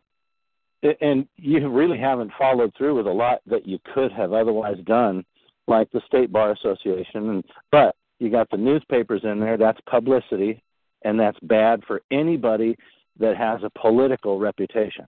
and 1.01 1.27
you 1.37 1.67
really 1.69 1.97
haven't 1.97 2.31
followed 2.37 2.73
through 2.77 2.95
with 2.95 3.07
a 3.07 3.11
lot 3.11 3.41
that 3.47 3.67
you 3.67 3.79
could 3.93 4.11
have 4.11 4.33
otherwise 4.33 4.77
done, 4.85 5.25
like 5.67 5.91
the 5.91 6.01
state 6.07 6.31
bar 6.31 6.51
association. 6.51 7.29
And 7.29 7.43
but 7.71 7.95
you 8.19 8.29
got 8.29 8.49
the 8.49 8.57
newspapers 8.57 9.21
in 9.23 9.39
there. 9.39 9.57
That's 9.57 9.79
publicity, 9.89 10.61
and 11.03 11.19
that's 11.19 11.39
bad 11.43 11.83
for 11.85 12.01
anybody 12.11 12.75
that 13.19 13.37
has 13.37 13.61
a 13.63 13.79
political 13.79 14.39
reputation. 14.39 15.05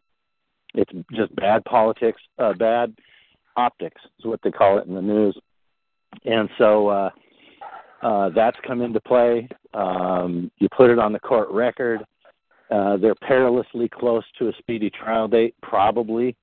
It's 0.76 0.92
just 1.14 1.36
bad 1.36 1.66
politics, 1.66 2.22
uh, 2.38 2.54
bad 2.54 2.96
optics 3.56 4.02
is 4.20 4.26
what 4.26 4.40
they 4.44 4.52
call 4.52 4.78
it 4.78 4.88
in 4.88 4.94
the 4.94 5.02
news. 5.02 5.38
And 6.26 6.50
so 6.58 6.88
uh, 6.88 7.10
uh, 8.02 8.30
that's 8.30 8.58
come 8.66 8.82
into 8.82 9.00
play. 9.02 9.48
Um, 9.74 10.52
you 10.60 10.68
put 10.76 10.90
it 10.90 11.00
on 11.00 11.14
the 11.14 11.20
court 11.20 11.50
record. 11.50 12.02
Uh, 12.72 12.98
they're 12.98 13.16
perilously 13.16 13.90
close 13.90 14.24
to 14.38 14.50
a 14.50 14.54
speedy 14.60 14.90
trial 14.90 15.28
date, 15.28 15.56
probably, 15.62 16.36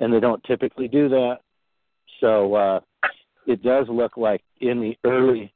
and 0.00 0.12
they 0.12 0.20
don't 0.20 0.42
typically 0.44 0.88
do 0.88 1.08
that. 1.10 1.38
So 2.20 2.54
uh, 2.54 2.80
it 3.46 3.62
does 3.62 3.86
look 3.88 4.16
like 4.16 4.42
in 4.60 4.80
the 4.80 4.96
early 5.04 5.52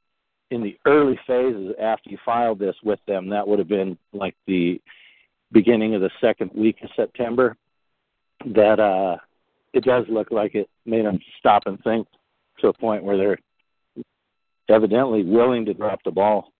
in 0.51 0.63
the 0.63 0.77
early 0.85 1.19
phases 1.27 1.75
after 1.79 2.09
you 2.09 2.17
filed 2.25 2.57
this 2.57 2.75
with 2.83 2.99
them, 3.07 3.29
that 3.29 3.47
would 3.47 3.59
have 3.59 3.67
been 3.67 3.97
like 4.13 4.35
the 4.47 4.81
beginning 5.51 5.93
of 5.93 6.01
the 6.01 6.09
second 6.19 6.49
week 6.55 6.77
of 6.83 6.89
September. 6.95 7.55
That 8.45 8.79
uh, 8.79 9.17
it 9.73 9.83
does 9.83 10.05
look 10.09 10.31
like 10.31 10.55
it 10.55 10.69
made 10.85 11.05
them 11.05 11.19
stop 11.39 11.63
and 11.65 11.81
think 11.83 12.07
to 12.59 12.67
a 12.67 12.73
point 12.73 13.03
where 13.03 13.17
they're 13.17 13.39
evidently 14.69 15.23
willing 15.23 15.65
to 15.65 15.73
drop 15.73 15.99
the 16.03 16.11
ball. 16.11 16.53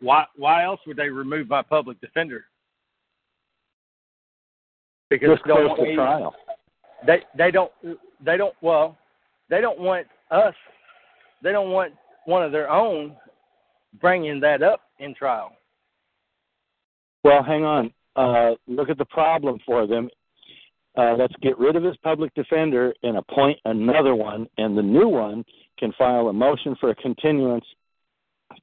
Why? 0.00 0.24
Why 0.36 0.64
else 0.64 0.80
would 0.86 0.96
they 0.96 1.08
remove 1.08 1.48
my 1.48 1.62
public 1.62 2.00
defender? 2.00 2.44
Because 5.10 5.30
Just 5.30 5.42
close 5.42 5.76
to 5.78 5.94
trial. 5.94 6.34
They 7.06 7.20
they 7.36 7.50
don't 7.50 7.72
they 8.24 8.36
don't 8.36 8.54
well 8.62 8.96
they 9.48 9.60
don't 9.60 9.80
want 9.80 10.06
us 10.30 10.54
they 11.42 11.52
don't 11.52 11.70
want 11.70 11.92
one 12.26 12.42
of 12.42 12.52
their 12.52 12.70
own 12.70 13.16
bringing 14.00 14.40
that 14.40 14.62
up 14.62 14.82
in 14.98 15.14
trial. 15.14 15.52
Well, 17.24 17.42
hang 17.42 17.64
on. 17.64 17.92
Uh, 18.20 18.54
look 18.66 18.90
at 18.90 18.98
the 18.98 19.04
problem 19.06 19.58
for 19.64 19.86
them. 19.86 20.10
Uh, 20.96 21.14
let's 21.18 21.34
get 21.40 21.58
rid 21.58 21.74
of 21.74 21.82
his 21.82 21.96
public 21.98 22.34
defender 22.34 22.92
and 23.02 23.16
appoint 23.16 23.58
another 23.64 24.14
one, 24.14 24.46
and 24.58 24.76
the 24.76 24.82
new 24.82 25.08
one 25.08 25.42
can 25.78 25.90
file 25.96 26.28
a 26.28 26.32
motion 26.32 26.76
for 26.78 26.90
a 26.90 26.94
continuance 26.96 27.64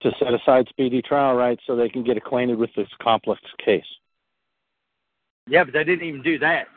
to 0.02 0.12
set 0.20 0.32
aside 0.34 0.68
speedy 0.70 1.02
trial 1.02 1.34
rights 1.36 1.62
so 1.66 1.76
they 1.76 1.90
can 1.90 2.04
get 2.04 2.18
acquainted 2.18 2.58
with 2.60 2.70
this 2.76 2.88
complex 3.02 3.42
case. 3.66 3.82
Yeah, 5.48 5.64
but 5.64 5.74
they 5.74 5.84
didn't 5.84 6.08
even 6.08 6.22
do 6.22 6.38
that. 6.40 6.68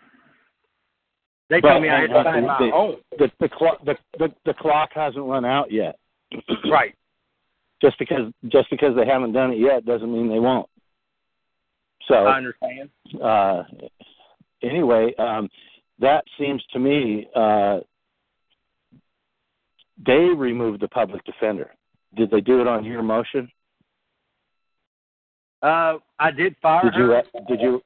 They 1.50 1.60
told 1.60 1.82
me 1.82 1.90
I 1.90 2.02
had 2.02 2.06
to 2.06 2.24
find 2.24 2.46
my 2.46 2.58
the, 2.60 2.72
own. 2.72 2.96
The, 3.18 3.30
the, 3.40 3.48
clock, 3.48 3.84
the, 3.84 3.96
the, 4.18 4.28
the 4.46 4.54
clock 4.54 4.90
hasn't 4.94 5.24
run 5.24 5.44
out 5.44 5.70
yet. 5.70 5.98
right. 6.70 6.94
Just 7.82 7.98
because 7.98 8.30
just 8.52 8.68
because 8.68 8.94
they 8.94 9.06
haven't 9.06 9.32
done 9.32 9.52
it 9.52 9.58
yet 9.58 9.86
doesn't 9.86 10.12
mean 10.12 10.28
they 10.28 10.38
won't. 10.38 10.68
So 12.08 12.14
I 12.14 12.36
understand. 12.36 12.90
Uh, 13.22 13.62
anyway, 14.62 15.14
um, 15.18 15.48
that 15.98 16.24
seems 16.38 16.62
to 16.72 16.78
me 16.78 17.28
uh, 17.34 17.80
they 20.04 20.28
removed 20.36 20.80
the 20.80 20.88
public 20.88 21.24
defender. 21.24 21.70
Did 22.16 22.30
they 22.30 22.40
do 22.40 22.60
it 22.60 22.66
on 22.66 22.84
your 22.84 23.02
motion? 23.02 23.50
Uh, 25.62 25.98
I 26.18 26.30
did 26.30 26.56
fire 26.62 26.90
Did 26.90 26.94
you? 26.94 27.10
her. 27.10 27.22
Did 27.48 27.60
you? 27.60 27.82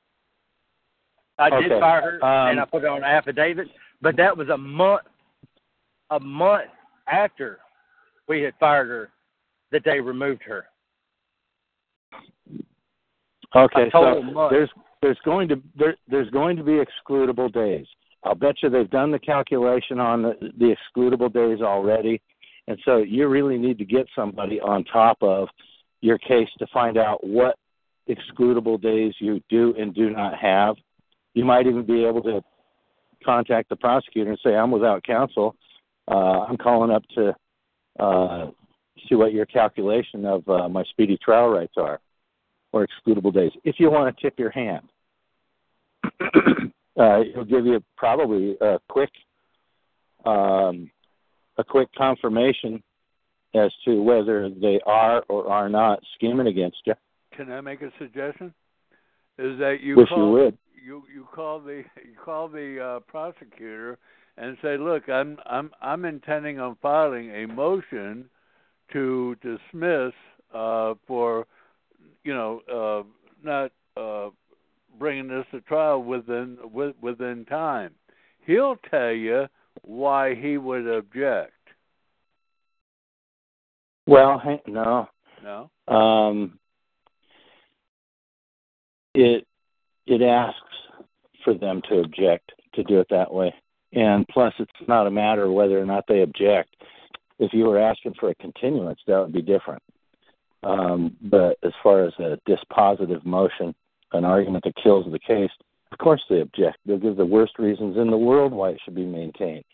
I 1.39 1.51
did 1.61 1.81
fire 1.81 2.19
her, 2.21 2.25
Um, 2.25 2.51
and 2.53 2.61
I 2.61 2.65
put 2.65 2.85
it 2.85 2.87
on 2.87 2.99
an 2.99 3.05
affidavit. 3.05 3.69
But 4.01 4.17
that 4.17 4.37
was 4.37 4.49
a 4.49 4.57
month, 4.57 5.03
a 6.11 6.21
month 6.21 6.71
after 7.11 7.59
we 8.29 8.43
had 8.43 8.55
fired 8.61 8.89
her, 8.89 9.11
that 9.73 9.83
they 9.85 10.01
removed 10.01 10.43
her. 10.45 10.67
Okay, 13.55 13.89
so 13.93 14.23
month. 14.23 14.51
there's 14.51 14.71
there's 15.01 15.19
going 15.25 15.49
to 15.49 15.63
there, 15.77 15.97
there's 16.09 16.31
going 16.31 16.57
to 16.57 16.65
be 16.65 16.81
excludable 16.83 17.53
days. 17.53 17.87
I'll 18.25 18.35
bet 18.35 18.57
you 18.63 18.71
they've 18.71 18.91
done 18.91 19.11
the 19.11 19.19
calculation 19.19 20.01
on 20.01 20.23
the, 20.23 20.35
the 20.59 20.75
excludable 20.75 21.33
days 21.33 21.61
already, 21.63 22.21
and 22.67 22.79
so 22.85 22.99
you 22.99 23.29
really 23.29 23.59
need 23.59 23.79
to 23.79 23.85
get 23.85 24.07
somebody 24.17 24.61
on 24.61 24.85
top 24.85 25.19
of 25.21 25.49
your 26.01 26.19
case 26.19 26.49
to 26.59 26.67
find 26.73 26.97
out 26.97 27.25
what 27.25 27.57
excludable 28.09 28.81
days 28.81 29.15
you 29.19 29.41
do 29.49 29.75
and 29.79 29.95
do 29.95 30.11
not 30.11 30.37
have. 30.37 30.77
You 31.35 31.45
might 31.45 31.67
even 31.67 31.85
be 31.85 32.05
able 32.05 32.23
to 32.23 32.43
contact 33.25 33.69
the 33.69 33.77
prosecutor 33.77 34.31
and 34.31 34.41
say, 34.45 34.55
"I'm 34.57 34.71
without 34.71 35.05
counsel. 35.05 35.55
Uh, 36.11 36.41
I'm 36.49 36.57
calling 36.57 36.91
up 36.91 37.05
to 37.15 37.35
uh, 38.01 38.51
see 39.09 39.15
what 39.15 39.33
your 39.33 39.47
calculation 39.47 40.25
of 40.25 40.49
uh, 40.49 40.69
my 40.69 40.83
speedy 40.85 41.19
trial 41.23 41.51
rights 41.51 41.75
are." 41.77 42.01
Or 42.75 42.85
excludable 42.85 43.33
days. 43.33 43.53
If 43.63 43.77
you 43.79 43.89
want 43.89 44.15
to 44.15 44.23
tip 44.23 44.37
your 44.37 44.51
hand, 44.51 44.89
uh, 46.99 47.21
it'll 47.21 47.45
give 47.45 47.65
you 47.67 47.83
probably 47.97 48.57
a 48.61 48.81
quick, 48.89 49.11
um, 50.27 50.91
a 51.57 51.63
quick 51.63 51.89
confirmation 51.97 52.83
as 53.55 53.71
to 53.85 54.03
whether 54.03 54.51
they 54.51 54.81
are 54.87 55.23
or 55.29 55.49
are 55.49 55.69
not 55.69 56.01
scheming 56.17 56.49
against 56.49 56.79
you. 56.85 56.95
Can 57.37 57.53
I 57.53 57.61
make 57.61 57.81
a 57.81 57.93
suggestion? 57.97 58.53
Is 59.39 59.57
that 59.61 59.77
you 59.81 59.97
Wish 59.97 60.09
call 60.09 60.19
you 60.19 60.33
would. 60.33 60.59
you 60.85 61.03
you 61.15 61.29
call 61.33 61.61
the 61.61 61.85
you 62.05 62.17
call 62.25 62.49
the 62.49 62.81
uh, 62.81 63.01
prosecutor 63.07 63.99
and 64.37 64.57
say, 64.63 64.77
look, 64.77 65.09
I'm 65.09 65.39
I'm 65.47 65.71
I'm 65.81 66.05
intending 66.05 66.59
on 66.59 66.77
filing 66.83 67.31
a 67.31 67.47
motion 67.47 68.29
to 68.93 69.37
dismiss 69.43 70.13
uh, 70.53 70.95
for 71.07 71.47
you 72.25 72.35
know 72.35 72.61
uh, 72.73 73.03
not 73.43 73.71
uh, 73.97 74.31
bringing 74.99 75.29
this 75.29 75.47
to 75.53 75.61
trial 75.63 76.03
within 76.03 76.59
with, 76.63 76.95
within 77.01 77.45
time. 77.45 77.93
He'll 78.47 78.77
tell 78.91 79.13
you 79.13 79.47
why 79.83 80.35
he 80.35 80.59
would 80.59 80.87
object. 80.87 81.53
Well, 84.07 84.43
no, 84.67 85.09
No. 85.43 85.71
um, 85.95 86.59
it 89.15 89.47
it 90.07 90.23
asks 90.23 90.59
for 91.45 91.55
them 91.55 91.81
to 91.89 92.01
object 92.01 92.53
to 92.75 92.83
do 92.85 93.01
it 93.01 93.07
that 93.11 93.33
way, 93.33 93.55
and 93.93 94.27
plus, 94.29 94.53
it's 94.59 94.89
not 94.89 95.07
a 95.07 95.11
matter 95.11 95.45
of 95.45 95.53
whether 95.53 95.81
or 95.81 95.87
not 95.87 96.05
they 96.09 96.23
object. 96.23 96.75
If 97.39 97.53
you 97.53 97.65
were 97.65 97.79
asking 97.79 98.15
for 98.19 98.31
a 98.31 98.35
continuance, 98.37 99.01
that 99.07 99.19
would 99.19 99.33
be 99.33 99.43
different. 99.43 99.83
Um, 100.65 101.17
but 101.23 101.59
as 101.63 101.73
far 101.83 102.07
as 102.07 102.13
a 102.19 102.39
dispositive 102.49 103.25
motion, 103.25 103.75
an 104.13 104.25
argument 104.25 104.65
that 104.65 104.75
kills 104.83 105.05
the 105.11 105.19
case, 105.19 105.51
of 105.93 105.99
course 105.99 106.23
they 106.29 106.41
object. 106.41 106.79
They'll 106.87 106.99
give 106.99 107.17
the 107.17 107.27
worst 107.27 107.59
reasons 107.59 107.97
in 107.97 108.11
the 108.11 108.17
world 108.17 108.53
why 108.53 108.71
it 108.71 108.81
should 108.85 108.95
be 108.95 109.05
maintained, 109.05 109.65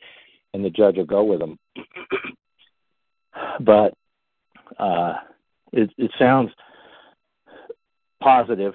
and 0.53 0.65
the 0.65 0.71
judge 0.71 0.97
will 0.97 1.05
go 1.05 1.23
with 1.25 1.41
them. 1.41 1.59
but 3.61 3.95
uh, 4.79 5.15
it, 5.73 5.91
it 5.97 6.11
sounds 6.19 6.51
positive. 8.23 8.75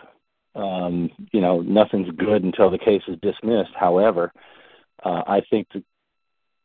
Um, 0.55 1.09
you 1.33 1.41
know, 1.41 1.59
nothing's 1.61 2.09
good 2.15 2.43
until 2.43 2.71
the 2.71 2.77
case 2.77 3.01
is 3.07 3.19
dismissed. 3.21 3.71
However, 3.77 4.31
uh, 5.03 5.23
I 5.27 5.41
think 5.49 5.67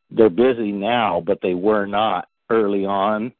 they're 0.09 0.29
busy 0.29 0.71
now, 0.71 1.21
but 1.25 1.39
they 1.41 1.53
were 1.53 1.85
not 1.85 2.27
early 2.49 2.85
on. 2.85 3.33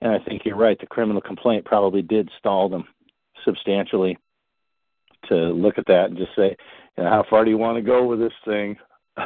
And 0.00 0.12
I 0.12 0.18
think 0.18 0.42
you're 0.44 0.56
right. 0.56 0.78
The 0.78 0.86
criminal 0.86 1.20
complaint 1.20 1.64
probably 1.64 2.02
did 2.02 2.30
stall 2.38 2.68
them 2.68 2.84
substantially 3.44 4.18
to 5.28 5.34
look 5.34 5.78
at 5.78 5.86
that 5.86 6.06
and 6.06 6.16
just 6.16 6.34
say, 6.36 6.56
you 6.96 7.04
know, 7.04 7.10
how 7.10 7.24
far 7.28 7.44
do 7.44 7.50
you 7.50 7.58
want 7.58 7.76
to 7.76 7.82
go 7.82 8.06
with 8.06 8.20
this 8.20 8.32
thing? 8.44 8.76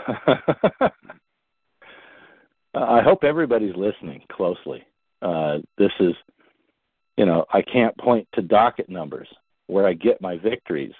I 2.74 3.02
hope 3.02 3.22
everybody's 3.24 3.76
listening 3.76 4.22
closely. 4.30 4.82
Uh, 5.20 5.58
this 5.76 5.92
is, 6.00 6.14
you 7.16 7.26
know, 7.26 7.44
I 7.52 7.60
can't 7.62 7.96
point 7.98 8.26
to 8.34 8.42
docket 8.42 8.88
numbers 8.88 9.28
where 9.66 9.86
I 9.86 9.92
get 9.92 10.22
my 10.22 10.38
victories 10.38 10.94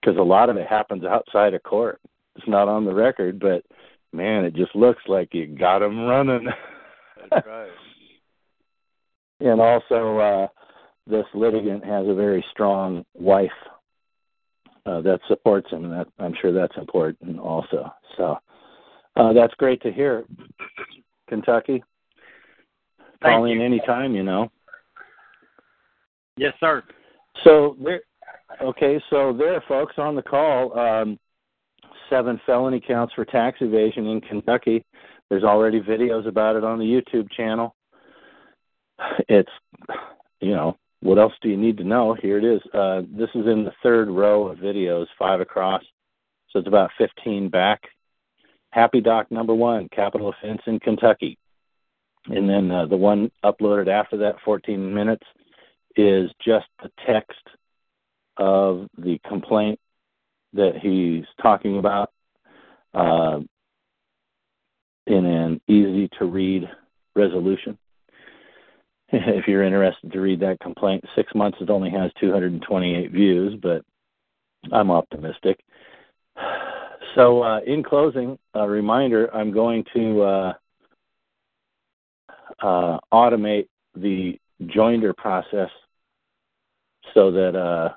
because 0.00 0.16
a 0.18 0.22
lot 0.22 0.48
of 0.48 0.56
it 0.56 0.66
happens 0.66 1.04
outside 1.04 1.52
of 1.54 1.62
court. 1.62 2.00
It's 2.36 2.48
not 2.48 2.68
on 2.68 2.84
the 2.84 2.94
record, 2.94 3.38
but 3.38 3.64
man, 4.12 4.44
it 4.44 4.54
just 4.54 4.74
looks 4.74 5.02
like 5.06 5.34
you 5.34 5.46
got 5.46 5.80
them 5.80 6.00
running. 6.06 6.48
That's 7.30 7.46
right. 7.46 7.70
and 9.40 9.60
also, 9.60 10.18
uh, 10.18 10.46
this 11.06 11.26
litigant 11.34 11.84
has 11.84 12.06
a 12.06 12.14
very 12.14 12.44
strong 12.50 13.04
wife 13.14 13.50
uh, 14.86 15.00
that 15.02 15.20
supports 15.28 15.70
him, 15.70 15.84
and 15.84 15.92
that, 15.92 16.06
I'm 16.18 16.34
sure 16.40 16.52
that's 16.52 16.76
important 16.76 17.38
also. 17.38 17.92
So 18.16 18.38
uh, 19.16 19.32
that's 19.32 19.54
great 19.54 19.82
to 19.82 19.92
hear. 19.92 20.24
Kentucky, 21.28 21.82
Thank 23.22 23.22
call 23.22 23.44
in 23.44 23.60
you. 23.60 23.64
anytime, 23.64 24.14
you 24.14 24.22
know. 24.22 24.50
Yes, 26.36 26.54
sir. 26.58 26.82
So 27.44 27.76
there, 27.82 28.00
okay, 28.62 29.00
so 29.10 29.32
there, 29.32 29.62
folks, 29.68 29.94
on 29.98 30.16
the 30.16 30.22
call, 30.22 30.78
um, 30.78 31.18
seven 32.08 32.40
felony 32.46 32.80
counts 32.80 33.14
for 33.14 33.24
tax 33.24 33.58
evasion 33.60 34.06
in 34.06 34.20
Kentucky. 34.20 34.84
There's 35.28 35.44
already 35.44 35.80
videos 35.80 36.26
about 36.26 36.56
it 36.56 36.64
on 36.64 36.78
the 36.78 36.84
YouTube 36.84 37.30
channel. 37.30 37.74
It's, 39.28 39.50
you 40.40 40.52
know, 40.52 40.76
what 41.00 41.18
else 41.18 41.32
do 41.40 41.48
you 41.48 41.56
need 41.56 41.78
to 41.78 41.84
know? 41.84 42.14
Here 42.14 42.38
it 42.38 42.44
is. 42.44 42.60
Uh, 42.74 43.02
this 43.10 43.30
is 43.34 43.46
in 43.46 43.64
the 43.64 43.72
third 43.82 44.08
row 44.08 44.48
of 44.48 44.58
videos, 44.58 45.06
five 45.18 45.40
across. 45.40 45.82
So 46.50 46.58
it's 46.58 46.68
about 46.68 46.90
15 46.98 47.48
back. 47.48 47.82
Happy 48.70 49.00
Doc 49.00 49.30
number 49.30 49.54
one, 49.54 49.88
capital 49.88 50.28
offense 50.30 50.62
in 50.66 50.78
Kentucky. 50.80 51.38
And 52.26 52.48
then 52.48 52.70
uh, 52.70 52.86
the 52.86 52.96
one 52.96 53.30
uploaded 53.44 53.88
after 53.88 54.18
that, 54.18 54.36
14 54.44 54.92
minutes, 54.92 55.24
is 55.96 56.30
just 56.44 56.66
the 56.82 56.90
text 57.06 57.40
of 58.36 58.88
the 58.98 59.18
complaint 59.26 59.78
that 60.52 60.76
he's 60.80 61.24
talking 61.42 61.78
about 61.78 62.10
uh, 62.94 63.40
in 65.06 65.24
an 65.24 65.60
easy 65.66 66.08
to 66.18 66.24
read 66.26 66.68
resolution. 67.14 67.78
If 69.12 69.48
you're 69.48 69.64
interested 69.64 70.12
to 70.12 70.20
read 70.20 70.40
that 70.40 70.60
complaint, 70.60 71.04
six 71.16 71.34
months 71.34 71.58
it 71.60 71.68
only 71.68 71.90
has 71.90 72.12
228 72.20 73.10
views, 73.10 73.58
but 73.60 73.84
I'm 74.72 74.90
optimistic. 74.90 75.60
So, 77.16 77.42
uh, 77.42 77.58
in 77.66 77.82
closing, 77.82 78.38
a 78.54 78.68
reminder 78.68 79.34
I'm 79.34 79.50
going 79.50 79.84
to 79.94 80.22
uh, 80.22 80.52
uh, 82.62 82.98
automate 83.12 83.66
the 83.96 84.38
joinder 84.62 85.16
process 85.16 85.70
so 87.12 87.32
that 87.32 87.56
uh, 87.56 87.94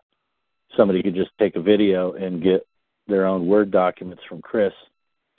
somebody 0.76 1.04
could 1.04 1.14
just 1.14 1.30
take 1.38 1.56
a 1.56 1.62
video 1.62 2.14
and 2.14 2.42
get 2.42 2.66
their 3.08 3.28
own 3.28 3.46
Word 3.46 3.70
documents 3.70 4.24
from 4.28 4.42
Chris 4.42 4.74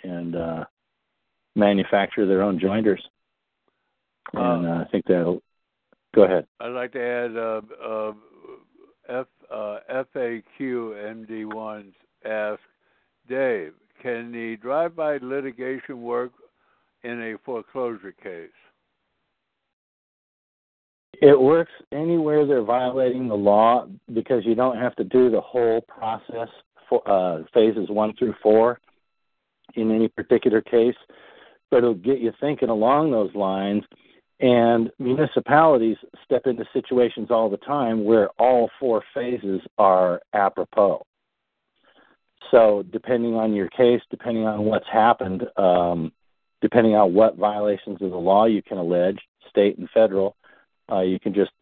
and 0.04 0.36
uh, 0.36 0.64
manufacture 1.56 2.26
their 2.26 2.42
own 2.42 2.60
joinders. 2.60 3.02
And 4.34 4.66
uh, 4.66 4.70
I 4.70 4.84
think 4.92 5.06
that'll 5.06 5.42
go 6.14 6.24
ahead. 6.24 6.46
I'd 6.60 6.68
like 6.68 6.92
to 6.92 7.02
add 7.02 7.36
uh, 7.36 7.60
uh, 7.84 8.12
F, 9.08 9.26
uh, 9.52 9.78
FAQ 9.90 10.42
MD1s 10.60 11.92
ask 12.24 12.60
Dave, 13.28 13.72
can 14.02 14.32
the 14.32 14.56
drive-by 14.60 15.18
litigation 15.22 16.02
work 16.02 16.32
in 17.02 17.20
a 17.20 17.38
foreclosure 17.44 18.12
case? 18.12 18.50
It 21.22 21.40
works 21.40 21.72
anywhere 21.92 22.46
they're 22.46 22.62
violating 22.62 23.28
the 23.28 23.34
law 23.34 23.86
because 24.12 24.44
you 24.44 24.54
don't 24.54 24.76
have 24.76 24.96
to 24.96 25.04
do 25.04 25.30
the 25.30 25.40
whole 25.40 25.80
process 25.82 26.48
for 26.88 27.08
uh, 27.08 27.44
phases 27.54 27.88
one 27.88 28.14
through 28.18 28.34
four 28.42 28.80
in 29.74 29.90
any 29.90 30.08
particular 30.08 30.60
case, 30.60 30.96
but 31.70 31.78
it'll 31.78 31.94
get 31.94 32.18
you 32.20 32.32
thinking 32.40 32.68
along 32.68 33.10
those 33.10 33.34
lines. 33.34 33.82
And 34.40 34.90
municipalities 34.98 35.96
step 36.24 36.46
into 36.46 36.64
situations 36.72 37.30
all 37.30 37.48
the 37.48 37.56
time 37.58 38.04
where 38.04 38.28
all 38.30 38.68
four 38.80 39.02
phases 39.14 39.60
are 39.78 40.20
apropos. 40.32 41.04
so 42.50 42.84
depending 42.92 43.34
on 43.36 43.54
your 43.54 43.68
case, 43.68 44.02
depending 44.10 44.46
on 44.46 44.64
what's 44.64 44.88
happened, 44.92 45.46
um, 45.56 46.12
depending 46.60 46.94
on 46.94 47.14
what 47.14 47.36
violations 47.36 48.00
of 48.02 48.10
the 48.10 48.16
law 48.16 48.44
you 48.46 48.62
can 48.62 48.78
allege, 48.78 49.18
state 49.48 49.78
and 49.78 49.88
federal, 49.90 50.36
uh, 50.90 51.00
you 51.00 51.18
can 51.20 51.32
just 51.32 51.52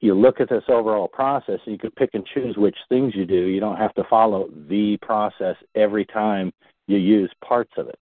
you 0.00 0.14
look 0.14 0.40
at 0.40 0.50
this 0.50 0.64
overall 0.68 1.08
process 1.08 1.60
and 1.64 1.72
you 1.72 1.78
can 1.78 1.90
pick 1.92 2.10
and 2.12 2.26
choose 2.26 2.56
which 2.58 2.76
things 2.90 3.14
you 3.14 3.24
do. 3.24 3.46
You 3.46 3.58
don't 3.60 3.78
have 3.78 3.94
to 3.94 4.04
follow 4.04 4.50
the 4.68 4.98
process 4.98 5.56
every 5.74 6.04
time 6.04 6.52
you 6.86 6.98
use 6.98 7.32
parts 7.42 7.72
of 7.78 7.88
it. 7.88 7.98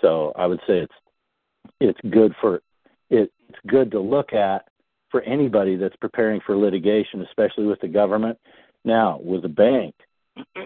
So 0.00 0.32
I 0.34 0.46
would 0.46 0.60
say 0.66 0.78
it's 0.78 0.92
it's 1.80 2.00
good 2.10 2.34
for 2.40 2.62
it, 3.10 3.32
it's 3.48 3.58
good 3.66 3.90
to 3.92 4.00
look 4.00 4.32
at 4.32 4.66
for 5.10 5.22
anybody 5.22 5.76
that's 5.76 5.96
preparing 5.96 6.40
for 6.44 6.56
litigation, 6.56 7.22
especially 7.22 7.66
with 7.66 7.80
the 7.80 7.88
government. 7.88 8.38
Now, 8.84 9.20
with 9.22 9.44
a 9.44 9.48
bank, 9.48 9.94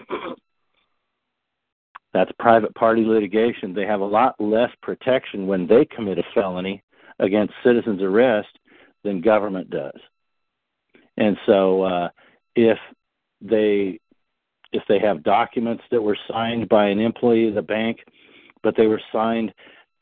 that's 2.13 2.31
private 2.39 2.73
party 2.75 3.03
litigation. 3.03 3.73
They 3.73 3.85
have 3.85 4.01
a 4.01 4.05
lot 4.05 4.35
less 4.39 4.71
protection 4.81 5.47
when 5.47 5.67
they 5.67 5.85
commit 5.85 6.17
a 6.17 6.23
felony 6.33 6.83
against 7.19 7.53
citizens' 7.63 8.01
arrest 8.01 8.49
than 9.03 9.21
government 9.21 9.69
does. 9.69 9.99
And 11.17 11.37
so, 11.45 11.83
uh, 11.83 12.09
if 12.55 12.77
they 13.41 13.99
if 14.73 14.83
they 14.87 14.99
have 14.99 15.23
documents 15.23 15.83
that 15.91 16.01
were 16.01 16.17
signed 16.29 16.69
by 16.69 16.87
an 16.87 16.99
employee 16.99 17.49
of 17.49 17.55
the 17.55 17.61
bank, 17.61 17.99
but 18.63 18.75
they 18.77 18.87
were 18.87 19.01
signed 19.11 19.53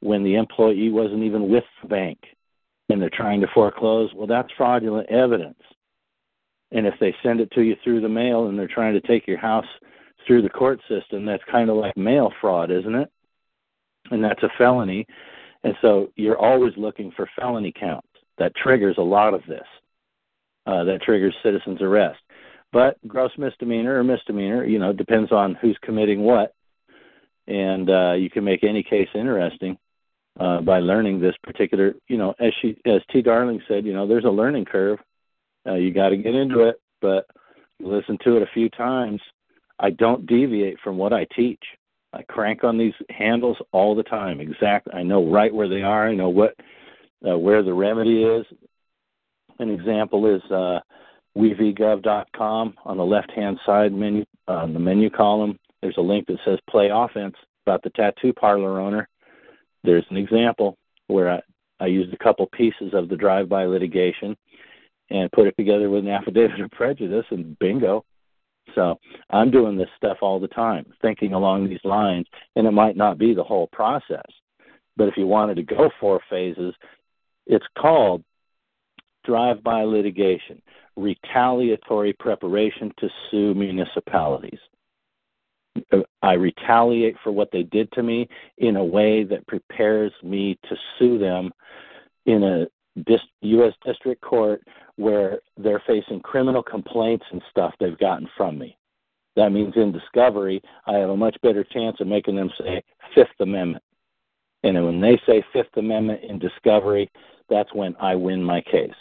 when 0.02 0.24
the 0.24 0.36
employee 0.36 0.90
wasn't 0.90 1.24
even 1.24 1.50
with 1.50 1.64
the 1.82 1.88
bank, 1.88 2.20
and 2.90 3.02
they're 3.02 3.10
trying 3.14 3.42
to 3.42 3.48
foreclose, 3.54 4.12
well, 4.16 4.28
that's 4.28 4.50
fraudulent 4.58 5.10
evidence. 5.10 5.62
And 6.72 6.86
if 6.86 6.94
they 7.00 7.16
send 7.24 7.40
it 7.40 7.52
to 7.52 7.62
you 7.62 7.76
through 7.84 8.02
the 8.02 8.10
mail 8.10 8.48
and 8.48 8.58
they're 8.58 8.68
trying 8.68 8.94
to 8.94 9.08
take 9.08 9.28
your 9.28 9.38
house 9.38 9.66
through 10.26 10.42
the 10.42 10.50
court 10.50 10.80
system, 10.88 11.26
that's 11.26 11.44
kind 11.52 11.70
of 11.70 11.78
like 11.78 11.98
mail 11.98 12.32
fraud, 12.42 12.72
isn't 12.72 12.96
it? 12.96 13.10
And 14.12 14.24
that's 14.24 14.44
a 14.44 14.50
felony. 14.58 15.06
And 15.64 15.74
so 15.82 16.12
you're 16.16 16.38
always 16.38 16.74
looking 16.78 17.12
for 17.16 17.30
felony 17.40 17.74
counts. 17.78 18.08
That 18.38 18.56
triggers 18.56 18.96
a 18.98 19.04
lot 19.04 19.34
of 19.34 19.42
this. 19.48 19.66
Uh, 20.66 20.84
that 20.84 21.02
triggers 21.02 21.36
citizen's 21.44 21.82
arrest. 21.82 22.20
But 22.72 22.98
gross 23.08 23.32
misdemeanor 23.38 24.00
or 24.00 24.04
misdemeanor, 24.04 24.64
you 24.66 24.78
know, 24.78 24.94
depends 24.94 25.32
on 25.32 25.56
who's 25.56 25.78
committing 25.82 26.22
what. 26.22 26.54
And 27.48 27.90
uh, 27.90 28.14
you 28.14 28.30
can 28.30 28.44
make 28.44 28.64
any 28.64 28.84
case 28.84 29.08
interesting 29.16 29.78
uh, 30.40 30.62
by 30.62 30.80
learning 30.80 31.20
this 31.20 31.36
particular, 31.44 31.94
you 32.08 32.18
know, 32.18 32.34
as 32.40 32.54
she, 32.62 32.78
as 32.86 33.02
T. 33.12 33.22
Darling 33.22 33.62
said, 33.68 33.86
you 33.86 33.94
know, 33.94 34.08
there's 34.08 34.26
a 34.26 34.30
learning 34.30 34.66
curve. 34.66 35.00
Uh, 35.68 35.76
you 35.76 35.94
got 35.94 36.10
to 36.10 36.18
get 36.18 36.36
into 36.36 36.62
it, 36.62 36.80
but 37.02 37.28
listen 37.80 38.18
to 38.24 38.38
it 38.38 38.44
a 38.44 38.54
few 38.54 38.70
times. 38.70 39.22
I 39.80 39.92
don't 39.92 40.26
deviate 40.26 40.80
from 40.84 40.98
what 40.98 41.14
I 41.14 41.26
teach. 41.36 41.64
I 42.14 42.24
crank 42.24 42.64
on 42.64 42.78
these 42.78 42.94
handles 43.10 43.58
all 43.72 43.96
the 43.96 44.04
time. 44.04 44.40
Exact. 44.40 44.88
I 44.94 45.04
know 45.04 45.30
right 45.30 45.54
where 45.54 45.70
they 45.70 45.84
are. 45.84 46.08
I 46.08 46.16
know 46.16 46.30
what 46.30 46.56
uh, 47.28 47.38
where 47.38 47.62
the 47.62 47.74
remedy 47.74 48.24
is. 48.24 48.46
An 49.60 49.70
example 49.70 50.26
is 50.34 50.42
uh, 50.52 50.80
wevgov.com. 51.38 52.74
On 52.86 52.98
the 52.98 53.06
left-hand 53.06 53.60
side 53.66 53.94
menu, 53.94 54.26
on 54.48 54.74
the 54.74 54.80
menu 54.80 55.10
column, 55.10 55.60
there's 55.82 55.98
a 55.98 56.02
link 56.02 56.28
that 56.28 56.40
says 56.46 56.60
"Play 56.70 56.90
Offense" 56.92 57.36
about 57.68 57.84
the 57.84 57.92
tattoo 57.92 58.34
parlor 58.34 58.80
owner. 58.80 59.08
There's 59.84 60.06
an 60.10 60.18
example 60.18 60.78
where 61.08 61.32
I, 61.32 61.42
I 61.80 61.88
used 61.88 62.14
a 62.14 62.18
couple 62.18 62.46
pieces 62.48 62.94
of 62.94 63.10
the 63.10 63.16
drive-by 63.16 63.66
litigation 63.66 64.36
and 65.10 65.32
put 65.32 65.48
it 65.48 65.56
together 65.58 65.90
with 65.90 66.04
an 66.04 66.12
affidavit 66.12 66.60
of 66.60 66.72
prejudice, 66.72 67.26
and 67.32 67.58
bingo. 67.60 68.06
So 68.76 69.00
I'm 69.32 69.50
doing 69.50 69.78
this 69.78 69.90
stuff 69.98 70.18
all 70.22 70.40
the 70.40 70.48
time, 70.48 70.86
thinking 71.02 71.34
along 71.34 71.68
these 71.68 71.84
lines, 71.84 72.28
and 72.56 72.68
it 72.68 72.72
might 72.72 72.96
not 72.96 73.18
be 73.18 73.34
the 73.34 73.44
whole 73.44 73.68
process. 73.72 74.26
But 74.96 75.08
if 75.08 75.16
you 75.18 75.26
wanted 75.26 75.56
to 75.56 75.64
go 75.64 75.90
four 76.00 76.20
phases, 76.30 76.76
it's 77.48 77.66
called 77.78 78.24
drive 79.26 79.64
by 79.64 79.84
litigation, 79.84 80.62
retaliatory 80.96 82.14
preparation 82.14 82.92
to 83.00 83.10
sue 83.30 83.54
municipalities. 83.54 84.60
I 86.22 86.34
retaliate 86.34 87.16
for 87.24 87.32
what 87.32 87.50
they 87.52 87.64
did 87.64 87.92
to 87.94 88.04
me 88.04 88.28
in 88.58 88.76
a 88.76 88.84
way 88.84 89.24
that 89.24 89.48
prepares 89.48 90.12
me 90.24 90.58
to 90.70 90.76
sue 90.98 91.18
them 91.18 91.52
in 92.26 92.44
a 92.44 92.68
U.S. 93.42 93.74
district 93.86 94.22
court 94.22 94.62
where 94.96 95.40
they're 95.58 95.82
facing 95.88 96.20
criminal 96.20 96.62
complaints 96.62 97.26
and 97.32 97.42
stuff 97.50 97.74
they've 97.80 97.98
gotten 97.98 98.28
from 98.36 98.58
me. 98.58 98.78
That 99.36 99.52
means 99.52 99.74
in 99.78 99.92
discovery, 99.92 100.62
I 100.86 100.94
have 100.94 101.10
a 101.10 101.18
much 101.18 101.38
better 101.42 101.64
chance 101.64 101.98
of 102.00 102.08
making 102.08 102.36
them 102.36 102.50
say 102.58 102.84
Fifth 103.16 103.40
Amendment. 103.40 103.84
And 104.64 104.84
when 104.86 105.00
they 105.00 105.20
say 105.26 105.44
Fifth 105.54 105.78
Amendment 105.78 106.24
in 106.24 106.40
discovery, 106.40 107.10
that's 107.50 107.74
when 107.74 107.96
I 108.02 108.16
win 108.16 108.44
my 108.44 108.62
case. 108.62 108.92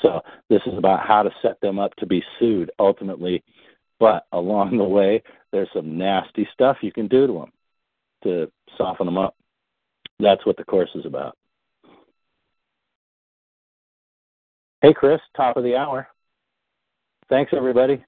So 0.00 0.20
this 0.48 0.62
is 0.66 0.78
about 0.78 1.04
how 1.04 1.24
to 1.24 1.30
set 1.42 1.60
them 1.60 1.78
up 1.78 1.94
to 1.96 2.06
be 2.06 2.22
sued 2.38 2.70
ultimately. 2.78 3.42
But 3.98 4.26
along 4.30 4.78
the 4.78 4.84
way, 4.84 5.22
there's 5.52 5.68
some 5.74 5.96
nasty 5.96 6.46
stuff 6.52 6.78
you 6.82 6.92
can 6.92 7.08
do 7.08 7.26
to 7.26 7.32
them 7.32 7.52
to 8.24 8.50
soften 8.76 9.06
them 9.06 9.18
up. 9.18 9.34
That's 10.20 10.44
what 10.44 10.56
the 10.56 10.64
course 10.64 10.90
is 10.94 11.06
about. 11.06 11.36
Hey, 14.82 14.92
Chris, 14.92 15.20
top 15.36 15.56
of 15.56 15.64
the 15.64 15.76
hour. 15.76 16.08
Thanks, 17.28 17.52
everybody. 17.54 18.04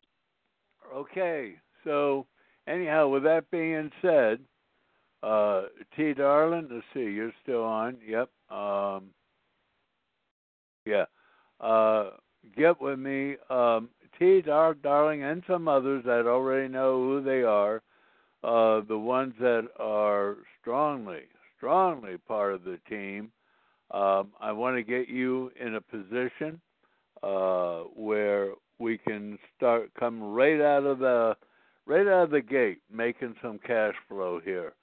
Okay, 0.94 1.54
so 1.84 2.26
anyhow, 2.66 3.08
with 3.08 3.22
that 3.24 3.50
being 3.50 3.90
said, 4.02 4.40
uh, 5.22 5.62
T. 5.96 6.14
Darling, 6.14 6.68
let's 6.70 6.84
see, 6.94 7.12
you're 7.12 7.32
still 7.42 7.62
on. 7.62 7.96
Yep. 8.06 8.30
Um, 8.50 9.10
yeah. 10.86 11.04
Uh, 11.60 12.10
get 12.56 12.80
with 12.80 12.98
me. 12.98 13.36
Um, 13.50 13.90
T. 14.20 14.42
our 14.48 14.74
Darling 14.74 15.24
and 15.24 15.42
some 15.48 15.66
others 15.66 16.04
that 16.04 16.26
already 16.26 16.68
know 16.68 17.02
who 17.02 17.22
they 17.22 17.42
are, 17.42 17.82
uh, 18.44 18.82
the 18.86 18.98
ones 18.98 19.34
that 19.40 19.66
are 19.78 20.36
strongly, 20.60 21.22
strongly 21.56 22.18
part 22.18 22.54
of 22.54 22.62
the 22.62 22.78
team 22.88 23.32
um, 23.90 24.30
I 24.40 24.52
want 24.52 24.76
to 24.76 24.82
get 24.82 25.08
you 25.08 25.50
in 25.60 25.74
a 25.74 25.80
position 25.80 26.60
uh, 27.22 27.80
where 27.94 28.52
we 28.78 28.98
can 28.98 29.38
start 29.56 29.90
come 29.98 30.22
right 30.22 30.60
out 30.60 30.84
of 30.84 31.00
the 31.00 31.36
right 31.86 32.06
out 32.06 32.24
of 32.24 32.30
the 32.30 32.40
gate 32.40 32.78
making 32.90 33.34
some 33.42 33.58
cash 33.66 33.94
flow 34.08 34.40
here. 34.44 34.74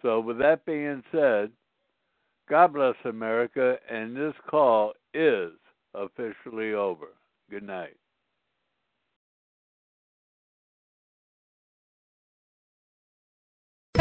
So 0.00 0.20
with 0.20 0.38
that 0.38 0.64
being 0.64 1.02
said, 1.12 1.50
God 2.48 2.72
bless 2.72 2.94
America, 3.04 3.76
and 3.90 4.16
this 4.16 4.34
call 4.50 4.92
is 5.12 5.52
officially 5.94 6.72
over. 6.72 7.08
Good 7.50 7.62
night. 7.62 7.96